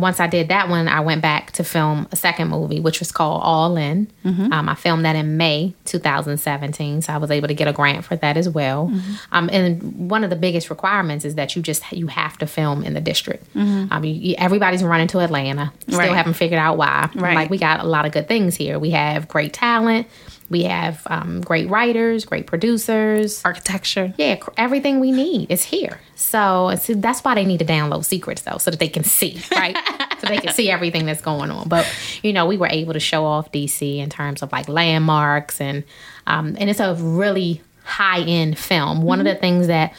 once 0.00 0.20
I 0.20 0.26
did 0.26 0.48
that 0.48 0.68
one, 0.68 0.88
I 0.88 1.00
went 1.00 1.22
back 1.22 1.52
to 1.52 1.64
film 1.64 2.08
a 2.12 2.16
second 2.16 2.48
movie, 2.48 2.80
which 2.80 2.98
was 3.00 3.12
called 3.12 3.40
All 3.42 3.76
In. 3.76 4.10
Um, 4.24 4.68
I 4.68 4.74
filmed 4.74 5.04
that 5.04 5.16
in 5.16 5.36
May 5.36 5.74
2017, 5.84 7.02
so 7.02 7.12
I 7.12 7.16
was 7.18 7.30
able 7.30 7.48
to 7.48 7.54
get 7.54 7.68
a 7.68 7.72
grant 7.72 8.04
for 8.04 8.16
that 8.16 8.36
as 8.36 8.48
well. 8.48 8.92
Um, 9.32 9.48
and 9.52 10.10
one 10.10 10.24
of 10.24 10.30
the 10.30 10.36
biggest 10.36 10.70
requirements 10.70 11.24
is 11.24 11.34
that 11.36 11.56
you 11.56 11.62
just 11.62 11.90
you 11.92 12.06
have 12.08 12.38
to 12.38 12.46
film 12.46 12.82
in 12.84 12.94
the 12.94 13.00
district. 13.00 13.44
Um, 13.54 14.04
you, 14.04 14.12
you- 14.12 14.34
everybody's 14.38 14.82
running 14.84 15.08
to 15.08 15.20
Atlanta. 15.20 15.72
Still 15.82 15.98
Right. 15.98 16.12
haven't 16.12 16.34
figured 16.34 16.58
out 16.58 16.76
why. 16.78 17.08
Right. 17.14 17.34
Like 17.34 17.50
we 17.50 17.58
got 17.58 17.80
a 17.80 17.84
lot 17.84 18.06
of 18.06 18.12
good 18.12 18.28
things 18.28 18.54
here. 18.56 18.78
We 18.78 18.90
have 18.90 19.28
great 19.28 19.52
talent. 19.52 20.06
We 20.50 20.64
have 20.64 21.06
um, 21.06 21.40
great 21.40 21.70
writers, 21.70 22.24
great 22.24 22.46
producers. 22.48 23.40
Architecture. 23.44 24.12
Yeah, 24.18 24.36
cr- 24.36 24.50
everything 24.56 24.98
we 24.98 25.12
need 25.12 25.50
is 25.50 25.64
here. 25.64 26.00
So 26.16 26.74
that's 26.88 27.22
why 27.22 27.36
they 27.36 27.44
need 27.44 27.60
to 27.60 27.64
download 27.64 28.04
secrets 28.04 28.42
though, 28.42 28.58
so 28.58 28.72
that 28.72 28.80
they 28.80 28.88
can 28.88 29.04
see, 29.04 29.40
right? 29.52 29.76
so 30.20 30.26
they 30.26 30.38
can 30.38 30.52
see 30.52 30.68
everything 30.68 31.06
that's 31.06 31.22
going 31.22 31.52
on. 31.52 31.68
But 31.68 31.86
you 32.22 32.32
know, 32.32 32.46
we 32.46 32.56
were 32.56 32.68
able 32.68 32.92
to 32.92 33.00
show 33.00 33.24
off 33.24 33.52
DC 33.52 33.98
in 33.98 34.10
terms 34.10 34.42
of 34.42 34.50
like 34.50 34.68
landmarks 34.68 35.60
and 35.60 35.84
um, 36.26 36.56
and 36.58 36.68
it's 36.68 36.80
a 36.80 36.94
really 36.94 37.62
high 37.84 38.20
end 38.20 38.58
film. 38.58 39.02
One 39.02 39.20
of 39.20 39.26
the 39.26 39.36
things 39.36 39.68
that 39.68 39.94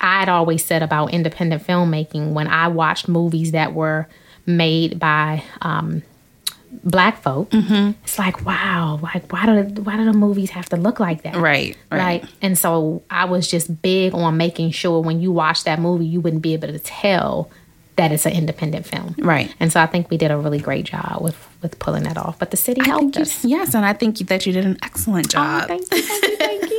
I'd 0.00 0.28
always 0.28 0.64
said 0.64 0.82
about 0.82 1.12
independent 1.12 1.66
filmmaking 1.66 2.32
when 2.32 2.46
I 2.46 2.68
watched 2.68 3.08
movies 3.08 3.52
that 3.52 3.74
were 3.74 4.08
made 4.46 4.98
by 4.98 5.44
um, 5.62 6.02
black 6.84 7.22
folk, 7.22 7.50
mm-hmm. 7.50 7.92
it's 8.04 8.18
like 8.18 8.44
wow, 8.44 8.98
like 9.02 9.32
why 9.32 9.46
do 9.46 9.82
why 9.82 9.96
do 9.96 10.04
the 10.04 10.12
movies 10.12 10.50
have 10.50 10.68
to 10.70 10.76
look 10.76 11.00
like 11.00 11.22
that? 11.22 11.36
Right, 11.36 11.76
right. 11.90 11.98
right. 11.98 12.24
And 12.42 12.56
so 12.56 13.02
I 13.10 13.24
was 13.24 13.48
just 13.48 13.82
big 13.82 14.14
on 14.14 14.36
making 14.36 14.70
sure 14.70 15.00
when 15.00 15.20
you 15.20 15.32
watch 15.32 15.64
that 15.64 15.78
movie, 15.78 16.06
you 16.06 16.20
wouldn't 16.20 16.42
be 16.42 16.54
able 16.54 16.68
to 16.68 16.78
tell 16.78 17.50
that 17.96 18.12
it's 18.12 18.24
an 18.24 18.32
independent 18.32 18.86
film. 18.86 19.14
Right. 19.18 19.54
And 19.60 19.70
so 19.70 19.80
I 19.80 19.86
think 19.86 20.08
we 20.10 20.16
did 20.16 20.30
a 20.30 20.38
really 20.38 20.58
great 20.58 20.86
job 20.86 21.18
with 21.20 21.36
with 21.62 21.78
pulling 21.78 22.04
that 22.04 22.16
off. 22.16 22.38
But 22.38 22.50
the 22.50 22.56
city 22.56 22.80
I 22.80 22.86
helped 22.86 23.14
think 23.14 23.16
you, 23.16 23.22
us. 23.22 23.44
yes, 23.44 23.74
and 23.74 23.84
I 23.84 23.92
think 23.92 24.16
that 24.18 24.46
you 24.46 24.52
did 24.52 24.64
an 24.64 24.78
excellent 24.82 25.26
Oh, 25.28 25.30
job. 25.30 25.68
thank 25.68 25.82
you, 25.92 26.02
thank 26.02 26.28
you, 26.28 26.36
thank 26.36 26.62
you. 26.70 26.76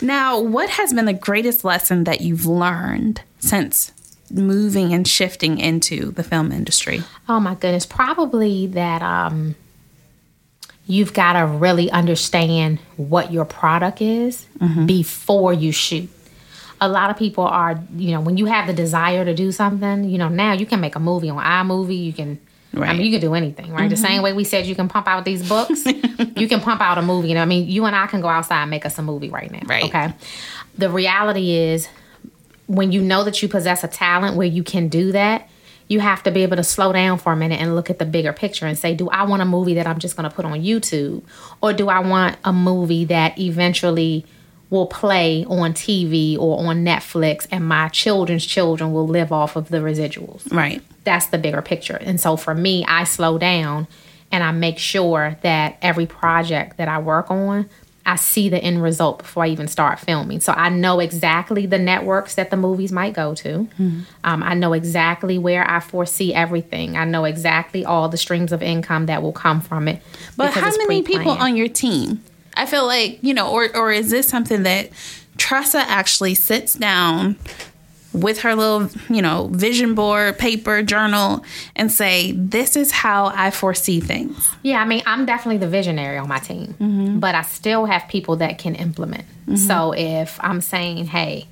Now, 0.00 0.38
what 0.38 0.68
has 0.70 0.92
been 0.92 1.06
the 1.06 1.12
greatest 1.14 1.64
lesson 1.64 2.04
that 2.04 2.20
you've 2.20 2.44
learned 2.46 3.22
since 3.38 3.92
moving 4.30 4.92
and 4.92 5.06
shifting 5.06 5.58
into 5.58 6.10
the 6.10 6.22
film 6.22 6.52
industry? 6.52 7.02
Oh 7.28 7.40
my 7.40 7.54
goodness, 7.54 7.86
probably 7.86 8.66
that 8.68 9.02
um 9.02 9.54
you've 10.86 11.14
got 11.14 11.32
to 11.32 11.46
really 11.46 11.90
understand 11.90 12.78
what 12.96 13.32
your 13.32 13.44
product 13.44 14.02
is 14.02 14.46
before 14.86 15.52
you 15.52 15.72
shoot. 15.72 16.10
A 16.80 16.88
lot 16.88 17.08
of 17.08 17.16
people 17.16 17.44
are, 17.44 17.82
you 17.96 18.10
know, 18.10 18.20
when 18.20 18.36
you 18.36 18.44
have 18.46 18.66
the 18.66 18.74
desire 18.74 19.24
to 19.24 19.34
do 19.34 19.50
something, 19.50 20.04
you 20.04 20.18
know, 20.18 20.28
now 20.28 20.52
you 20.52 20.66
can 20.66 20.80
make 20.80 20.94
a 20.94 21.00
movie 21.00 21.30
on 21.30 21.42
iMovie, 21.42 22.04
you 22.04 22.12
can 22.12 22.38
Right. 22.74 22.90
I 22.90 22.92
mean, 22.94 23.06
you 23.06 23.12
can 23.12 23.20
do 23.20 23.34
anything, 23.34 23.72
right? 23.72 23.88
The 23.88 23.96
same 23.96 24.20
way 24.22 24.32
we 24.32 24.42
said 24.42 24.66
you 24.66 24.74
can 24.74 24.88
pump 24.88 25.06
out 25.06 25.24
these 25.24 25.48
books, 25.48 25.86
you 26.36 26.48
can 26.48 26.60
pump 26.60 26.80
out 26.80 26.98
a 26.98 27.02
movie. 27.02 27.28
You 27.28 27.34
know, 27.34 27.42
I 27.42 27.44
mean, 27.44 27.68
you 27.68 27.84
and 27.84 27.94
I 27.94 28.06
can 28.08 28.20
go 28.20 28.28
outside 28.28 28.62
and 28.62 28.70
make 28.70 28.84
us 28.84 28.98
a 28.98 29.02
movie 29.02 29.30
right 29.30 29.50
now. 29.50 29.60
Right. 29.66 29.84
Okay. 29.84 30.12
The 30.76 30.90
reality 30.90 31.52
is, 31.52 31.88
when 32.66 32.92
you 32.92 33.00
know 33.00 33.24
that 33.24 33.42
you 33.42 33.48
possess 33.48 33.84
a 33.84 33.88
talent 33.88 34.36
where 34.36 34.46
you 34.46 34.62
can 34.62 34.88
do 34.88 35.12
that, 35.12 35.48
you 35.88 36.00
have 36.00 36.22
to 36.22 36.30
be 36.30 36.42
able 36.42 36.56
to 36.56 36.64
slow 36.64 36.92
down 36.92 37.18
for 37.18 37.32
a 37.32 37.36
minute 37.36 37.60
and 37.60 37.74
look 37.74 37.90
at 37.90 37.98
the 37.98 38.06
bigger 38.06 38.32
picture 38.32 38.66
and 38.66 38.78
say, 38.78 38.94
do 38.94 39.08
I 39.10 39.24
want 39.24 39.42
a 39.42 39.44
movie 39.44 39.74
that 39.74 39.86
I'm 39.86 39.98
just 39.98 40.16
going 40.16 40.28
to 40.28 40.34
put 40.34 40.44
on 40.44 40.62
YouTube? 40.62 41.22
Or 41.60 41.72
do 41.72 41.88
I 41.88 41.98
want 42.00 42.38
a 42.42 42.52
movie 42.52 43.04
that 43.06 43.38
eventually 43.38 44.24
will 44.70 44.86
play 44.86 45.44
on 45.44 45.74
TV 45.74 46.38
or 46.38 46.66
on 46.66 46.84
Netflix 46.84 47.46
and 47.50 47.68
my 47.68 47.88
children's 47.88 48.46
children 48.46 48.92
will 48.92 49.06
live 49.06 49.30
off 49.30 49.56
of 49.56 49.68
the 49.68 49.78
residuals? 49.78 50.50
Right. 50.52 50.82
that's 51.04 51.26
the 51.26 51.38
bigger 51.38 51.62
picture. 51.62 51.98
And 52.00 52.18
so 52.18 52.36
for 52.36 52.54
me, 52.54 52.84
I 52.86 53.04
slow 53.04 53.38
down 53.38 53.86
and 54.32 54.42
I 54.42 54.50
make 54.52 54.78
sure 54.78 55.36
that 55.42 55.76
every 55.80 56.06
project 56.06 56.78
that 56.78 56.88
I 56.88 56.98
work 56.98 57.30
on, 57.30 57.68
I 58.06 58.16
see 58.16 58.48
the 58.48 58.58
end 58.58 58.82
result 58.82 59.18
before 59.18 59.44
I 59.44 59.48
even 59.48 59.66
start 59.66 59.98
filming. 59.98 60.40
So 60.40 60.52
I 60.52 60.68
know 60.68 61.00
exactly 61.00 61.64
the 61.66 61.78
networks 61.78 62.34
that 62.34 62.50
the 62.50 62.56
movies 62.56 62.92
might 62.92 63.14
go 63.14 63.34
to. 63.36 63.66
Um, 64.24 64.42
I 64.42 64.54
know 64.54 64.74
exactly 64.74 65.38
where 65.38 65.68
I 65.68 65.80
foresee 65.80 66.34
everything. 66.34 66.96
I 66.96 67.04
know 67.04 67.24
exactly 67.24 67.84
all 67.84 68.08
the 68.08 68.18
streams 68.18 68.52
of 68.52 68.62
income 68.62 69.06
that 69.06 69.22
will 69.22 69.32
come 69.32 69.60
from 69.60 69.88
it. 69.88 70.02
But 70.36 70.52
how 70.52 70.70
many 70.76 71.02
people 71.02 71.16
pre-planned. 71.16 71.40
on 71.40 71.56
your 71.56 71.68
team? 71.68 72.22
I 72.56 72.66
feel 72.66 72.86
like, 72.86 73.18
you 73.22 73.34
know, 73.34 73.50
or 73.50 73.74
or 73.76 73.90
is 73.90 74.10
this 74.10 74.28
something 74.28 74.64
that 74.64 74.90
Tressa 75.38 75.78
actually 75.78 76.34
sits 76.34 76.74
down 76.74 77.36
with 78.14 78.40
her 78.40 78.54
little, 78.54 78.88
you 79.10 79.20
know, 79.20 79.48
vision 79.52 79.94
board, 79.94 80.38
paper, 80.38 80.82
journal 80.82 81.44
and 81.76 81.90
say, 81.90 82.32
"This 82.32 82.76
is 82.76 82.90
how 82.90 83.26
I 83.34 83.50
foresee 83.50 84.00
things." 84.00 84.50
Yeah, 84.62 84.80
I 84.80 84.84
mean, 84.84 85.02
I'm 85.04 85.26
definitely 85.26 85.58
the 85.58 85.68
visionary 85.68 86.16
on 86.16 86.28
my 86.28 86.38
team, 86.38 86.74
mm-hmm. 86.80 87.18
but 87.18 87.34
I 87.34 87.42
still 87.42 87.86
have 87.86 88.08
people 88.08 88.36
that 88.36 88.58
can 88.58 88.74
implement. 88.76 89.24
Mm-hmm. 89.46 89.56
So 89.56 89.92
if 89.92 90.38
I'm 90.42 90.60
saying, 90.60 91.06
hey, 91.06 91.48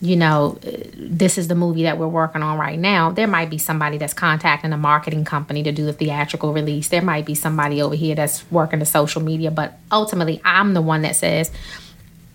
you 0.00 0.14
know, 0.14 0.58
this 0.96 1.38
is 1.38 1.48
the 1.48 1.56
movie 1.56 1.82
that 1.82 1.98
we're 1.98 2.06
working 2.06 2.42
on 2.42 2.56
right 2.56 2.78
now, 2.78 3.10
there 3.10 3.26
might 3.26 3.50
be 3.50 3.58
somebody 3.58 3.98
that's 3.98 4.14
contacting 4.14 4.72
a 4.72 4.78
marketing 4.78 5.24
company 5.24 5.64
to 5.64 5.72
do 5.72 5.84
the 5.84 5.92
theatrical 5.92 6.52
release. 6.52 6.88
There 6.88 7.02
might 7.02 7.26
be 7.26 7.34
somebody 7.34 7.82
over 7.82 7.96
here 7.96 8.14
that's 8.14 8.48
working 8.52 8.78
the 8.78 8.86
social 8.86 9.20
media, 9.20 9.50
but 9.50 9.78
ultimately, 9.90 10.40
I'm 10.44 10.74
the 10.74 10.82
one 10.82 11.02
that 11.02 11.16
says, 11.16 11.50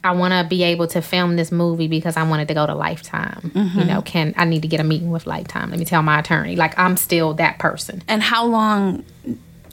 I 0.03 0.11
want 0.11 0.33
to 0.33 0.47
be 0.47 0.63
able 0.63 0.87
to 0.87 1.01
film 1.01 1.37
this 1.37 1.51
movie 1.51 1.87
because 1.87 2.17
I 2.17 2.23
wanted 2.23 2.49
to 2.49 2.53
go 2.53 2.67
to 2.67 2.75
Lifetime. 2.75 3.51
Mm-hmm. 3.53 3.79
You 3.79 3.85
know, 3.85 4.01
can 4.01 4.33
I 4.35 4.45
need 4.45 4.61
to 4.63 4.67
get 4.67 4.79
a 4.79 4.83
meeting 4.83 5.11
with 5.11 5.25
Lifetime? 5.25 5.69
Let 5.69 5.79
me 5.79 5.85
tell 5.85 6.03
my 6.03 6.19
attorney. 6.19 6.55
Like 6.55 6.77
I'm 6.77 6.97
still 6.97 7.33
that 7.35 7.57
person. 7.59 8.03
And 8.07 8.21
how 8.21 8.45
long 8.45 9.05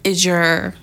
is 0.04 0.24
your, 0.24 0.74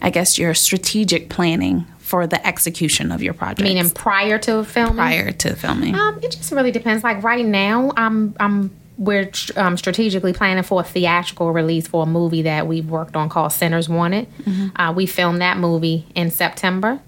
I 0.00 0.10
guess, 0.10 0.38
your 0.38 0.54
strategic 0.54 1.28
planning 1.28 1.86
for 1.98 2.26
the 2.26 2.44
execution 2.46 3.12
of 3.12 3.22
your 3.22 3.34
project? 3.34 3.60
Meaning 3.60 3.90
prior 3.90 4.38
to 4.38 4.64
filming. 4.64 4.96
prior 4.96 5.30
to 5.30 5.56
filming. 5.56 5.94
Um, 5.94 6.18
it 6.22 6.30
just 6.30 6.50
really 6.50 6.72
depends. 6.72 7.04
Like 7.04 7.22
right 7.22 7.44
now, 7.44 7.92
I'm 7.96 8.34
I'm 8.40 8.70
we're 8.96 9.30
um, 9.56 9.76
strategically 9.78 10.32
planning 10.34 10.62
for 10.62 10.80
a 10.80 10.84
theatrical 10.84 11.52
release 11.52 11.86
for 11.86 12.02
a 12.02 12.06
movie 12.06 12.42
that 12.42 12.66
we've 12.66 12.88
worked 12.88 13.16
on 13.16 13.30
called 13.30 13.50
Sinners 13.50 13.88
Wanted. 13.88 14.26
Uh, 14.76 14.92
we 14.94 15.06
filmed 15.06 15.40
that 15.40 15.56
movie 15.56 16.06
in 16.14 16.30
September. 16.30 17.00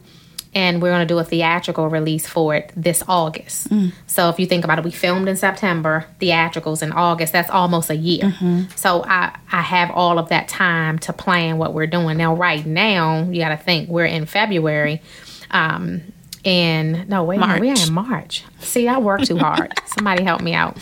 And 0.54 0.82
we're 0.82 0.90
going 0.90 1.06
to 1.06 1.14
do 1.14 1.18
a 1.18 1.24
theatrical 1.24 1.88
release 1.88 2.26
for 2.26 2.54
it 2.54 2.72
this 2.76 3.02
August. 3.08 3.68
So 4.06 4.28
if 4.28 4.38
you 4.38 4.44
think 4.46 4.64
about 4.64 4.78
it, 4.78 4.84
we 4.84 4.90
filmed 4.90 5.26
in 5.26 5.36
September, 5.36 6.04
theatricals 6.20 6.82
in 6.82 6.92
August. 6.92 7.32
That's 7.32 7.48
almost 7.48 7.88
a 7.88 7.96
year. 7.96 8.34
So 8.76 9.02
I 9.04 9.34
I 9.50 9.62
have 9.62 9.90
all 9.90 10.18
of 10.18 10.28
that 10.28 10.48
time 10.48 10.98
to 11.00 11.12
plan 11.14 11.56
what 11.56 11.72
we're 11.72 11.86
doing. 11.86 12.18
Now, 12.18 12.34
right 12.34 12.66
now, 12.66 13.22
you 13.30 13.40
got 13.40 13.48
to 13.48 13.56
think 13.56 13.88
we're 13.88 14.04
in 14.04 14.26
February. 14.26 15.00
Um, 15.50 16.02
in 16.44 17.06
no 17.08 17.22
wait 17.24 17.36
a 17.36 17.40
minute, 17.40 17.60
we 17.60 17.70
are 17.70 17.86
in 17.86 17.92
March. 17.94 18.44
See, 18.58 18.88
I 18.88 18.98
work 18.98 19.22
too 19.22 19.38
hard. 19.38 19.72
Somebody 19.86 20.24
help 20.24 20.40
me 20.42 20.54
out. 20.54 20.76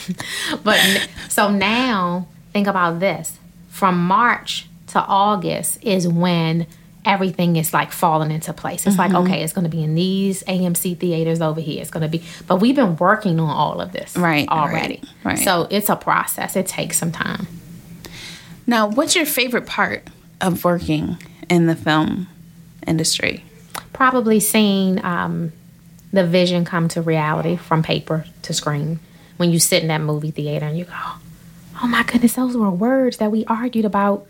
but 0.64 0.80
so 1.28 1.50
now 1.50 2.26
think 2.52 2.66
about 2.66 2.98
this. 2.98 3.38
From 3.68 4.04
March 4.06 4.66
to 4.88 5.00
August 5.04 5.78
is 5.82 6.08
when 6.08 6.66
everything 7.04 7.56
is 7.56 7.72
like 7.72 7.92
falling 7.92 8.30
into 8.30 8.52
place. 8.52 8.86
It's 8.86 8.96
Mm-hmm. 8.96 9.14
like 9.14 9.24
okay, 9.26 9.42
it's 9.42 9.52
going 9.52 9.64
to 9.64 9.70
be 9.74 9.82
in 9.82 9.94
these 9.94 10.42
AMC 10.44 10.98
theaters 10.98 11.40
over 11.40 11.60
here. 11.60 11.80
It's 11.80 11.90
going 11.90 12.02
to 12.02 12.08
be, 12.08 12.22
but 12.46 12.56
we've 12.56 12.76
been 12.76 12.96
working 12.96 13.40
on 13.40 13.48
all 13.48 13.80
of 13.80 13.92
this 13.92 14.16
Right, 14.16 14.46
already. 14.48 15.00
right, 15.24 15.36
right. 15.36 15.38
So 15.38 15.66
it's 15.70 15.88
a 15.88 15.96
process. 15.96 16.56
It 16.56 16.66
takes 16.66 16.98
some 16.98 17.10
time. 17.12 17.46
now, 18.66 18.88
what's 18.88 19.16
your 19.16 19.26
favorite 19.26 19.66
part 19.66 20.08
of 20.40 20.64
working 20.64 21.16
in 21.48 21.66
the 21.66 21.76
film 21.76 22.28
industry? 22.86 23.44
probably 23.92 24.40
seeing 24.40 25.02
um, 25.04 25.52
the 26.12 26.26
vision 26.26 26.64
come 26.64 26.88
to 26.88 27.02
reality 27.02 27.56
from 27.56 27.82
paper 27.82 28.24
to 28.42 28.52
screen. 28.54 28.98
When 29.36 29.50
you 29.50 29.58
sit 29.58 29.82
in 29.82 29.88
that 29.88 30.00
movie 30.00 30.30
theater 30.30 30.64
and 30.66 30.78
you 30.78 30.84
go, 30.86 30.92
"Oh 31.82 31.86
my 31.86 32.02
goodness, 32.04 32.32
those 32.34 32.56
were 32.56 32.70
words 32.70 33.18
that 33.18 33.30
we 33.30 33.44
argued 33.46 33.84
about 33.84 34.26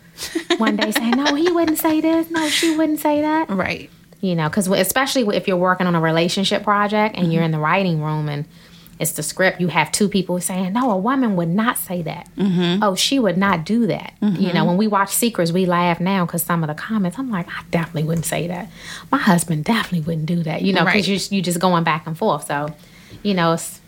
one 0.57 0.75
day." 0.75 0.91
saying, 0.91 1.11
"No, 1.11 1.35
he 1.35 1.51
wouldn't 1.51 1.79
say 1.79 2.01
this. 2.01 2.29
No, 2.29 2.47
she 2.49 2.75
wouldn't 2.75 2.99
say 2.99 3.21
that." 3.21 3.49
Right. 3.49 3.89
You 4.21 4.35
know, 4.35 4.49
because 4.49 4.67
especially 4.67 5.35
if 5.35 5.47
you're 5.47 5.57
working 5.57 5.87
on 5.87 5.95
a 5.95 6.01
relationship 6.01 6.63
project 6.63 7.15
and 7.17 7.33
you're 7.33 7.43
in 7.43 7.51
the 7.51 7.57
mm-hmm. 7.57 7.63
writing 7.65 8.03
room 8.03 8.29
and 8.29 8.45
it's 8.99 9.13
the 9.13 9.23
script, 9.23 9.59
you 9.59 9.67
have 9.69 9.91
two 9.91 10.07
people 10.07 10.39
saying, 10.39 10.73
"No, 10.73 10.91
a 10.91 10.97
woman 10.97 11.35
would 11.35 11.49
not 11.49 11.79
say 11.79 12.03
that. 12.03 12.29
Mm-hmm. 12.37 12.83
Oh, 12.83 12.93
she 12.93 13.17
would 13.17 13.35
not 13.35 13.65
do 13.65 13.87
that." 13.87 14.13
You 14.21 14.27
know, 14.29 14.37
mm-hmm. 14.37 14.65
when 14.67 14.77
we 14.77 14.87
watch 14.87 15.09
Secrets, 15.09 15.51
we 15.51 15.65
laugh 15.65 15.99
now 15.99 16.23
because 16.25 16.43
some 16.43 16.63
of 16.63 16.67
the 16.67 16.75
comments, 16.75 17.17
I'm 17.17 17.31
like, 17.31 17.47
I 17.47 17.63
definitely 17.71 18.03
wouldn't 18.03 18.27
say 18.27 18.47
that. 18.47 18.69
My 19.11 19.17
husband 19.17 19.65
definitely 19.65 20.01
wouldn't 20.01 20.27
do 20.27 20.43
that. 20.43 20.61
You 20.61 20.73
know, 20.73 20.85
Right. 20.85 21.03
because 21.03 21.31
you 21.31 21.37
you 21.37 21.41
just 21.41 21.59
going 21.59 21.83
back 21.83 22.05
and 22.05 22.15
forth. 22.15 22.45
So, 22.45 22.75
you 23.23 23.33
know, 23.33 23.53
it's 23.53 23.81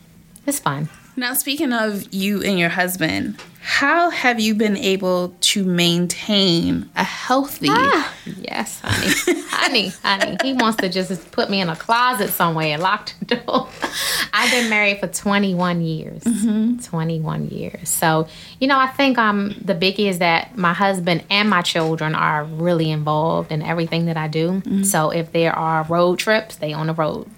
it's 0.47 0.57
fun. 0.59 0.89
Now, 1.15 1.33
speaking 1.33 1.73
of 1.73 2.11
you 2.11 2.41
and 2.41 2.57
your 2.57 2.69
husband, 2.69 3.39
how 3.61 4.09
have 4.09 4.39
you 4.39 4.55
been 4.55 4.75
able 4.75 5.33
to 5.39 5.63
maintain 5.63 6.89
a 6.97 7.03
healthy? 7.03 7.67
Ah, 7.69 8.13
yes, 8.25 8.81
honey, 8.83 9.41
honey, 9.49 9.87
honey. 10.03 10.37
He 10.43 10.53
wants 10.53 10.77
to 10.77 10.89
just 10.89 11.31
put 11.31 11.49
me 11.49 11.61
in 11.61 11.69
a 11.69 11.75
closet 11.75 12.31
somewhere 12.31 12.73
and 12.73 12.83
lock 12.83 13.11
the 13.19 13.35
door. 13.35 13.69
I've 14.33 14.51
been 14.51 14.69
married 14.69 14.99
for 14.99 15.07
21 15.07 15.81
years. 15.81 16.23
Mm-hmm. 16.23 16.79
21 16.79 17.47
years. 17.49 17.87
So, 17.87 18.27
you 18.59 18.67
know, 18.67 18.77
I 18.77 18.87
think 18.87 19.17
um 19.17 19.55
the 19.63 19.75
biggie 19.75 20.09
is 20.09 20.19
that 20.19 20.57
my 20.57 20.73
husband 20.73 21.23
and 21.29 21.49
my 21.49 21.61
children 21.61 22.15
are 22.15 22.43
really 22.43 22.91
involved 22.91 23.51
in 23.51 23.61
everything 23.61 24.07
that 24.07 24.17
I 24.17 24.27
do. 24.27 24.61
Mm-hmm. 24.61 24.83
So 24.83 25.11
if 25.11 25.31
there 25.31 25.57
are 25.57 25.83
road 25.83 26.19
trips, 26.19 26.57
they 26.57 26.73
on 26.73 26.87
the 26.87 26.93
road. 26.93 27.29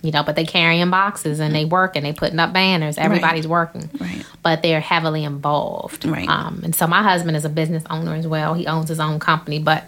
You 0.00 0.12
know, 0.12 0.22
but 0.22 0.36
they 0.36 0.44
carrying 0.44 0.90
boxes 0.90 1.40
and 1.40 1.52
they 1.54 1.64
work 1.64 1.96
and 1.96 2.06
they 2.06 2.12
putting 2.12 2.38
up 2.38 2.52
banners. 2.52 2.98
Everybody's 2.98 3.48
working, 3.48 3.90
Right. 3.98 4.24
But 4.44 4.62
they're 4.62 4.80
heavily 4.80 5.24
involved, 5.24 6.04
Right. 6.04 6.28
Um, 6.28 6.60
and 6.62 6.74
so 6.74 6.86
my 6.86 7.02
husband 7.02 7.36
is 7.36 7.44
a 7.44 7.48
business 7.48 7.82
owner 7.90 8.14
as 8.14 8.26
well. 8.26 8.54
He 8.54 8.66
owns 8.68 8.88
his 8.88 9.00
own 9.00 9.18
company, 9.18 9.58
but 9.58 9.84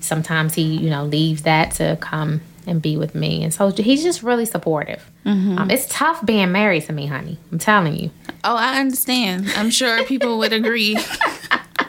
sometimes 0.00 0.54
he 0.54 0.62
you 0.62 0.88
know 0.88 1.04
leaves 1.04 1.42
that 1.42 1.72
to 1.72 1.98
come 2.00 2.40
and 2.66 2.80
be 2.80 2.96
with 2.96 3.14
me 3.14 3.42
and 3.44 3.52
so 3.52 3.70
he's 3.70 4.02
just 4.02 4.22
really 4.22 4.46
supportive 4.46 5.10
um, 5.26 5.68
it's 5.70 5.86
tough 5.90 6.24
being 6.24 6.50
married 6.52 6.82
to 6.82 6.92
me 6.94 7.04
honey 7.06 7.36
i'm 7.52 7.58
telling 7.58 7.94
you 7.94 8.10
Oh, 8.42 8.56
I 8.56 8.80
understand. 8.80 9.52
I'm 9.56 9.68
sure 9.70 10.02
people 10.04 10.38
would 10.38 10.54
agree. 10.54 10.96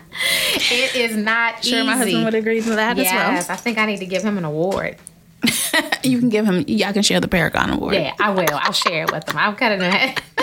it 0.72 0.96
is 0.96 1.16
not 1.16 1.64
sure, 1.64 1.80
easy 1.80 1.88
my 1.88 1.96
husband 1.98 2.26
would 2.26 2.36
agree 2.36 2.62
to 2.62 2.72
that 2.72 2.98
yes 2.98 3.08
as 3.08 3.14
well. 3.14 3.32
Yes, 3.32 3.50
i 3.50 3.56
think 3.56 3.78
i 3.78 3.86
need 3.86 3.98
to 4.00 4.06
give 4.06 4.24
him 4.24 4.38
an 4.38 4.46
award. 4.46 4.98
You 6.04 6.18
can 6.20 6.30
give 6.30 6.46
him. 6.46 6.64
Y'all 6.68 6.94
can 6.94 7.04
share 7.04 7.20
the 7.20 7.28
Paragon 7.28 7.70
Award. 7.70 7.94
yeah 7.94 8.14
i 8.20 8.32
will 8.32 8.46
i'll 8.52 8.72
share 8.74 9.04
it 9.04 9.12
with 9.12 9.28
him 9.30 9.38
i'll 9.38 9.54
cut 9.54 9.72
it 9.74 10.20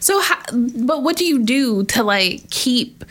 So, 0.00 0.20
how, 0.20 0.36
but 0.52 1.02
what 1.02 1.16
do 1.16 1.24
you 1.24 1.42
do 1.42 1.82
to 1.84 2.02
like 2.02 2.50
keep? 2.50 3.04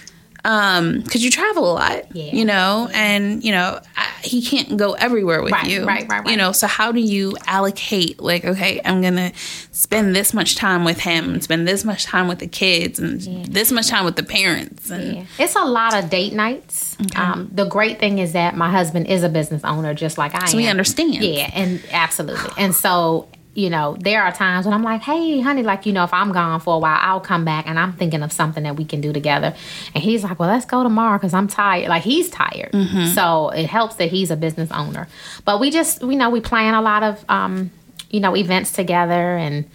Um, 0.45 0.99
because 1.01 1.23
you 1.23 1.31
travel 1.31 1.71
a 1.71 1.73
lot, 1.73 2.03
Yeah. 2.15 2.31
you 2.33 2.43
know, 2.43 2.89
and 2.93 3.41
you 3.43 3.51
know 3.53 3.79
I, 3.95 4.07
he 4.23 4.41
can't 4.43 4.75
go 4.77 4.91
everywhere 4.93 5.41
with 5.41 5.53
Right, 5.53 5.69
you, 5.69 5.85
right, 5.85 6.05
right, 6.09 6.19
right. 6.23 6.29
You 6.31 6.35
know, 6.37 6.51
so 6.51 6.67
how 6.67 6.91
do 6.91 6.99
you 6.99 7.35
allocate? 7.47 8.21
Like, 8.21 8.43
okay, 8.43 8.81
I'm 8.83 9.01
gonna 9.01 9.31
spend 9.71 10.13
this 10.15 10.33
much 10.33 10.55
time 10.57 10.83
with 10.83 10.99
him, 10.99 11.39
spend 11.41 11.65
this 11.67 11.85
much 11.85 12.03
time 12.05 12.27
with 12.27 12.39
the 12.39 12.47
kids, 12.47 12.99
and 12.99 13.21
this 13.45 13.71
much 13.71 13.87
time 13.87 14.03
with 14.03 14.17
the 14.17 14.23
parents, 14.23 14.89
and 14.89 15.15
Yeah. 15.15 15.23
It's 15.39 15.55
a 15.55 15.63
lot 15.65 15.93
of 15.93 16.09
date 16.09 16.33
nights. 16.33 16.97
Um, 17.15 17.49
the 17.53 17.65
great 17.65 17.99
thing 17.99 18.19
is 18.19 18.33
that 18.33 18.55
my 18.57 18.69
husband 18.69 19.07
is 19.07 19.23
a 19.23 19.29
business 19.29 19.63
owner, 19.63 19.93
just 19.93 20.17
like 20.17 20.35
I 20.35 20.47
So 20.47 20.57
am. 20.57 20.63
he 20.63 20.67
understands. 20.69 21.17
Yeah, 21.19 21.49
and 21.53 21.81
absolutely. 21.91 22.51
And 22.57 22.75
so, 22.75 23.27
you 23.55 23.69
know, 23.69 23.95
there 23.99 24.23
are 24.23 24.31
times 24.31 24.65
when 24.65 24.73
I'm 24.73 24.81
like, 24.81 25.01
hey, 25.01 25.39
honey, 25.39 25.61
like, 25.61 25.85
you 25.85 25.93
know, 25.93 26.03
if 26.03 26.13
I'm 26.13 26.31
gone 26.31 26.59
for 26.59 26.75
a 26.75 26.79
while, 26.79 26.97
I'll 26.99 27.19
come 27.19 27.45
back 27.45 27.67
and 27.67 27.77
I'm 27.77 27.93
thinking 27.93 28.23
of 28.23 28.31
something 28.31 28.63
that 28.63 28.75
we 28.77 28.83
can 28.85 28.99
do 28.99 29.13
together. 29.13 29.53
And 29.93 30.03
he's 30.03 30.23
like, 30.23 30.39
well, 30.39 30.49
let's 30.49 30.65
go 30.65 30.81
tomorrow 30.81 31.17
because 31.19 31.35
I'm 31.35 31.47
tired. 31.47 31.87
Like, 31.87 32.01
he's 32.03 32.29
tired. 32.31 32.71
So 33.13 33.49
it 33.49 33.67
helps 33.67 33.95
that 33.95 34.09
he's 34.09 34.31
a 34.31 34.35
business 34.35 34.71
owner. 34.71 35.07
But 35.45 35.59
we 35.59 35.69
just, 35.69 36.01
you 36.01 36.15
know, 36.15 36.31
we 36.31 36.41
plan 36.41 36.73
a 36.73 36.81
lot 36.81 37.03
of, 37.03 37.23
um, 37.29 37.69
you 38.09 38.19
know, 38.19 38.35
events 38.35 38.71
together 38.71 39.37
and 39.37 39.65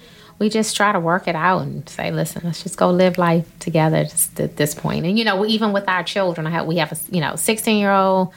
we 0.41 0.49
just 0.49 0.77
try 0.77 0.93
to 0.93 1.01
work 1.01 1.29
it 1.29 1.35
out 1.37 1.63
and 1.63 1.89
say, 1.89 2.11
listen, 2.11 2.43
let's 2.45 2.63
just 2.63 2.77
go 2.77 2.91
live 2.91 3.17
life 3.19 3.47
together 3.59 4.05
just 4.05 4.39
at 4.41 4.57
this 4.57 4.75
point. 4.75 5.05
And, 5.07 5.19
you 5.19 5.25
know, 5.25 5.45
even 5.47 5.73
with 5.73 5.89
our 5.89 6.03
children, 6.03 6.47
I 6.47 6.51
have, 6.51 6.67
we 6.67 6.77
have 6.79 6.93
a, 6.93 6.97
you 7.11 7.21
know, 7.21 7.37
16 7.37 7.79
year 7.79 7.93
old, 7.93 8.33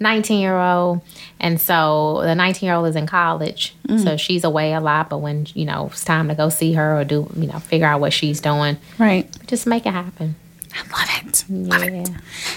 19 0.00 0.40
year 0.40 0.58
old. 0.58 1.00
And 1.40 1.60
so 1.60 2.20
the 2.22 2.34
19 2.34 2.66
year 2.66 2.74
old 2.76 2.86
is 2.88 2.96
in 2.96 3.06
college. 3.06 3.74
So 3.86 3.94
mm. 3.94 4.18
she's 4.18 4.44
away 4.44 4.72
a 4.72 4.80
lot. 4.80 5.08
But 5.10 5.18
when, 5.18 5.46
you 5.54 5.64
know, 5.64 5.86
it's 5.86 6.04
time 6.04 6.28
to 6.28 6.34
go 6.34 6.48
see 6.48 6.72
her 6.74 6.98
or 6.98 7.04
do, 7.04 7.30
you 7.36 7.46
know, 7.46 7.58
figure 7.58 7.86
out 7.86 8.00
what 8.00 8.12
she's 8.12 8.40
doing, 8.40 8.76
right. 8.98 9.28
just 9.46 9.66
make 9.66 9.86
it 9.86 9.92
happen. 9.92 10.36
I 10.74 10.80
love 10.98 11.26
it. 11.28 11.44
Love 11.48 11.84
Yeah. 11.84 12.02
it. 12.02 12.10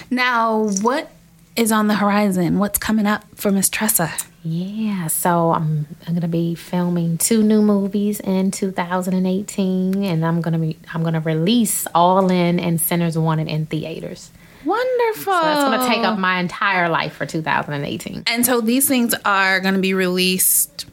Now, 0.09 0.69
what 0.81 1.11
is 1.55 1.71
on 1.71 1.87
the 1.87 1.95
horizon? 1.95 2.59
What's 2.59 2.79
coming 2.79 3.05
up 3.05 3.25
for 3.35 3.51
Miss 3.51 3.69
Tressa? 3.69 4.11
Yeah, 4.43 5.07
so 5.07 5.51
I'm 5.51 5.87
I'm 6.07 6.13
gonna 6.13 6.27
be 6.29 6.55
filming 6.55 7.17
two 7.17 7.43
new 7.43 7.61
movies 7.61 8.21
in 8.21 8.51
2018, 8.51 10.03
and 10.03 10.25
I'm 10.25 10.39
gonna 10.39 10.59
be 10.59 10.77
I'm 10.93 11.03
gonna 11.03 11.19
release 11.19 11.85
All 11.93 12.31
In 12.31 12.57
and 12.59 12.79
Sinners 12.79 13.17
Wanted 13.17 13.49
in 13.49 13.65
theaters. 13.65 14.31
Wonderful. 14.67 15.33
So 15.33 15.41
that's 15.41 15.63
gonna 15.63 15.87
take 15.87 16.03
up 16.05 16.19
my 16.19 16.39
entire 16.39 16.89
life 16.89 17.13
for 17.13 17.25
2018. 17.25 18.23
And 18.27 18.45
so 18.45 18.59
these 18.61 18.87
things 18.87 19.15
are 19.25 19.59
going 19.59 19.75
to 19.75 19.79
be 19.79 19.93
released. 19.93 20.85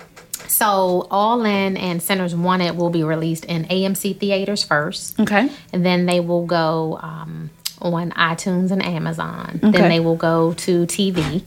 So 0.48 1.08
All 1.10 1.44
In 1.44 1.76
and 1.76 2.00
Sinners 2.02 2.34
Wanted 2.34 2.76
will 2.76 2.90
be 2.90 3.02
released 3.02 3.44
in 3.46 3.64
AMC 3.64 4.18
theaters 4.20 4.62
first, 4.62 5.18
Okay. 5.18 5.50
and 5.72 5.84
then 5.84 6.06
they 6.06 6.20
will 6.20 6.46
go 6.46 6.98
um, 7.02 7.50
on 7.80 8.12
iTunes 8.12 8.70
and 8.70 8.84
Amazon. 8.84 9.58
Okay. 9.62 9.70
Then 9.72 9.88
they 9.88 10.00
will 10.00 10.16
go 10.16 10.52
to 10.54 10.86
TV, 10.86 11.42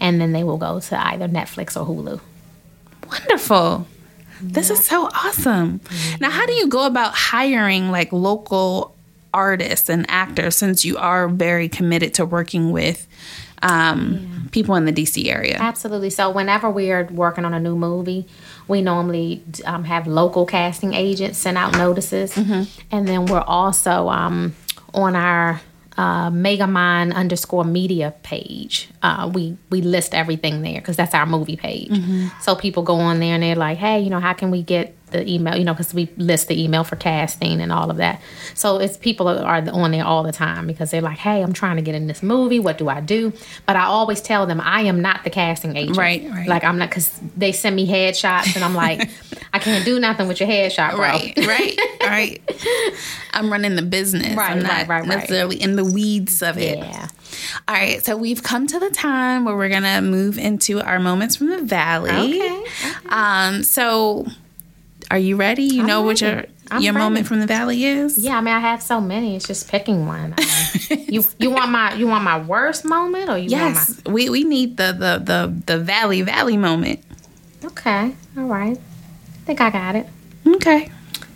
and 0.00 0.20
then 0.20 0.32
they 0.32 0.44
will 0.44 0.58
go 0.58 0.80
to 0.80 1.06
either 1.06 1.26
Netflix 1.28 1.80
or 1.80 1.86
Hulu. 1.86 2.20
Wonderful. 3.08 3.86
This 4.42 4.70
is 4.70 4.84
so 4.84 5.06
awesome. 5.06 5.80
Now, 6.20 6.30
how 6.30 6.44
do 6.46 6.52
you 6.52 6.68
go 6.68 6.86
about 6.86 7.14
hiring 7.14 7.90
like 7.90 8.12
local 8.12 8.94
artists 9.32 9.88
and 9.88 10.06
actors 10.08 10.56
since 10.56 10.84
you 10.84 10.96
are 10.96 11.28
very 11.28 11.68
committed 11.68 12.14
to 12.14 12.24
working 12.24 12.70
with 12.72 13.06
um, 13.62 14.48
people 14.52 14.74
in 14.74 14.84
the 14.84 14.92
DC 14.92 15.26
area? 15.26 15.56
Absolutely. 15.58 16.10
So 16.10 16.30
whenever 16.30 16.70
we 16.70 16.90
are 16.90 17.04
working 17.04 17.44
on 17.44 17.54
a 17.54 17.60
new 17.60 17.76
movie, 17.76 18.26
we 18.68 18.82
normally 18.82 19.42
um, 19.64 19.84
have 19.84 20.06
local 20.06 20.46
casting 20.46 20.94
agents 20.94 21.38
send 21.38 21.58
out 21.58 21.72
notices, 21.76 22.36
and 22.36 23.06
then 23.08 23.26
we're 23.26 23.40
also 23.40 24.08
um, 24.08 24.54
on 24.94 25.16
our 25.16 25.60
uh, 25.96 26.30
Megamind 26.30 27.14
underscore 27.14 27.64
media 27.64 28.14
page. 28.22 28.88
Uh, 29.02 29.30
we 29.34 29.56
we 29.70 29.82
list 29.82 30.14
everything 30.14 30.62
there 30.62 30.80
because 30.80 30.96
that's 30.96 31.14
our 31.14 31.26
movie 31.26 31.56
page. 31.56 31.90
So 32.40 32.54
people 32.54 32.82
go 32.82 32.94
on 32.94 33.20
there 33.20 33.34
and 33.34 33.42
they're 33.42 33.54
like, 33.56 33.76
hey, 33.78 34.00
you 34.00 34.08
know, 34.08 34.20
how 34.20 34.32
can 34.32 34.50
we 34.50 34.62
get 34.62 34.96
the 35.10 35.28
email? 35.28 35.56
You 35.56 35.64
know, 35.64 35.72
because 35.72 35.92
we 35.94 36.08
list 36.16 36.48
the 36.48 36.62
email 36.62 36.84
for 36.84 36.96
casting 36.96 37.60
and 37.60 37.72
all 37.72 37.90
of 37.90 37.96
that. 37.98 38.20
So 38.54 38.78
it's 38.78 38.96
people 38.96 39.28
are 39.28 39.62
on 39.70 39.90
there 39.90 40.04
all 40.04 40.22
the 40.22 40.32
time 40.32 40.66
because 40.66 40.90
they're 40.90 41.00
like, 41.00 41.18
hey, 41.18 41.42
I'm 41.42 41.52
trying 41.52 41.76
to 41.76 41.82
get 41.82 41.94
in 41.94 42.06
this 42.06 42.22
movie. 42.22 42.58
What 42.58 42.78
do 42.78 42.88
I 42.88 43.00
do? 43.00 43.32
But 43.66 43.76
I 43.76 43.84
always 43.84 44.20
tell 44.20 44.46
them 44.46 44.60
I 44.60 44.82
am 44.82 45.00
not 45.00 45.24
the 45.24 45.30
casting 45.30 45.76
agent. 45.76 45.96
Right, 45.96 46.28
right. 46.30 46.48
Like 46.48 46.64
I'm 46.64 46.78
not 46.78 46.90
because 46.90 47.20
they 47.36 47.52
send 47.52 47.76
me 47.76 47.86
headshots 47.86 48.54
and 48.54 48.64
I'm 48.64 48.74
like, 48.74 49.08
I 49.52 49.58
can't 49.58 49.84
do 49.84 49.98
nothing 49.98 50.28
with 50.28 50.40
your 50.40 50.48
headshot, 50.48 50.92
bro. 50.92 51.00
Right, 51.00 51.32
right, 51.38 51.78
right. 52.00 52.40
I'm 53.32 53.50
running 53.50 53.76
the 53.76 53.82
business. 53.82 54.36
Right, 54.36 54.52
I'm 54.52 54.62
not 54.62 54.70
right, 54.70 54.88
right, 54.88 55.00
right. 55.00 55.08
necessarily 55.08 55.60
in 55.60 55.76
the 55.76 55.84
weeds 55.84 56.42
of 56.42 56.58
it. 56.58 56.78
Yeah. 56.78 57.08
All 57.68 57.74
right, 57.74 58.04
so 58.04 58.16
we've 58.16 58.42
come 58.42 58.66
to 58.66 58.78
the 58.78 58.90
time 58.90 59.44
where 59.44 59.56
we're 59.56 59.68
gonna 59.68 60.02
move 60.02 60.38
into 60.38 60.80
our 60.80 60.98
moments 60.98 61.36
from 61.36 61.48
the 61.48 61.62
valley. 61.62 62.40
Okay, 62.40 62.64
Um. 63.08 63.62
So, 63.62 64.26
are 65.10 65.18
you 65.18 65.36
ready? 65.36 65.64
You 65.64 65.82
I'm 65.82 65.86
know 65.86 66.02
what 66.02 66.20
your. 66.20 66.44
I'm 66.72 66.82
your 66.82 66.94
ready. 66.94 67.04
moment 67.04 67.26
from 67.26 67.40
the 67.40 67.48
valley 67.48 67.84
is? 67.84 68.16
Yeah, 68.16 68.38
I 68.38 68.40
mean, 68.40 68.54
I 68.54 68.60
have 68.60 68.80
so 68.80 69.00
many. 69.00 69.34
It's 69.34 69.46
just 69.46 69.68
picking 69.68 70.06
one. 70.06 70.34
I 70.38 70.80
mean, 70.90 71.06
you 71.08 71.24
you 71.38 71.50
want 71.50 71.70
my 71.72 71.94
you 71.94 72.06
want 72.06 72.22
my 72.22 72.40
worst 72.40 72.84
moment 72.84 73.28
or 73.28 73.36
you 73.36 73.50
Yes. 73.50 74.00
We 74.06 74.30
we 74.30 74.44
need 74.44 74.76
the 74.76 74.92
the 74.92 75.22
the 75.24 75.62
the 75.66 75.78
valley 75.78 76.22
valley 76.22 76.56
moment. 76.56 77.02
Okay, 77.64 78.14
all 78.36 78.44
right. 78.44 78.78
I 78.78 79.44
think 79.46 79.60
I 79.60 79.70
got 79.70 79.96
it. 79.96 80.06
Okay. 80.46 80.90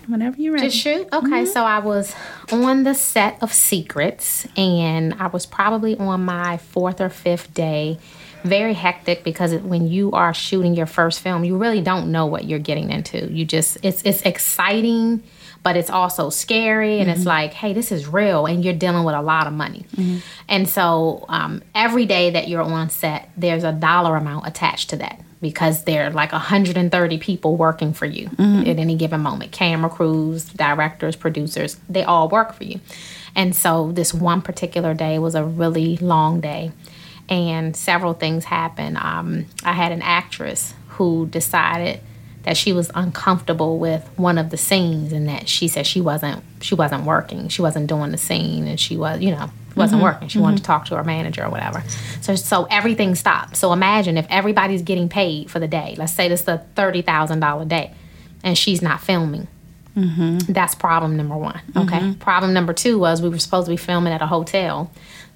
Whenever 0.06 0.40
you're 0.40 0.52
ready. 0.52 0.66
Just 0.66 0.76
shoot. 0.78 1.08
Okay, 1.12 1.26
mm-hmm. 1.28 1.46
so 1.46 1.64
I 1.64 1.78
was 1.78 2.14
on 2.52 2.84
the 2.84 2.94
set 2.94 3.42
of 3.42 3.52
Secrets, 3.52 4.46
and 4.56 5.14
I 5.14 5.28
was 5.28 5.46
probably 5.46 5.96
on 5.96 6.24
my 6.24 6.58
fourth 6.58 7.00
or 7.00 7.08
fifth 7.08 7.52
day. 7.54 7.98
Very 8.44 8.74
hectic 8.74 9.24
because 9.24 9.54
when 9.54 9.88
you 9.88 10.12
are 10.12 10.34
shooting 10.34 10.74
your 10.74 10.86
first 10.86 11.20
film, 11.20 11.44
you 11.44 11.56
really 11.56 11.80
don't 11.80 12.12
know 12.12 12.26
what 12.26 12.44
you're 12.44 12.58
getting 12.58 12.90
into. 12.90 13.32
You 13.32 13.44
just 13.44 13.78
it's 13.82 14.02
it's 14.02 14.22
exciting, 14.22 15.22
but 15.62 15.76
it's 15.76 15.90
also 15.90 16.30
scary, 16.30 17.00
and 17.00 17.10
it's 17.10 17.20
mm-hmm. 17.20 17.28
like, 17.28 17.54
hey, 17.54 17.72
this 17.72 17.90
is 17.90 18.06
real, 18.06 18.46
and 18.46 18.64
you're 18.64 18.74
dealing 18.74 19.04
with 19.04 19.14
a 19.14 19.22
lot 19.22 19.46
of 19.46 19.54
money. 19.54 19.86
Mm-hmm. 19.96 20.18
And 20.48 20.68
so 20.68 21.24
um, 21.28 21.62
every 21.74 22.04
day 22.04 22.30
that 22.30 22.48
you're 22.48 22.62
on 22.62 22.90
set, 22.90 23.30
there's 23.36 23.64
a 23.64 23.72
dollar 23.72 24.16
amount 24.16 24.46
attached 24.46 24.90
to 24.90 24.96
that 24.96 25.20
because 25.40 25.84
there 25.84 26.06
are 26.06 26.10
like 26.10 26.32
130 26.32 27.18
people 27.18 27.56
working 27.56 27.92
for 27.92 28.06
you 28.06 28.28
mm-hmm. 28.28 28.68
at 28.68 28.78
any 28.78 28.96
given 28.96 29.20
moment. 29.20 29.52
Camera 29.52 29.90
crews 29.90 30.44
directors 30.44 31.16
producers 31.16 31.78
they 31.88 32.02
all 32.02 32.28
work 32.28 32.54
for 32.54 32.64
you. 32.64 32.80
And 33.36 33.54
so 33.54 33.92
this 33.92 34.14
one 34.14 34.42
particular 34.42 34.94
day 34.94 35.18
was 35.18 35.34
a 35.34 35.44
really 35.44 35.96
long 35.98 36.40
day 36.40 36.72
and 37.28 37.76
several 37.76 38.14
things 38.14 38.44
happened. 38.44 38.98
Um, 38.98 39.46
i 39.64 39.72
had 39.72 39.92
an 39.92 40.02
actress 40.02 40.74
who 40.90 41.26
decided 41.26 42.00
that 42.44 42.56
she 42.56 42.72
was 42.72 42.90
uncomfortable 42.94 43.78
with 43.78 44.06
one 44.16 44.36
of 44.36 44.50
the 44.50 44.56
scenes 44.56 45.12
and 45.12 45.28
that 45.28 45.48
she 45.48 45.66
said 45.66 45.86
she 45.86 46.00
wasn't 46.00 46.42
she 46.60 46.74
wasn't 46.74 47.04
working. 47.04 47.48
She 47.48 47.62
wasn't 47.62 47.86
doing 47.86 48.10
the 48.10 48.18
scene 48.18 48.66
and 48.66 48.78
she 48.78 48.96
was 48.96 49.20
you 49.20 49.30
know 49.30 49.50
wasn't 49.76 50.02
mm-hmm. 50.02 50.04
working. 50.04 50.28
She 50.28 50.38
wanted 50.38 50.58
to 50.58 50.62
mm-hmm. 50.62 50.72
talk 50.72 50.84
to 50.86 50.96
her 50.96 51.04
manager 51.04 51.44
or 51.44 51.50
whatever. 51.50 51.82
So 52.20 52.36
so 52.36 52.64
everything 52.70 53.14
stopped. 53.14 53.56
So 53.56 53.72
imagine 53.72 54.18
if 54.18 54.26
everybody's 54.30 54.82
getting 54.82 55.08
paid 55.08 55.50
for 55.50 55.58
the 55.58 55.68
day. 55.68 55.94
Let's 55.98 56.12
say 56.12 56.28
this 56.28 56.42
is 56.42 56.48
a 56.48 56.64
$30000 56.76 57.68
day 57.68 57.92
and 58.42 58.56
she's 58.56 58.82
not 58.82 59.00
filming. 59.00 59.48
Mm-hmm. 59.96 60.52
That's 60.52 60.74
problem 60.74 61.16
number 61.16 61.36
one. 61.36 61.60
Okay. 61.76 62.14
Problem 62.18 62.52
number 62.52 62.72
two 62.72 62.98
was 62.98 63.22
we 63.22 63.28
were 63.28 63.38
supposed 63.38 63.66
to 63.66 63.70
be 63.70 63.76
filming 63.76 64.12
at 64.12 64.22
a 64.22 64.26
hotel. 64.26 64.90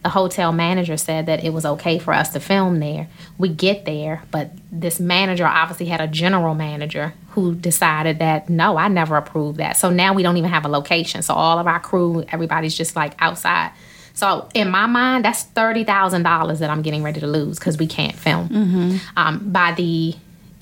The 0.04 0.10
hotel 0.10 0.52
manager 0.52 0.96
said 0.96 1.26
that 1.26 1.42
it 1.44 1.52
was 1.52 1.66
okay 1.66 1.98
for 1.98 2.14
us 2.14 2.30
to 2.30 2.40
film 2.40 2.78
there. 2.78 3.08
We 3.36 3.48
get 3.48 3.84
there, 3.84 4.22
but 4.30 4.52
this 4.70 5.00
manager 5.00 5.44
obviously 5.44 5.86
had 5.86 6.00
a 6.00 6.06
general 6.06 6.54
manager 6.54 7.14
who 7.30 7.54
decided 7.54 8.20
that 8.20 8.48
no, 8.48 8.76
I 8.76 8.88
never 8.88 9.16
approved 9.16 9.58
that. 9.58 9.76
So 9.76 9.90
now 9.90 10.14
we 10.14 10.22
don't 10.22 10.36
even 10.36 10.50
have 10.50 10.64
a 10.64 10.68
location. 10.68 11.22
So 11.22 11.34
all 11.34 11.58
of 11.58 11.66
our 11.66 11.80
crew, 11.80 12.24
everybody's 12.30 12.76
just 12.76 12.94
like 12.94 13.14
outside. 13.18 13.72
So 14.14 14.48
in 14.54 14.70
my 14.70 14.86
mind, 14.86 15.24
that's 15.24 15.42
thirty 15.42 15.84
thousand 15.84 16.22
dollars 16.22 16.58
that 16.60 16.70
I'm 16.70 16.82
getting 16.82 17.02
ready 17.02 17.20
to 17.20 17.26
lose 17.26 17.58
because 17.58 17.76
we 17.76 17.86
can't 17.86 18.16
film. 18.16 19.00
Um, 19.16 19.52
by 19.52 19.72
the 19.72 20.14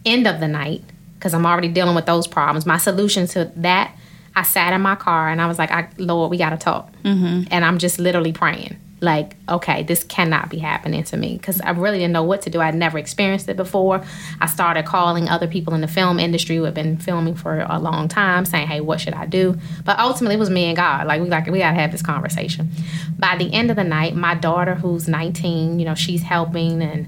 end 0.04 0.26
of 0.26 0.40
the 0.40 0.48
night, 0.48 0.82
because 1.18 1.34
I'm 1.34 1.46
already 1.46 1.68
dealing 1.68 1.94
with 1.94 2.06
those 2.06 2.26
problems. 2.26 2.66
My 2.66 2.78
solution 2.78 3.26
to 3.28 3.50
that, 3.56 3.96
I 4.34 4.42
sat 4.42 4.72
in 4.72 4.80
my 4.82 4.94
car 4.94 5.28
and 5.30 5.40
I 5.40 5.46
was 5.46 5.58
like, 5.58 5.70
I, 5.70 5.88
Lord, 5.98 6.30
we 6.30 6.36
got 6.36 6.50
to 6.50 6.58
talk. 6.58 6.92
Mm-hmm. 7.02 7.48
And 7.50 7.64
I'm 7.64 7.78
just 7.78 7.98
literally 7.98 8.32
praying, 8.32 8.76
like, 9.00 9.36
okay, 9.48 9.82
this 9.82 10.02
cannot 10.04 10.48
be 10.48 10.58
happening 10.58 11.04
to 11.04 11.16
me 11.16 11.36
because 11.36 11.60
I 11.60 11.70
really 11.70 11.98
didn't 11.98 12.12
know 12.12 12.22
what 12.22 12.42
to 12.42 12.50
do. 12.50 12.60
I'd 12.60 12.74
never 12.74 12.98
experienced 12.98 13.48
it 13.48 13.56
before. 13.56 14.02
I 14.40 14.46
started 14.46 14.86
calling 14.86 15.28
other 15.28 15.46
people 15.46 15.74
in 15.74 15.82
the 15.82 15.88
film 15.88 16.18
industry 16.18 16.56
who 16.56 16.64
had 16.64 16.74
been 16.74 16.96
filming 16.96 17.34
for 17.34 17.66
a 17.68 17.78
long 17.78 18.08
time, 18.08 18.46
saying, 18.46 18.68
hey, 18.68 18.80
what 18.80 19.00
should 19.00 19.14
I 19.14 19.26
do? 19.26 19.58
But 19.84 19.98
ultimately, 19.98 20.36
it 20.36 20.38
was 20.38 20.50
me 20.50 20.64
and 20.64 20.76
God. 20.76 21.06
Like, 21.06 21.20
we 21.20 21.28
like 21.28 21.46
we 21.46 21.58
got 21.58 21.72
to 21.72 21.76
have 21.76 21.92
this 21.92 22.02
conversation. 22.02 22.70
By 23.18 23.36
the 23.36 23.52
end 23.52 23.70
of 23.70 23.76
the 23.76 23.84
night, 23.84 24.16
my 24.16 24.34
daughter, 24.34 24.74
who's 24.74 25.08
19, 25.08 25.78
you 25.78 25.84
know, 25.84 25.94
she's 25.94 26.22
helping 26.22 26.80
and 26.82 27.06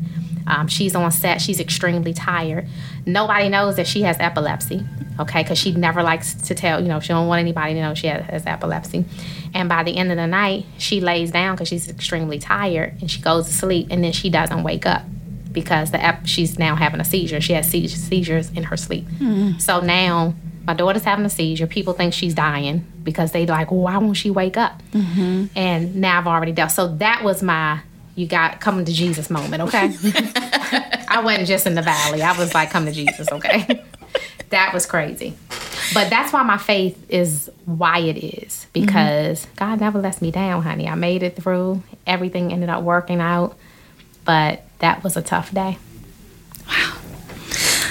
um, 0.49 0.67
she's 0.67 0.95
on 0.95 1.11
set. 1.13 1.41
She's 1.41 1.61
extremely 1.61 2.13
tired. 2.13 2.67
Nobody 3.09 3.49
knows 3.49 3.77
that 3.77 3.87
she 3.87 4.03
has 4.03 4.17
epilepsy, 4.21 4.85
okay? 5.19 5.43
Because 5.43 5.59
she 5.59 5.73
never 5.73 6.03
likes 6.03 6.35
to 6.35 6.55
tell, 6.55 6.81
you 6.81 6.89
know, 6.89 7.01
she 7.01 7.09
don't 7.09 7.27
want 7.27 7.41
anybody 7.41 7.75
to 7.75 7.81
know 7.81 7.95
she 7.95 8.07
has, 8.07 8.25
has 8.27 8.47
epilepsy. 8.47 9.05
And 9.55 9.69
by 9.69 9.83
the 9.83 9.97
end 9.97 10.11
of 10.11 10.17
the 10.17 10.27
night, 10.27 10.67
she 10.77 11.01
lays 11.01 11.31
down 11.31 11.57
because 11.57 11.69
she's 11.69 11.89
extremely 11.89 12.39
tired 12.39 13.01
and 13.01 13.11
she 13.11 13.21
goes 13.21 13.47
to 13.47 13.53
sleep 13.53 13.89
and 13.91 14.05
then 14.05 14.13
she 14.13 14.29
doesn't 14.29 14.63
wake 14.63 14.85
up 14.85 15.03
because 15.51 15.91
the 15.91 16.05
ep- 16.05 16.27
she's 16.27 16.59
now 16.59 16.77
having 16.77 17.01
a 17.01 17.05
seizure. 17.05 17.41
She 17.41 17.55
has 17.55 17.69
seizures, 17.69 17.99
seizures 17.99 18.51
in 18.51 18.65
her 18.65 18.77
sleep. 18.77 19.09
Hmm. 19.19 19.59
So 19.59 19.81
now 19.81 20.35
my 20.67 20.75
daughter's 20.75 21.05
having 21.05 21.25
a 21.25 21.31
seizure. 21.31 21.67
People 21.67 21.95
think 21.95 22.13
she's 22.13 22.35
dying 22.35 22.87
because 23.03 23.33
they 23.33 23.47
like, 23.47 23.71
well, 23.71 23.81
why 23.81 23.97
won't 23.97 24.19
she 24.19 24.31
wake 24.31 24.59
up? 24.59 24.83
Mm-hmm. 24.93 25.47
And 25.57 25.97
now 25.97 26.19
I've 26.19 26.27
already 26.27 26.53
dealt. 26.53 26.73
So 26.73 26.89
that 26.97 27.25
was 27.25 27.43
my 27.43 27.81
you 28.19 28.27
got 28.27 28.61
coming 28.61 28.85
to 28.85 28.93
Jesus 28.93 29.31
moment, 29.31 29.63
okay? 29.63 29.95
I 31.09 31.23
wasn't 31.25 31.47
just 31.47 31.69
in 31.69 31.77
the 31.77 31.83
valley. 31.83 32.21
I 32.21 32.37
was 32.37 32.53
like, 32.53 32.71
come 32.71 32.85
to 32.87 32.93
Jesus, 32.93 33.31
okay? 33.31 33.85
that 34.51 34.75
was 34.75 34.87
crazy. 34.87 35.37
But 35.95 36.11
that's 36.11 36.33
why 36.33 36.43
my 36.43 36.59
faith 36.59 37.01
is 37.09 37.49
why 37.65 38.01
it 38.01 38.17
is 38.17 38.67
mm-hmm. 38.75 38.87
because 38.87 39.47
God 39.55 39.81
never 39.81 40.01
lets 40.01 40.21
me 40.21 40.33
down, 40.33 40.63
honey. 40.63 40.89
I 40.89 40.97
made 40.97 41.23
it 41.23 41.37
through. 41.37 41.85
Everything 42.09 42.53
ended 42.53 42.69
up 42.69 42.83
working 42.83 43.21
out. 43.21 43.57
But 44.25 44.65
that 44.81 45.05
was 45.05 45.17
a 45.17 45.23
tough 45.23 45.55
day. 45.55 45.79
Wow. 46.67 46.99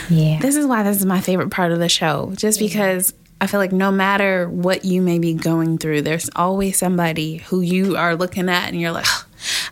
Yeah. 0.10 0.40
This 0.40 0.58
is 0.58 0.68
why 0.68 0.84
this 0.84 0.98
is 0.98 1.06
my 1.06 1.22
favorite 1.22 1.52
part 1.52 1.72
of 1.72 1.80
the 1.80 1.90
show. 1.90 2.34
Just 2.36 2.60
because 2.60 3.14
I 3.40 3.48
feel 3.48 3.62
like 3.62 3.72
no 3.72 3.92
matter 3.92 4.50
what 4.50 4.84
you 4.84 5.02
may 5.02 5.20
be 5.20 5.34
going 5.34 5.78
through, 5.78 6.02
there's 6.02 6.30
always 6.36 6.78
somebody 6.78 7.38
who 7.38 7.62
you 7.62 7.96
are 7.96 8.16
looking 8.16 8.50
at 8.50 8.68
and 8.68 8.80
you're 8.80 8.92
like, 8.92 9.06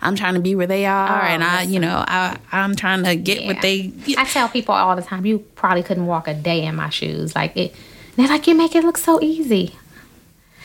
I'm 0.06 0.16
trying 0.16 0.36
to 0.36 0.40
be 0.40 0.56
where 0.56 0.68
they 0.68 0.86
are, 0.86 1.10
Oh, 1.24 1.26
and 1.26 1.44
I, 1.44 1.64
you 1.64 1.80
know, 1.80 2.04
I, 2.08 2.38
I'm 2.52 2.76
trying 2.76 3.04
to 3.04 3.16
get 3.16 3.42
Yeah. 3.42 3.48
what 3.48 3.62
they. 3.62 3.92
I 4.18 4.26
tell 4.26 4.48
people 4.50 4.74
all 4.76 4.96
the 4.96 5.02
time, 5.02 5.26
you 5.26 5.40
probably 5.56 5.84
couldn't 5.84 6.06
walk 6.06 6.28
a 6.28 6.34
day 6.34 6.64
in 6.66 6.76
my 6.76 6.90
shoes. 6.90 7.36
Like 7.36 7.56
it, 7.58 7.76
they're 8.16 8.28
like, 8.28 8.48
you 8.48 8.56
make 8.56 8.76
it 8.76 8.84
look 8.84 8.98
so 8.98 9.22
easy. 9.22 9.76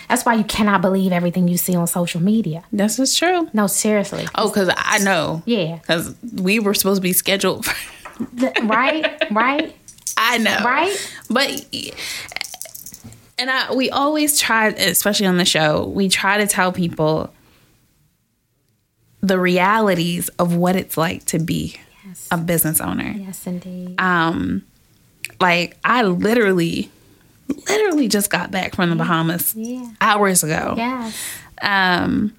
That's 0.08 0.24
why 0.24 0.34
you 0.34 0.42
cannot 0.44 0.80
believe 0.82 1.12
everything 1.12 1.46
you 1.46 1.56
see 1.56 1.74
on 1.76 1.86
social 1.86 2.20
media. 2.20 2.64
This 2.72 2.98
is 2.98 3.14
true. 3.16 3.48
No, 3.52 3.66
seriously. 3.68 4.26
Oh, 4.34 4.48
because 4.48 4.68
I 4.76 4.98
know. 4.98 5.42
Yeah. 5.46 5.76
Because 5.76 6.14
we 6.34 6.58
were 6.58 6.74
supposed 6.74 6.98
to 6.98 7.02
be 7.02 7.12
scheduled. 7.12 7.64
For, 7.64 7.74
right? 8.64 9.06
Right? 9.30 9.76
I 10.16 10.38
know. 10.38 10.58
Right? 10.64 11.14
But 11.30 11.64
and 13.38 13.50
I 13.50 13.72
we 13.72 13.88
always 13.90 14.38
try, 14.38 14.68
especially 14.68 15.26
on 15.26 15.36
the 15.38 15.44
show, 15.44 15.86
we 15.86 16.08
try 16.08 16.38
to 16.38 16.46
tell 16.46 16.72
people 16.72 17.32
the 19.20 19.38
realities 19.38 20.28
of 20.38 20.54
what 20.56 20.76
it's 20.76 20.96
like 20.96 21.24
to 21.26 21.38
be 21.38 21.76
Yes. 22.06 22.28
a 22.30 22.38
business 22.38 22.80
owner. 22.80 23.14
Yes, 23.16 23.46
indeed. 23.46 24.00
Um, 24.00 24.62
like 25.40 25.76
I 25.84 26.02
literally, 26.02 26.90
literally 27.68 28.08
just 28.08 28.30
got 28.30 28.50
back 28.50 28.74
from 28.74 28.90
the 28.90 28.96
Bahamas 28.96 29.54
Yeah. 29.56 29.86
hours 30.00 30.42
ago. 30.42 30.74
Yes. 30.76 31.16
Um, 31.62 32.32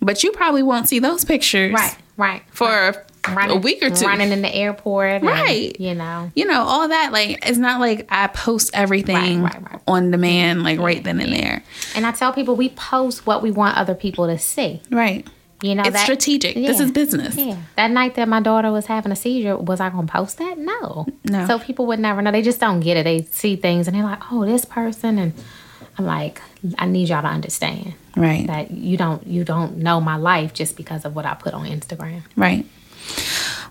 but 0.00 0.22
you 0.22 0.30
probably 0.32 0.62
won't 0.62 0.88
see 0.88 0.98
those 1.00 1.24
pictures, 1.24 1.72
Right. 1.72 1.96
Right. 2.16 2.42
For 2.50 3.04
a 3.26 3.56
week 3.56 3.82
or 3.82 3.90
two. 3.90 4.06
Running 4.06 4.30
in 4.32 4.42
the 4.42 4.52
airport. 4.54 5.10
and, 5.22 5.24
Right. 5.24 5.78
you 5.80 5.94
know. 5.94 6.30
you 6.34 6.44
know, 6.46 6.62
all 6.62 6.88
that. 6.88 7.12
Like, 7.12 7.46
it's 7.46 7.58
not 7.58 7.80
like 7.80 8.06
I 8.10 8.28
post 8.28 8.70
everything 8.74 9.42
Right, 9.42 9.54
right, 9.54 9.72
right. 9.72 9.80
on 9.86 10.10
demand, 10.10 10.62
like 10.62 10.78
right 10.80 11.02
then 11.02 11.20
and 11.20 11.32
there. 11.32 11.62
And 11.94 12.06
I 12.06 12.12
tell 12.12 12.32
people 12.32 12.56
we 12.56 12.70
post 12.70 13.26
what 13.26 13.42
we 13.42 13.50
want 13.50 13.76
other 13.76 13.94
people 13.94 14.26
to 14.28 14.38
see. 14.38 14.80
Right. 14.90 15.26
You 15.60 15.74
know, 15.74 15.82
It's 15.82 15.92
that, 15.92 16.04
strategic. 16.04 16.54
This 16.54 16.78
is 16.78 16.92
business. 16.92 17.34
Yeah. 17.36 17.56
That 17.76 17.90
night 17.90 18.14
that 18.14 18.28
my 18.28 18.40
daughter 18.40 18.70
was 18.70 18.86
having 18.86 19.10
a 19.10 19.16
seizure, 19.16 19.56
was 19.56 19.80
I 19.80 19.90
going 19.90 20.06
to 20.06 20.12
post 20.12 20.38
that? 20.38 20.56
No. 20.56 21.06
No. 21.24 21.46
So 21.46 21.58
people 21.58 21.86
would 21.86 21.98
never 21.98 22.22
know. 22.22 22.30
They 22.30 22.42
just 22.42 22.60
don't 22.60 22.78
get 22.80 22.96
it. 22.96 23.02
They 23.04 23.22
see 23.32 23.56
things 23.56 23.88
and 23.88 23.96
they're 23.96 24.04
like, 24.04 24.20
oh, 24.30 24.44
this 24.44 24.64
person. 24.64 25.18
And 25.18 25.32
I'm 25.98 26.06
like, 26.06 26.40
I 26.78 26.86
need 26.86 27.08
y'all 27.08 27.22
to 27.22 27.28
understand 27.28 27.94
Right. 28.16 28.46
that 28.46 28.70
you 28.70 28.96
don't 28.96 29.26
you 29.26 29.42
don't 29.44 29.78
know 29.78 30.00
my 30.00 30.16
life 30.16 30.52
just 30.52 30.76
because 30.76 31.04
of 31.04 31.14
what 31.16 31.26
I 31.26 31.34
put 31.34 31.54
on 31.54 31.66
Instagram. 31.66 32.22
Right. 32.36 32.64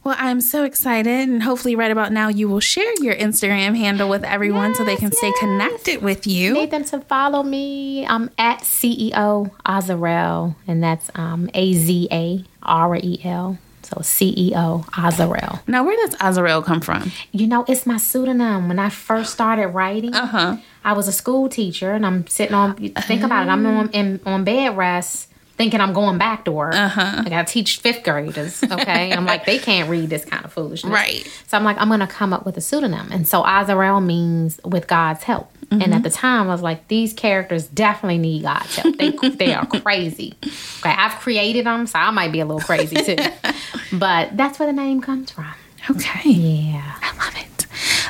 Well, 0.04 0.16
I'm 0.18 0.40
so 0.42 0.64
excited, 0.64 1.28
and 1.30 1.44
hopefully, 1.44 1.76
right 1.76 1.92
about 1.92 2.12
now, 2.12 2.30
you 2.30 2.48
will 2.48 2.60
share 2.62 2.92
your 3.02 3.16
Instagram 3.16 3.76
handle 3.76 4.08
with 4.10 4.24
everyone 4.24 4.74
so 4.76 4.84
they 4.84 4.96
can 4.96 5.12
stay 5.12 5.32
connected 5.40 6.02
with 6.02 6.26
you. 6.26 6.54
Need 6.54 6.72
them 6.72 6.86
to 6.86 7.02
follow 7.02 7.44
me. 7.44 8.06
I'm 8.06 8.30
at 8.38 8.60
CEO 8.60 9.52
Azarel, 9.66 10.56
and 10.68 10.82
that's 10.84 11.10
um, 11.16 11.50
A 11.54 11.74
Z 11.74 12.08
A 12.12 12.44
R 12.64 12.96
E 12.96 13.20
L. 13.24 13.58
So 13.84 13.98
CEO 14.02 14.86
Azarel. 14.92 15.62
Now, 15.66 15.86
where 15.86 15.96
does 16.06 16.16
Azarel 16.20 16.62
come 16.64 16.82
from? 16.82 17.10
You 17.32 17.48
know, 17.48 17.64
it's 17.70 17.86
my 17.86 17.96
pseudonym. 17.98 18.68
When 18.68 18.80
I 18.80 18.90
first 18.90 19.32
started 19.32 19.68
writing, 19.70 20.14
Uh-huh. 20.14 20.58
I 20.84 20.92
was 20.94 21.08
a 21.08 21.14
school 21.14 21.48
teacher, 21.50 21.92
and 21.92 22.06
I'm 22.06 22.28
sitting 22.28 22.54
on. 22.54 22.76
Think 22.76 23.24
about 23.24 23.48
it. 23.48 23.50
I'm 23.50 23.66
on 23.66 23.90
in, 23.92 24.20
on 24.26 24.44
bed 24.44 24.76
rest, 24.78 25.27
thinking 25.58 25.82
I'm 25.82 25.94
going 25.94 26.18
back 26.18 26.46
to 26.46 26.52
work. 26.52 26.76
Uh-huh. 26.76 27.24
I 27.26 27.30
got 27.30 27.48
to 27.48 27.54
teach 27.54 27.80
fifth 27.80 28.04
graders. 28.04 28.64
Okay, 28.64 29.12
I'm 29.12 29.26
like 29.26 29.46
they 29.46 29.58
can't 29.58 29.90
read 29.90 30.10
this 30.10 30.24
kind 30.24 30.46
of 30.46 30.54
foolishness. 30.54 30.92
Right. 30.92 31.28
So 31.48 31.58
I'm 31.58 31.64
like 31.64 31.78
I'm 31.80 31.90
gonna 31.90 32.08
come 32.08 32.34
up 32.34 32.46
with 32.46 32.58
a 32.58 32.62
pseudonym, 32.62 33.12
and 33.12 33.28
so 33.28 33.44
Azarel 33.44 34.04
means 34.04 34.60
with 34.64 34.88
God's 34.88 35.24
help. 35.24 35.52
And 35.70 35.94
at 35.94 36.02
the 36.04 36.10
time, 36.10 36.48
I 36.50 36.54
was 36.54 36.62
like, 36.62 36.88
these 36.88 37.12
characters 37.12 37.68
definitely 37.68 38.20
need 38.20 38.44
God's 38.44 38.74
help. 38.74 38.98
They 38.98 39.10
they 39.30 39.54
are 39.54 39.66
crazy. 39.66 40.36
Okay, 40.44 40.90
I've 40.90 41.20
created 41.20 41.66
them, 41.66 41.88
so 41.88 42.00
I 42.00 42.10
might 42.12 42.32
be 42.32 42.40
a 42.40 42.46
little 42.46 42.62
crazy 42.62 42.96
too. 42.96 43.18
but 43.98 44.36
that's 44.38 44.60
where 44.60 44.68
the 44.68 44.74
name 44.74 45.02
comes 45.02 45.32
from. 45.32 45.54
Okay. 45.90 46.30
Yeah. 46.30 46.87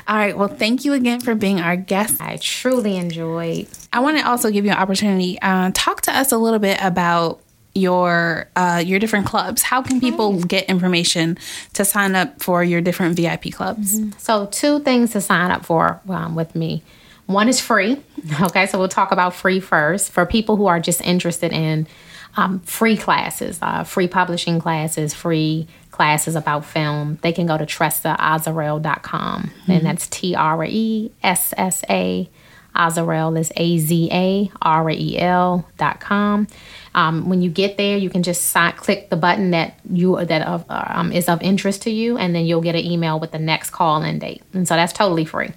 I 0.07 0.13
love 0.13 0.29
it. 0.29 0.37
All 0.37 0.37
right. 0.37 0.37
Well, 0.37 0.57
thank 0.57 0.85
you 0.85 0.93
again 0.93 1.19
for 1.19 1.35
being 1.35 1.59
our 1.59 1.75
guest. 1.75 2.21
I 2.21 2.37
truly 2.37 2.97
enjoyed. 2.97 3.67
I 3.93 3.99
want 3.99 4.17
to 4.17 4.27
also 4.27 4.49
give 4.51 4.65
you 4.65 4.71
an 4.71 4.77
opportunity. 4.77 5.37
Uh, 5.41 5.71
talk 5.73 6.01
to 6.01 6.17
us 6.17 6.31
a 6.31 6.37
little 6.37 6.59
bit 6.59 6.79
about 6.81 7.41
your 7.73 8.49
uh, 8.55 8.81
your 8.85 8.99
different 8.99 9.27
clubs. 9.27 9.61
How 9.61 9.81
can 9.81 9.99
people 9.99 10.41
get 10.43 10.65
information 10.65 11.37
to 11.73 11.85
sign 11.85 12.15
up 12.15 12.41
for 12.41 12.63
your 12.63 12.81
different 12.81 13.15
VIP 13.15 13.53
clubs? 13.53 13.99
So, 14.17 14.47
two 14.47 14.79
things 14.79 15.11
to 15.11 15.21
sign 15.21 15.51
up 15.51 15.65
for 15.65 16.01
um, 16.09 16.35
with 16.35 16.55
me. 16.55 16.83
One 17.27 17.47
is 17.49 17.59
free. 17.59 18.01
Okay, 18.41 18.65
so 18.65 18.77
we'll 18.77 18.87
talk 18.87 19.11
about 19.11 19.35
free 19.35 19.59
first. 19.59 20.11
For 20.11 20.25
people 20.25 20.57
who 20.57 20.67
are 20.67 20.79
just 20.79 21.01
interested 21.01 21.53
in 21.53 21.87
um, 22.35 22.59
free 22.61 22.97
classes, 22.97 23.59
uh, 23.61 23.83
free 23.83 24.07
publishing 24.07 24.59
classes, 24.59 25.13
free 25.13 25.67
classes 25.97 26.35
about 26.35 26.63
film, 26.63 27.17
they 27.23 27.33
can 27.33 27.45
go 27.47 27.57
to 27.57 27.65
tressaazarel.com. 27.65 29.51
And 29.67 29.85
that's 29.85 30.07
T 30.07 30.35
R 30.35 30.63
E 30.63 31.11
S 31.23 31.53
S 31.57 31.83
A. 31.89 32.29
Azarel 32.75 33.39
is 33.39 33.51
A 33.55 33.79
Z 33.79 34.09
A 34.11 34.51
R 34.61 34.91
E 34.91 35.17
L 35.17 35.67
dot 35.77 35.99
com. 35.99 36.45
Um, 36.93 37.27
when 37.27 37.41
you 37.41 37.49
get 37.49 37.77
there, 37.77 37.97
you 37.97 38.09
can 38.11 38.21
just 38.21 38.43
sign, 38.49 38.73
click 38.73 39.09
the 39.09 39.15
button 39.15 39.49
that 39.51 39.79
you 39.91 40.23
that 40.23 40.41
of, 40.47 40.63
um, 40.69 41.11
is 41.11 41.27
of 41.27 41.41
interest 41.41 41.81
to 41.83 41.89
you, 41.89 42.17
and 42.19 42.35
then 42.35 42.45
you'll 42.45 42.61
get 42.61 42.75
an 42.75 42.85
email 42.85 43.19
with 43.19 43.31
the 43.31 43.39
next 43.39 43.71
call 43.71 44.03
in 44.03 44.19
date. 44.19 44.43
And 44.53 44.67
so 44.67 44.75
that's 44.75 44.93
totally 44.93 45.25
free. 45.25 45.49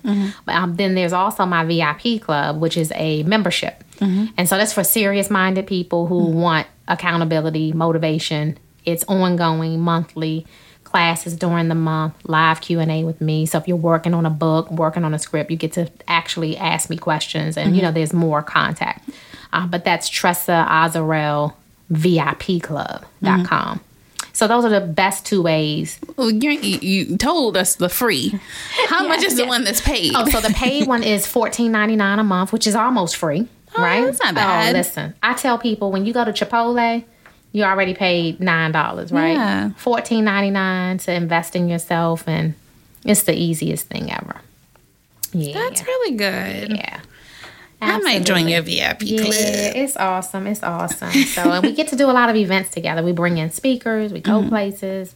But 0.47 0.55
um, 0.55 0.77
then 0.77 0.95
there's 0.95 1.13
also 1.13 1.45
my 1.45 1.63
VIP 1.65 2.23
club, 2.23 2.59
which 2.59 2.79
is 2.79 2.91
a 2.95 3.23
membership, 3.25 3.85
and 4.39 4.49
so 4.49 4.57
that's 4.57 4.73
for 4.73 4.83
serious 4.83 5.29
minded 5.29 5.67
people 5.67 6.07
who 6.07 6.25
want 6.25 6.67
accountability, 6.89 7.73
motivation. 7.75 8.57
It's 8.85 9.05
ongoing, 9.05 9.81
monthly 9.81 10.47
classes 10.85 11.37
during 11.37 11.69
the 11.69 11.75
month, 11.75 12.15
live 12.25 12.61
Q 12.61 12.81
and 12.81 12.91
A 12.91 13.05
with 13.05 13.21
me. 13.21 13.47
So 13.47 13.59
if 13.59 13.69
you're 13.69 13.77
working 13.77 14.13
on 14.13 14.27
a 14.27 14.31
book, 14.31 14.71
working 14.71 15.05
on 15.05 15.15
a 15.15 15.19
script, 15.19 15.51
you 15.51 15.57
get 15.57 15.73
to 15.75 15.91
actually 16.09 16.57
ask 16.57 16.91
me 16.91 16.97
questions, 16.97 17.57
and 17.57 17.77
you 17.77 17.83
know 17.83 17.93
there's 17.93 18.13
more 18.13 18.43
contact. 18.43 19.09
Uh, 19.53 19.67
but 19.67 19.85
that's 19.85 20.09
Tressa 20.09 20.67
Azarel 20.69 21.55
VIP 21.89 22.63
Club.com. 22.63 23.81
So 24.33 24.49
those 24.49 24.65
are 24.65 24.69
the 24.69 24.81
best 24.81 25.27
two 25.27 25.43
ways. 25.43 25.99
Well, 26.17 26.31
you, 26.31 26.51
you 26.53 27.17
told 27.19 27.57
us 27.57 27.75
the 27.75 27.89
free. 27.89 28.33
How 28.87 29.07
much 29.09 29.23
is 29.23 29.37
the 29.37 29.47
one 29.47 29.65
that's 29.65 29.81
paid? 29.81 30.13
Oh, 30.15 30.29
so 30.29 30.41
the 30.41 30.55
paid 30.55 30.87
one 30.87 31.03
is 31.03 31.27
fourteen 31.27 31.73
ninety 31.73 31.97
nine 31.97 32.19
a 32.19 32.25
month, 32.25 32.53
which 32.53 32.67
is 32.67 32.75
almost 32.75 33.17
free, 33.17 33.49
right? 33.77 34.05
that's 34.05 34.23
not 34.23 34.35
bad. 34.35 34.75
Oh, 34.75 34.79
listen, 34.79 35.15
I 35.23 35.35
tell 35.35 35.59
people 35.59 35.93
when 35.93 36.07
you 36.07 36.13
go 36.13 36.25
to 36.25 36.33
Chipotle, 36.33 37.05
you 37.53 37.65
already 37.65 37.95
paid 37.95 38.41
nine 38.41 38.73
dollars, 38.73 39.13
right? 39.13 39.33
Yeah. 39.33 39.71
Fourteen 39.77 40.25
ninety 40.25 40.51
nine 40.51 40.99
to 40.99 41.13
invest 41.13 41.57
in 41.57 41.69
yourself, 41.69 42.27
and 42.27 42.55
it's 43.05 43.23
the 43.23 43.35
easiest 43.35 43.87
thing 43.87 44.11
ever. 44.11 44.41
Yeah, 45.33 45.55
That's 45.55 45.83
really 45.87 46.17
good. 46.17 46.77
yeah. 46.77 47.01
I 47.83 47.99
might 47.99 48.27
join 48.27 48.47
your 48.47 48.61
VIP 48.61 49.03
Yeah, 49.03 49.23
club. 49.23 49.35
it's 49.35 49.97
awesome. 49.97 50.47
It's 50.47 50.63
awesome. 50.63 51.13
So, 51.13 51.51
and 51.51 51.65
we 51.65 51.73
get 51.73 51.89
to 51.89 51.97
do 51.97 52.11
a 52.11 52.13
lot 52.13 52.29
of 52.29 52.37
events 52.37 52.71
together. 52.71 53.03
We 53.03 53.13
bring 53.13 53.39
in 53.39 53.51
speakers, 53.51 54.13
we 54.13 54.21
go 54.21 54.41
mm-hmm. 54.41 54.51
places, 54.51 55.15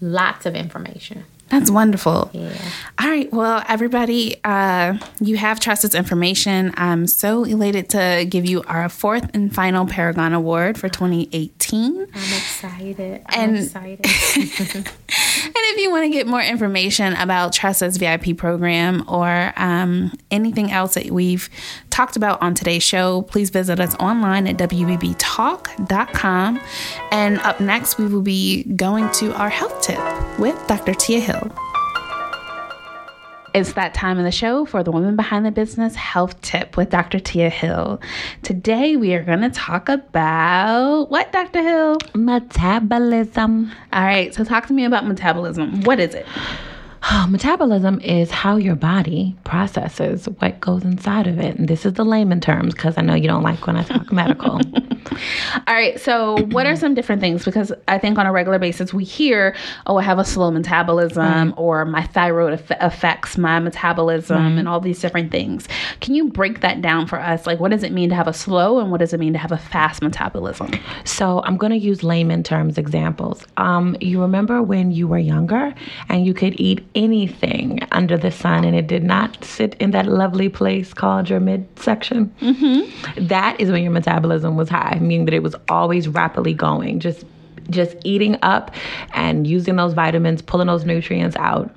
lots 0.00 0.44
of 0.44 0.54
information. 0.54 1.24
That's 1.54 1.70
wonderful. 1.70 2.30
Yeah. 2.32 2.52
All 3.00 3.08
right. 3.08 3.32
Well, 3.32 3.62
everybody, 3.68 4.42
uh, 4.42 4.98
you 5.20 5.36
have 5.36 5.60
Tressa's 5.60 5.94
information. 5.94 6.74
I'm 6.76 7.06
so 7.06 7.44
elated 7.44 7.90
to 7.90 8.26
give 8.28 8.44
you 8.44 8.64
our 8.64 8.88
fourth 8.88 9.30
and 9.34 9.54
final 9.54 9.86
Paragon 9.86 10.32
Award 10.32 10.76
for 10.76 10.88
2018. 10.88 12.00
I'm 12.00 12.06
excited. 12.12 13.22
I'm 13.28 13.50
And- 13.54 13.58
excited. 13.58 14.90
And 15.46 15.54
if 15.56 15.82
you 15.82 15.90
want 15.90 16.04
to 16.04 16.08
get 16.10 16.26
more 16.26 16.40
information 16.40 17.12
about 17.14 17.52
Tressa's 17.52 17.96
VIP 17.98 18.36
program 18.36 19.04
or 19.08 19.52
um, 19.56 20.12
anything 20.30 20.72
else 20.72 20.94
that 20.94 21.10
we've 21.10 21.48
talked 21.94 22.16
about 22.16 22.42
on 22.42 22.54
today's 22.54 22.82
show, 22.82 23.22
please 23.22 23.50
visit 23.50 23.78
us 23.78 23.94
online 23.96 24.48
at 24.48 24.56
WBBTalk.com. 24.56 26.60
And 27.12 27.38
up 27.38 27.60
next, 27.60 27.98
we 27.98 28.06
will 28.06 28.20
be 28.20 28.64
going 28.64 29.08
to 29.12 29.32
our 29.34 29.48
health 29.48 29.80
tip 29.80 30.00
with 30.38 30.60
Dr. 30.66 30.92
Tia 30.92 31.20
Hill. 31.20 31.52
It's 33.54 33.74
that 33.74 33.94
time 33.94 34.18
of 34.18 34.24
the 34.24 34.32
show 34.32 34.64
for 34.64 34.82
the 34.82 34.90
Women 34.90 35.14
Behind 35.14 35.46
the 35.46 35.52
Business 35.52 35.94
Health 35.94 36.40
Tip 36.40 36.76
with 36.76 36.90
Dr. 36.90 37.20
Tia 37.20 37.48
Hill. 37.48 38.00
Today, 38.42 38.96
we 38.96 39.14
are 39.14 39.22
going 39.22 39.42
to 39.42 39.50
talk 39.50 39.88
about 39.88 41.08
what, 41.08 41.30
Dr. 41.30 41.62
Hill? 41.62 41.98
Metabolism. 42.16 43.70
All 43.92 44.02
right, 44.02 44.34
so 44.34 44.42
talk 44.42 44.66
to 44.66 44.72
me 44.72 44.84
about 44.84 45.06
metabolism. 45.06 45.82
What 45.82 46.00
is 46.00 46.16
it? 46.16 46.26
Metabolism 47.28 48.00
is 48.00 48.30
how 48.30 48.56
your 48.56 48.76
body 48.76 49.36
processes 49.44 50.28
what 50.38 50.60
goes 50.60 50.84
inside 50.84 51.26
of 51.26 51.38
it. 51.38 51.56
And 51.56 51.68
this 51.68 51.84
is 51.84 51.94
the 51.94 52.04
layman 52.04 52.40
terms 52.40 52.74
because 52.74 52.96
I 52.96 53.02
know 53.02 53.14
you 53.14 53.28
don't 53.28 53.42
like 53.42 53.66
when 53.66 53.76
I 53.76 53.82
talk 53.82 54.12
medical. 54.12 54.60
All 55.66 55.74
right, 55.74 56.00
so 56.00 56.38
what 56.46 56.66
are 56.66 56.76
some 56.76 56.94
different 56.94 57.20
things? 57.20 57.44
Because 57.44 57.72
I 57.88 57.98
think 57.98 58.18
on 58.18 58.26
a 58.26 58.32
regular 58.32 58.58
basis 58.58 58.92
we 58.92 59.04
hear, 59.04 59.54
oh, 59.86 59.96
I 59.96 60.02
have 60.02 60.18
a 60.18 60.24
slow 60.24 60.50
metabolism, 60.50 61.54
or 61.56 61.84
my 61.84 62.02
thyroid 62.04 62.54
aff- 62.54 62.78
affects 62.80 63.36
my 63.38 63.60
metabolism, 63.60 64.58
and 64.58 64.66
all 64.66 64.80
these 64.80 65.00
different 65.00 65.30
things. 65.30 65.68
Can 66.00 66.14
you 66.14 66.30
break 66.30 66.60
that 66.60 66.80
down 66.80 67.06
for 67.06 67.20
us? 67.20 67.46
Like, 67.46 67.60
what 67.60 67.70
does 67.70 67.82
it 67.82 67.92
mean 67.92 68.08
to 68.08 68.14
have 68.14 68.26
a 68.26 68.32
slow, 68.32 68.78
and 68.80 68.90
what 68.90 68.98
does 68.98 69.12
it 69.12 69.20
mean 69.20 69.34
to 69.34 69.38
have 69.38 69.52
a 69.52 69.58
fast 69.58 70.02
metabolism? 70.02 70.70
So 71.04 71.42
I'm 71.44 71.58
going 71.58 71.72
to 71.72 71.78
use 71.78 72.02
layman 72.02 72.42
terms 72.42 72.78
examples. 72.78 73.46
Um, 73.56 73.96
you 74.00 74.20
remember 74.20 74.62
when 74.62 74.90
you 74.90 75.06
were 75.06 75.18
younger 75.18 75.74
and 76.08 76.26
you 76.26 76.34
could 76.34 76.58
eat 76.58 76.84
anything 76.94 77.80
under 77.92 78.16
the 78.16 78.30
sun 78.30 78.64
and 78.64 78.76
it 78.76 78.86
did 78.86 79.02
not 79.02 79.44
sit 79.44 79.74
in 79.74 79.90
that 79.92 80.06
lovely 80.06 80.48
place 80.48 80.94
called 80.94 81.28
your 81.28 81.40
midsection? 81.40 82.34
Mm-hmm. 82.40 83.26
That 83.26 83.60
is 83.60 83.70
when 83.70 83.82
your 83.82 83.92
metabolism 83.92 84.56
was 84.56 84.68
high, 84.68 84.98
meaning 85.00 85.24
that 85.26 85.34
it 85.34 85.42
was 85.42 85.54
always 85.68 86.08
rapidly 86.08 86.54
going, 86.54 87.00
just 87.00 87.24
just 87.70 87.96
eating 88.04 88.36
up 88.42 88.70
and 89.14 89.46
using 89.46 89.76
those 89.76 89.94
vitamins, 89.94 90.42
pulling 90.42 90.66
those 90.66 90.84
nutrients 90.84 91.34
out. 91.36 91.74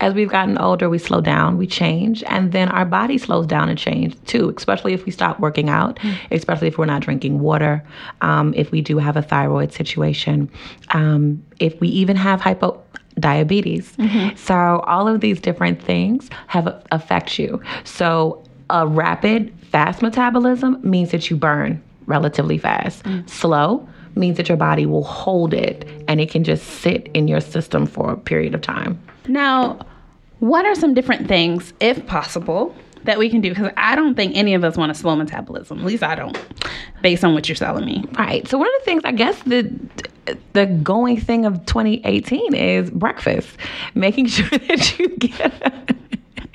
As 0.00 0.12
we've 0.12 0.28
gotten 0.28 0.58
older, 0.58 0.90
we 0.90 0.98
slow 0.98 1.22
down, 1.22 1.56
we 1.56 1.66
change, 1.66 2.22
and 2.24 2.52
then 2.52 2.68
our 2.68 2.84
body 2.84 3.16
slows 3.16 3.46
down 3.46 3.70
and 3.70 3.78
change 3.78 4.22
too, 4.24 4.52
especially 4.56 4.92
if 4.92 5.06
we 5.06 5.12
stop 5.12 5.40
working 5.40 5.70
out, 5.70 5.98
especially 6.30 6.68
if 6.68 6.76
we're 6.76 6.84
not 6.84 7.00
drinking 7.00 7.40
water, 7.40 7.82
um, 8.20 8.52
if 8.54 8.70
we 8.70 8.82
do 8.82 8.98
have 8.98 9.16
a 9.16 9.22
thyroid 9.22 9.72
situation, 9.72 10.50
um, 10.90 11.42
if 11.60 11.80
we 11.80 11.88
even 11.88 12.14
have 12.16 12.42
hypo 12.42 12.82
diabetes. 13.18 13.92
Mm-hmm. 13.96 14.36
So 14.36 14.80
all 14.86 15.08
of 15.08 15.20
these 15.20 15.40
different 15.40 15.82
things 15.82 16.28
have 16.48 16.82
affect 16.90 17.38
you. 17.38 17.60
So 17.84 18.42
a 18.70 18.86
rapid, 18.86 19.52
fast 19.70 20.02
metabolism 20.02 20.78
means 20.82 21.10
that 21.12 21.30
you 21.30 21.36
burn 21.36 21.82
relatively 22.06 22.58
fast. 22.58 23.02
Mm. 23.04 23.28
Slow 23.28 23.88
means 24.14 24.36
that 24.36 24.48
your 24.48 24.56
body 24.56 24.86
will 24.86 25.04
hold 25.04 25.52
it 25.52 25.88
and 26.08 26.20
it 26.20 26.30
can 26.30 26.44
just 26.44 26.64
sit 26.64 27.08
in 27.14 27.28
your 27.28 27.40
system 27.40 27.86
for 27.86 28.12
a 28.12 28.16
period 28.16 28.54
of 28.54 28.62
time. 28.62 29.00
Now, 29.28 29.78
what 30.38 30.64
are 30.64 30.74
some 30.74 30.94
different 30.94 31.28
things, 31.28 31.72
if 31.80 32.06
possible, 32.06 32.74
that 33.06 33.18
we 33.18 33.30
can 33.30 33.40
do? 33.40 33.50
Because 33.50 33.72
I 33.76 33.96
don't 33.96 34.14
think 34.14 34.36
any 34.36 34.54
of 34.54 34.64
us 34.64 34.76
want 34.76 34.92
a 34.92 34.94
slow 34.94 35.16
metabolism. 35.16 35.78
At 35.78 35.84
least 35.84 36.02
I 36.02 36.14
don't, 36.14 36.38
based 37.02 37.24
on 37.24 37.34
what 37.34 37.48
you're 37.48 37.56
telling 37.56 37.84
me. 37.84 38.04
Right. 38.18 38.46
So 38.48 38.58
one 38.58 38.68
of 38.68 38.74
the 38.80 38.84
things 38.84 39.02
I 39.04 39.12
guess 39.12 39.40
the 39.44 39.70
the 40.52 40.66
going 40.66 41.20
thing 41.20 41.44
of 41.44 41.64
2018 41.66 42.54
is 42.54 42.90
breakfast, 42.90 43.48
making 43.94 44.26
sure 44.26 44.48
that 44.48 44.98
you 44.98 45.08
get 45.16 45.96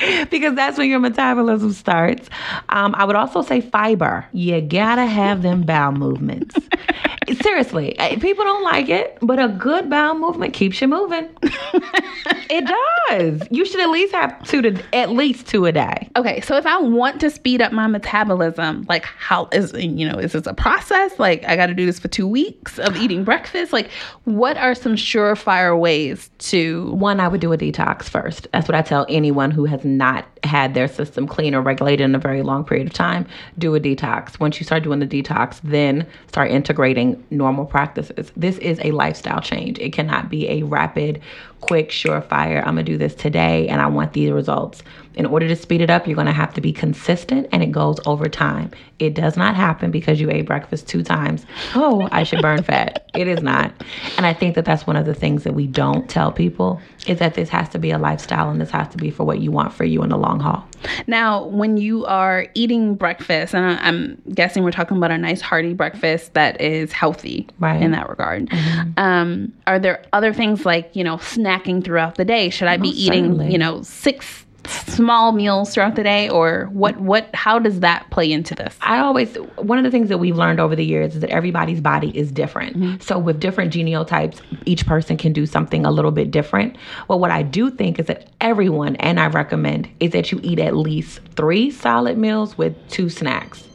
because 0.29 0.55
that's 0.55 0.77
when 0.77 0.89
your 0.89 0.99
metabolism 0.99 1.73
starts. 1.73 2.29
Um, 2.69 2.95
I 2.95 3.05
would 3.05 3.15
also 3.15 3.41
say 3.41 3.61
fiber. 3.61 4.25
You 4.33 4.61
gotta 4.61 5.05
have 5.05 5.41
them 5.41 5.63
bowel 5.63 5.91
movements. 5.91 6.55
Seriously, 7.41 7.97
eh, 7.99 8.17
people 8.17 8.43
don't 8.43 8.63
like 8.63 8.89
it, 8.89 9.17
but 9.21 9.39
a 9.39 9.47
good 9.47 9.89
bowel 9.89 10.15
movement 10.15 10.53
keeps 10.53 10.81
you 10.81 10.87
moving. 10.87 11.29
it 11.43 12.67
does. 13.09 13.47
You 13.51 13.65
should 13.65 13.79
at 13.79 13.89
least 13.89 14.13
have 14.13 14.43
two 14.43 14.61
to 14.61 14.83
at 14.93 15.11
least 15.11 15.47
two 15.47 15.65
a 15.65 15.71
day. 15.71 16.09
Okay, 16.15 16.41
so 16.41 16.57
if 16.57 16.65
I 16.65 16.79
want 16.79 17.21
to 17.21 17.29
speed 17.29 17.61
up 17.61 17.71
my 17.71 17.87
metabolism, 17.87 18.85
like 18.89 19.05
how 19.05 19.47
is 19.53 19.71
you 19.73 20.07
know 20.07 20.17
is 20.17 20.33
this 20.33 20.47
a 20.47 20.53
process? 20.53 21.17
Like 21.19 21.45
I 21.45 21.55
got 21.55 21.67
to 21.67 21.73
do 21.73 21.85
this 21.85 21.99
for 21.99 22.07
two 22.07 22.27
weeks 22.27 22.79
of 22.79 22.97
eating 22.97 23.23
breakfast. 23.23 23.71
Like 23.71 23.89
what 24.25 24.57
are 24.57 24.75
some 24.75 24.95
surefire 24.95 25.79
ways 25.79 26.29
to? 26.39 26.91
One, 26.93 27.19
I 27.19 27.27
would 27.27 27.41
do 27.41 27.53
a 27.53 27.57
detox 27.57 28.03
first. 28.03 28.47
That's 28.51 28.67
what 28.67 28.75
I 28.75 28.81
tell 28.81 29.05
anyone 29.07 29.51
who 29.51 29.65
has 29.65 29.85
not 29.97 30.25
had 30.43 30.73
their 30.73 30.87
system 30.87 31.27
clean 31.27 31.53
or 31.53 31.61
regulated 31.61 32.03
in 32.03 32.15
a 32.15 32.19
very 32.19 32.41
long 32.41 32.63
period 32.63 32.87
of 32.87 32.93
time. 32.93 33.27
Do 33.57 33.75
a 33.75 33.79
detox. 33.79 34.39
Once 34.39 34.59
you 34.59 34.65
start 34.65 34.83
doing 34.83 34.99
the 34.99 35.07
detox, 35.07 35.59
then 35.63 36.07
start 36.27 36.51
integrating 36.51 37.23
normal 37.29 37.65
practices. 37.65 38.31
This 38.35 38.57
is 38.57 38.79
a 38.83 38.91
lifestyle 38.91 39.41
change. 39.41 39.79
It 39.79 39.93
cannot 39.93 40.29
be 40.29 40.49
a 40.49 40.63
rapid, 40.63 41.21
quick, 41.61 41.89
surefire. 41.89 42.59
I'm 42.59 42.75
gonna 42.75 42.83
do 42.83 42.97
this 42.97 43.15
today, 43.15 43.67
and 43.67 43.79
I 43.79 43.87
want 43.87 44.13
these 44.13 44.31
results. 44.31 44.83
In 45.13 45.25
order 45.25 45.47
to 45.47 45.55
speed 45.55 45.81
it 45.81 45.89
up, 45.89 46.07
you're 46.07 46.15
gonna 46.15 46.33
have 46.33 46.53
to 46.55 46.61
be 46.61 46.73
consistent, 46.73 47.47
and 47.51 47.63
it 47.63 47.71
goes 47.71 47.99
over 48.05 48.27
time. 48.27 48.71
It 48.99 49.13
does 49.13 49.37
not 49.37 49.55
happen 49.55 49.91
because 49.91 50.19
you 50.19 50.29
ate 50.29 50.45
breakfast 50.45 50.87
two 50.87 51.03
times. 51.03 51.45
Oh, 51.75 52.07
I 52.11 52.23
should 52.23 52.41
burn 52.41 52.63
fat. 52.63 53.09
It 53.13 53.27
is 53.27 53.41
not. 53.41 53.73
And 54.17 54.25
I 54.25 54.33
think 54.33 54.55
that 54.55 54.65
that's 54.65 54.87
one 54.87 54.95
of 54.95 55.05
the 55.05 55.13
things 55.13 55.43
that 55.43 55.53
we 55.53 55.67
don't 55.67 56.09
tell 56.09 56.31
people 56.31 56.81
is 57.07 57.19
that 57.19 57.33
this 57.33 57.49
has 57.49 57.69
to 57.69 57.79
be 57.79 57.91
a 57.91 57.97
lifestyle, 57.97 58.49
and 58.49 58.59
this 58.59 58.71
has 58.71 58.87
to 58.89 58.97
be 58.97 59.09
for 59.09 59.23
what 59.23 59.39
you 59.39 59.51
want 59.51 59.73
for 59.73 59.83
you 59.83 60.03
in 60.03 60.09
the 60.09 60.17
long 60.17 60.39
haul. 60.39 60.65
Now, 61.07 61.45
when 61.45 61.77
you 61.77 62.05
are 62.05 62.47
eating 62.53 62.95
breakfast, 62.95 63.53
and 63.53 63.65
I'm 63.79 64.21
guessing 64.33 64.63
we're 64.63 64.71
talking 64.71 64.97
about 64.97 65.11
a 65.11 65.17
nice 65.17 65.41
hearty 65.41 65.73
breakfast 65.73 66.33
that 66.33 66.59
is 66.61 66.91
healthy 66.91 67.47
Right. 67.59 67.81
in 67.81 67.91
that 67.91 68.09
regard. 68.09 68.49
Um, 68.97 69.53
are 69.67 69.79
there 69.79 70.03
other 70.13 70.33
things 70.33 70.65
like 70.65 70.95
you 70.95 71.03
know 71.03 71.17
snacking 71.17 71.83
throughout 71.83 72.15
the 72.15 72.25
day? 72.25 72.49
Should 72.49 72.67
I 72.67 72.77
be 72.77 72.89
eating 72.89 73.25
certainly. 73.35 73.51
you 73.51 73.57
know 73.57 73.81
six 73.83 74.45
small 74.71 75.31
meals 75.31 75.73
throughout 75.73 75.95
the 75.95 76.03
day, 76.03 76.29
or 76.29 76.69
what? 76.71 76.97
What? 76.97 77.33
How 77.33 77.59
does 77.59 77.79
that 77.81 78.09
play 78.11 78.31
into 78.31 78.55
this? 78.55 78.77
I 78.81 78.99
always 78.99 79.35
one 79.57 79.77
of 79.77 79.83
the 79.83 79.91
things 79.91 80.09
that 80.09 80.17
we've 80.17 80.35
learned 80.35 80.59
over 80.59 80.75
the 80.75 80.85
years 80.85 81.15
is 81.15 81.21
that 81.21 81.29
everybody's 81.29 81.81
body 81.81 82.15
is 82.17 82.31
different. 82.31 82.77
Mm-hmm. 82.77 83.01
So 83.01 83.17
with 83.17 83.39
different 83.39 83.73
genotypes, 83.73 84.41
each 84.65 84.85
person 84.85 85.17
can 85.17 85.33
do 85.33 85.45
something 85.45 85.85
a 85.85 85.91
little 85.91 86.11
bit 86.11 86.31
different. 86.31 86.77
but 87.07 87.17
what 87.17 87.31
I 87.31 87.43
do 87.43 87.69
think 87.69 87.99
is 87.99 88.07
that 88.07 88.29
everyone 88.41 88.95
and 88.97 89.19
I 89.19 89.27
recommend 89.27 89.89
is 89.99 90.11
that 90.11 90.31
you 90.31 90.39
eat 90.43 90.59
at 90.59 90.75
least 90.75 91.19
3 91.35 91.71
solid 91.71 92.17
meals 92.17 92.57
with 92.57 92.75
two 92.89 93.09
snacks 93.09 93.67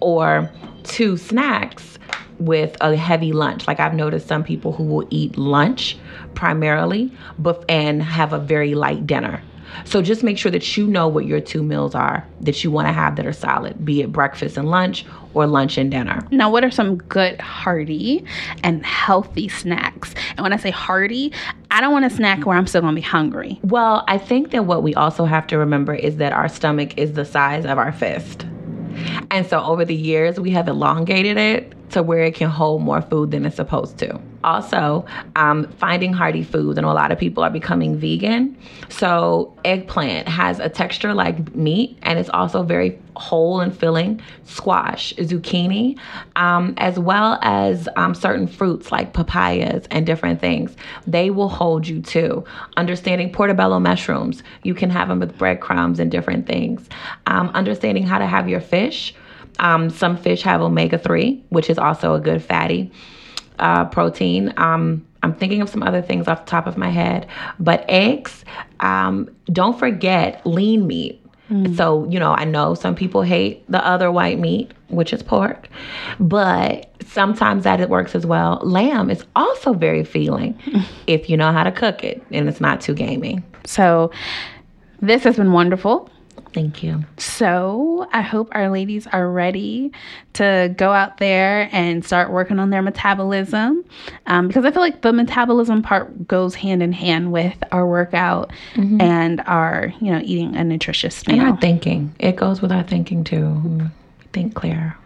or 0.00 0.50
two 0.84 1.16
snacks 1.16 1.98
with 2.38 2.76
a 2.80 2.96
heavy 2.96 3.32
lunch. 3.32 3.66
Like 3.68 3.80
I've 3.80 3.94
noticed 3.94 4.26
some 4.26 4.42
people 4.42 4.72
who 4.72 4.84
will 4.84 5.06
eat 5.10 5.38
lunch 5.38 5.96
primarily 6.34 7.12
but 7.38 7.64
and 7.68 8.02
have 8.02 8.32
a 8.32 8.38
very 8.38 8.74
light 8.74 9.06
dinner. 9.06 9.42
So 9.84 10.02
just 10.02 10.22
make 10.22 10.38
sure 10.38 10.50
that 10.52 10.76
you 10.76 10.86
know 10.86 11.08
what 11.08 11.26
your 11.26 11.40
two 11.40 11.62
meals 11.62 11.94
are 11.94 12.26
that 12.40 12.62
you 12.62 12.70
want 12.70 12.88
to 12.88 12.92
have 12.92 13.16
that 13.16 13.26
are 13.26 13.32
solid, 13.32 13.84
be 13.84 14.02
it 14.02 14.12
breakfast 14.12 14.56
and 14.56 14.70
lunch 14.70 15.04
or 15.34 15.46
lunch 15.46 15.78
and 15.78 15.90
dinner. 15.90 16.26
Now, 16.30 16.50
what 16.50 16.64
are 16.64 16.70
some 16.70 16.96
good 16.96 17.40
hearty 17.40 18.24
and 18.62 18.84
healthy 18.84 19.48
snacks? 19.48 20.14
And 20.36 20.40
when 20.40 20.52
I 20.52 20.56
say 20.56 20.70
hearty, 20.70 21.32
I 21.70 21.80
don't 21.80 21.92
want 21.92 22.04
a 22.04 22.10
snack 22.10 22.44
where 22.44 22.56
I'm 22.56 22.66
still 22.66 22.82
gonna 22.82 22.94
be 22.94 23.00
hungry. 23.00 23.58
Well, 23.62 24.04
I 24.08 24.18
think 24.18 24.50
that 24.50 24.66
what 24.66 24.82
we 24.82 24.94
also 24.94 25.24
have 25.24 25.46
to 25.48 25.58
remember 25.58 25.94
is 25.94 26.16
that 26.18 26.32
our 26.32 26.48
stomach 26.48 26.98
is 26.98 27.12
the 27.12 27.24
size 27.24 27.64
of 27.64 27.78
our 27.78 27.92
fist. 27.92 28.46
And 29.30 29.46
so 29.46 29.62
over 29.62 29.84
the 29.84 29.94
years, 29.94 30.38
we 30.38 30.50
have 30.50 30.68
elongated 30.68 31.38
it 31.38 31.90
to 31.90 32.02
where 32.02 32.24
it 32.24 32.34
can 32.34 32.50
hold 32.50 32.82
more 32.82 33.02
food 33.02 33.30
than 33.30 33.46
it's 33.46 33.56
supposed 33.56 33.98
to. 33.98 34.20
Also, 34.44 35.04
um, 35.36 35.70
finding 35.78 36.12
hearty 36.12 36.42
foods, 36.42 36.78
and 36.78 36.86
a 36.86 36.92
lot 36.92 37.12
of 37.12 37.18
people 37.18 37.42
are 37.42 37.50
becoming 37.50 37.96
vegan. 37.96 38.56
So, 38.88 39.56
eggplant 39.64 40.28
has 40.28 40.58
a 40.58 40.68
texture 40.68 41.14
like 41.14 41.54
meat, 41.54 41.98
and 42.02 42.18
it's 42.18 42.30
also 42.30 42.62
very 42.62 42.98
whole 43.16 43.60
and 43.60 43.76
filling. 43.76 44.20
Squash, 44.44 45.14
zucchini, 45.16 45.98
um, 46.36 46.74
as 46.76 46.98
well 46.98 47.38
as 47.42 47.88
um, 47.96 48.14
certain 48.14 48.46
fruits 48.46 48.90
like 48.90 49.12
papayas 49.12 49.86
and 49.90 50.06
different 50.06 50.40
things. 50.40 50.76
They 51.06 51.30
will 51.30 51.48
hold 51.48 51.86
you 51.86 52.00
too. 52.00 52.44
Understanding 52.76 53.32
portobello 53.32 53.78
mushrooms, 53.80 54.42
you 54.62 54.74
can 54.74 54.90
have 54.90 55.08
them 55.08 55.20
with 55.20 55.36
breadcrumbs 55.38 56.00
and 56.00 56.10
different 56.10 56.46
things. 56.46 56.88
Um, 57.26 57.48
understanding 57.50 58.04
how 58.04 58.18
to 58.18 58.26
have 58.26 58.48
your 58.48 58.60
fish. 58.60 59.14
Um, 59.58 59.90
some 59.90 60.16
fish 60.16 60.42
have 60.42 60.60
omega 60.60 60.98
3, 60.98 61.44
which 61.50 61.68
is 61.68 61.78
also 61.78 62.14
a 62.14 62.20
good 62.20 62.42
fatty 62.42 62.90
uh, 63.62 63.86
protein. 63.86 64.52
Um, 64.58 65.06
I'm 65.22 65.34
thinking 65.34 65.62
of 65.62 65.70
some 65.70 65.82
other 65.82 66.02
things 66.02 66.28
off 66.28 66.44
the 66.44 66.50
top 66.50 66.66
of 66.66 66.76
my 66.76 66.90
head, 66.90 67.28
but 67.60 67.84
eggs, 67.88 68.44
um, 68.80 69.34
don't 69.46 69.78
forget 69.78 70.44
lean 70.44 70.86
meat. 70.86 71.20
So, 71.76 72.08
you 72.08 72.18
know, 72.18 72.32
I 72.32 72.46
know 72.46 72.72
some 72.74 72.94
people 72.94 73.20
hate 73.20 73.70
the 73.70 73.86
other 73.86 74.10
white 74.10 74.38
meat, 74.38 74.72
which 74.88 75.12
is 75.12 75.22
pork, 75.22 75.68
but 76.18 76.90
sometimes 77.06 77.64
that 77.64 77.78
it 77.78 77.90
works 77.90 78.14
as 78.14 78.24
well. 78.24 78.58
Lamb 78.62 79.10
is 79.10 79.22
also 79.36 79.74
very 79.74 80.02
feeling 80.02 80.58
if 81.06 81.28
you 81.28 81.36
know 81.36 81.52
how 81.52 81.62
to 81.62 81.70
cook 81.70 82.04
it 82.04 82.24
and 82.30 82.48
it's 82.48 82.60
not 82.60 82.80
too 82.80 82.94
gaming. 82.94 83.44
So, 83.66 84.10
this 85.02 85.24
has 85.24 85.36
been 85.36 85.52
wonderful. 85.52 86.08
Thank 86.52 86.82
you. 86.82 87.04
So, 87.16 88.06
I 88.12 88.20
hope 88.20 88.50
our 88.52 88.68
ladies 88.68 89.06
are 89.06 89.26
ready 89.30 89.90
to 90.34 90.74
go 90.76 90.92
out 90.92 91.16
there 91.16 91.68
and 91.72 92.04
start 92.04 92.30
working 92.30 92.58
on 92.58 92.68
their 92.68 92.82
metabolism. 92.82 93.84
Um, 94.26 94.48
because 94.48 94.64
I 94.66 94.70
feel 94.70 94.82
like 94.82 95.00
the 95.00 95.14
metabolism 95.14 95.82
part 95.82 96.28
goes 96.28 96.54
hand 96.54 96.82
in 96.82 96.92
hand 96.92 97.32
with 97.32 97.56
our 97.72 97.86
workout 97.86 98.50
and 99.00 99.40
our, 99.46 99.94
you 100.00 100.12
know, 100.12 100.20
eating 100.22 100.54
a 100.54 100.62
nutritious 100.64 101.26
meal. 101.26 101.40
And 101.40 101.48
our 101.52 101.56
thinking, 101.58 102.14
it 102.18 102.36
goes 102.36 102.60
with 102.60 102.70
our 102.70 102.82
thinking 102.82 103.24
too. 103.24 103.88
Think 104.34 104.54
clear. 104.54 104.96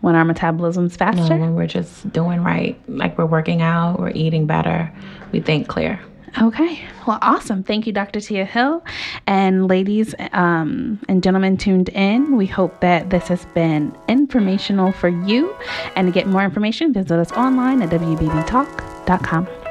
when 0.00 0.16
our 0.16 0.24
metabolism's 0.24 0.96
faster. 0.96 1.36
when 1.36 1.54
we're 1.54 1.66
just 1.68 2.12
doing 2.12 2.42
right, 2.42 2.76
like 2.88 3.16
we're 3.16 3.24
working 3.26 3.62
out, 3.62 4.00
we're 4.00 4.10
eating 4.10 4.46
better, 4.46 4.92
we 5.30 5.40
think 5.40 5.68
clear. 5.68 6.00
Okay. 6.40 6.88
Well, 7.06 7.18
awesome. 7.20 7.62
Thank 7.62 7.86
you, 7.86 7.92
Dr. 7.92 8.20
Tia 8.20 8.44
Hill. 8.44 8.82
And 9.26 9.68
ladies 9.68 10.14
um, 10.32 10.98
and 11.08 11.22
gentlemen 11.22 11.56
tuned 11.56 11.90
in, 11.90 12.36
we 12.36 12.46
hope 12.46 12.80
that 12.80 13.10
this 13.10 13.28
has 13.28 13.44
been 13.54 13.96
informational 14.08 14.92
for 14.92 15.08
you. 15.08 15.54
And 15.94 16.06
to 16.08 16.12
get 16.12 16.26
more 16.26 16.42
information, 16.42 16.92
visit 16.92 17.12
us 17.12 17.32
online 17.32 17.82
at 17.82 17.90
wbbtalk.com. 17.90 19.61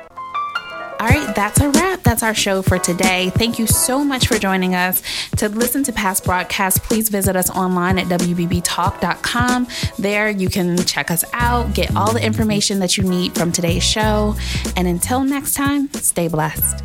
All 1.02 1.08
right, 1.08 1.36
that's 1.36 1.60
a 1.60 1.68
wrap. 1.68 2.04
That's 2.04 2.22
our 2.22 2.36
show 2.36 2.62
for 2.62 2.78
today. 2.78 3.32
Thank 3.32 3.58
you 3.58 3.66
so 3.66 4.04
much 4.04 4.28
for 4.28 4.38
joining 4.38 4.76
us. 4.76 5.02
To 5.38 5.50
listen 5.50 5.82
to 5.86 5.92
past 5.92 6.24
broadcasts, 6.24 6.78
please 6.78 7.10
visit 7.10 7.36
us 7.36 7.50
online 7.50 7.98
at 7.98 8.06
wbbtalk.com. 8.06 9.68
There 9.98 10.30
you 10.30 10.48
can 10.48 10.78
check 10.78 11.10
us 11.10 11.26
out, 11.34 11.74
get 11.74 11.96
all 11.96 12.14
the 12.14 12.24
information 12.24 12.78
that 12.82 12.98
you 12.98 13.04
need 13.04 13.34
from 13.34 13.52
today's 13.52 13.84
show. 13.84 14.36
And 14.78 14.88
until 14.88 15.24
next 15.24 15.56
time, 15.56 15.92
stay 15.94 16.28
blessed. 16.28 16.84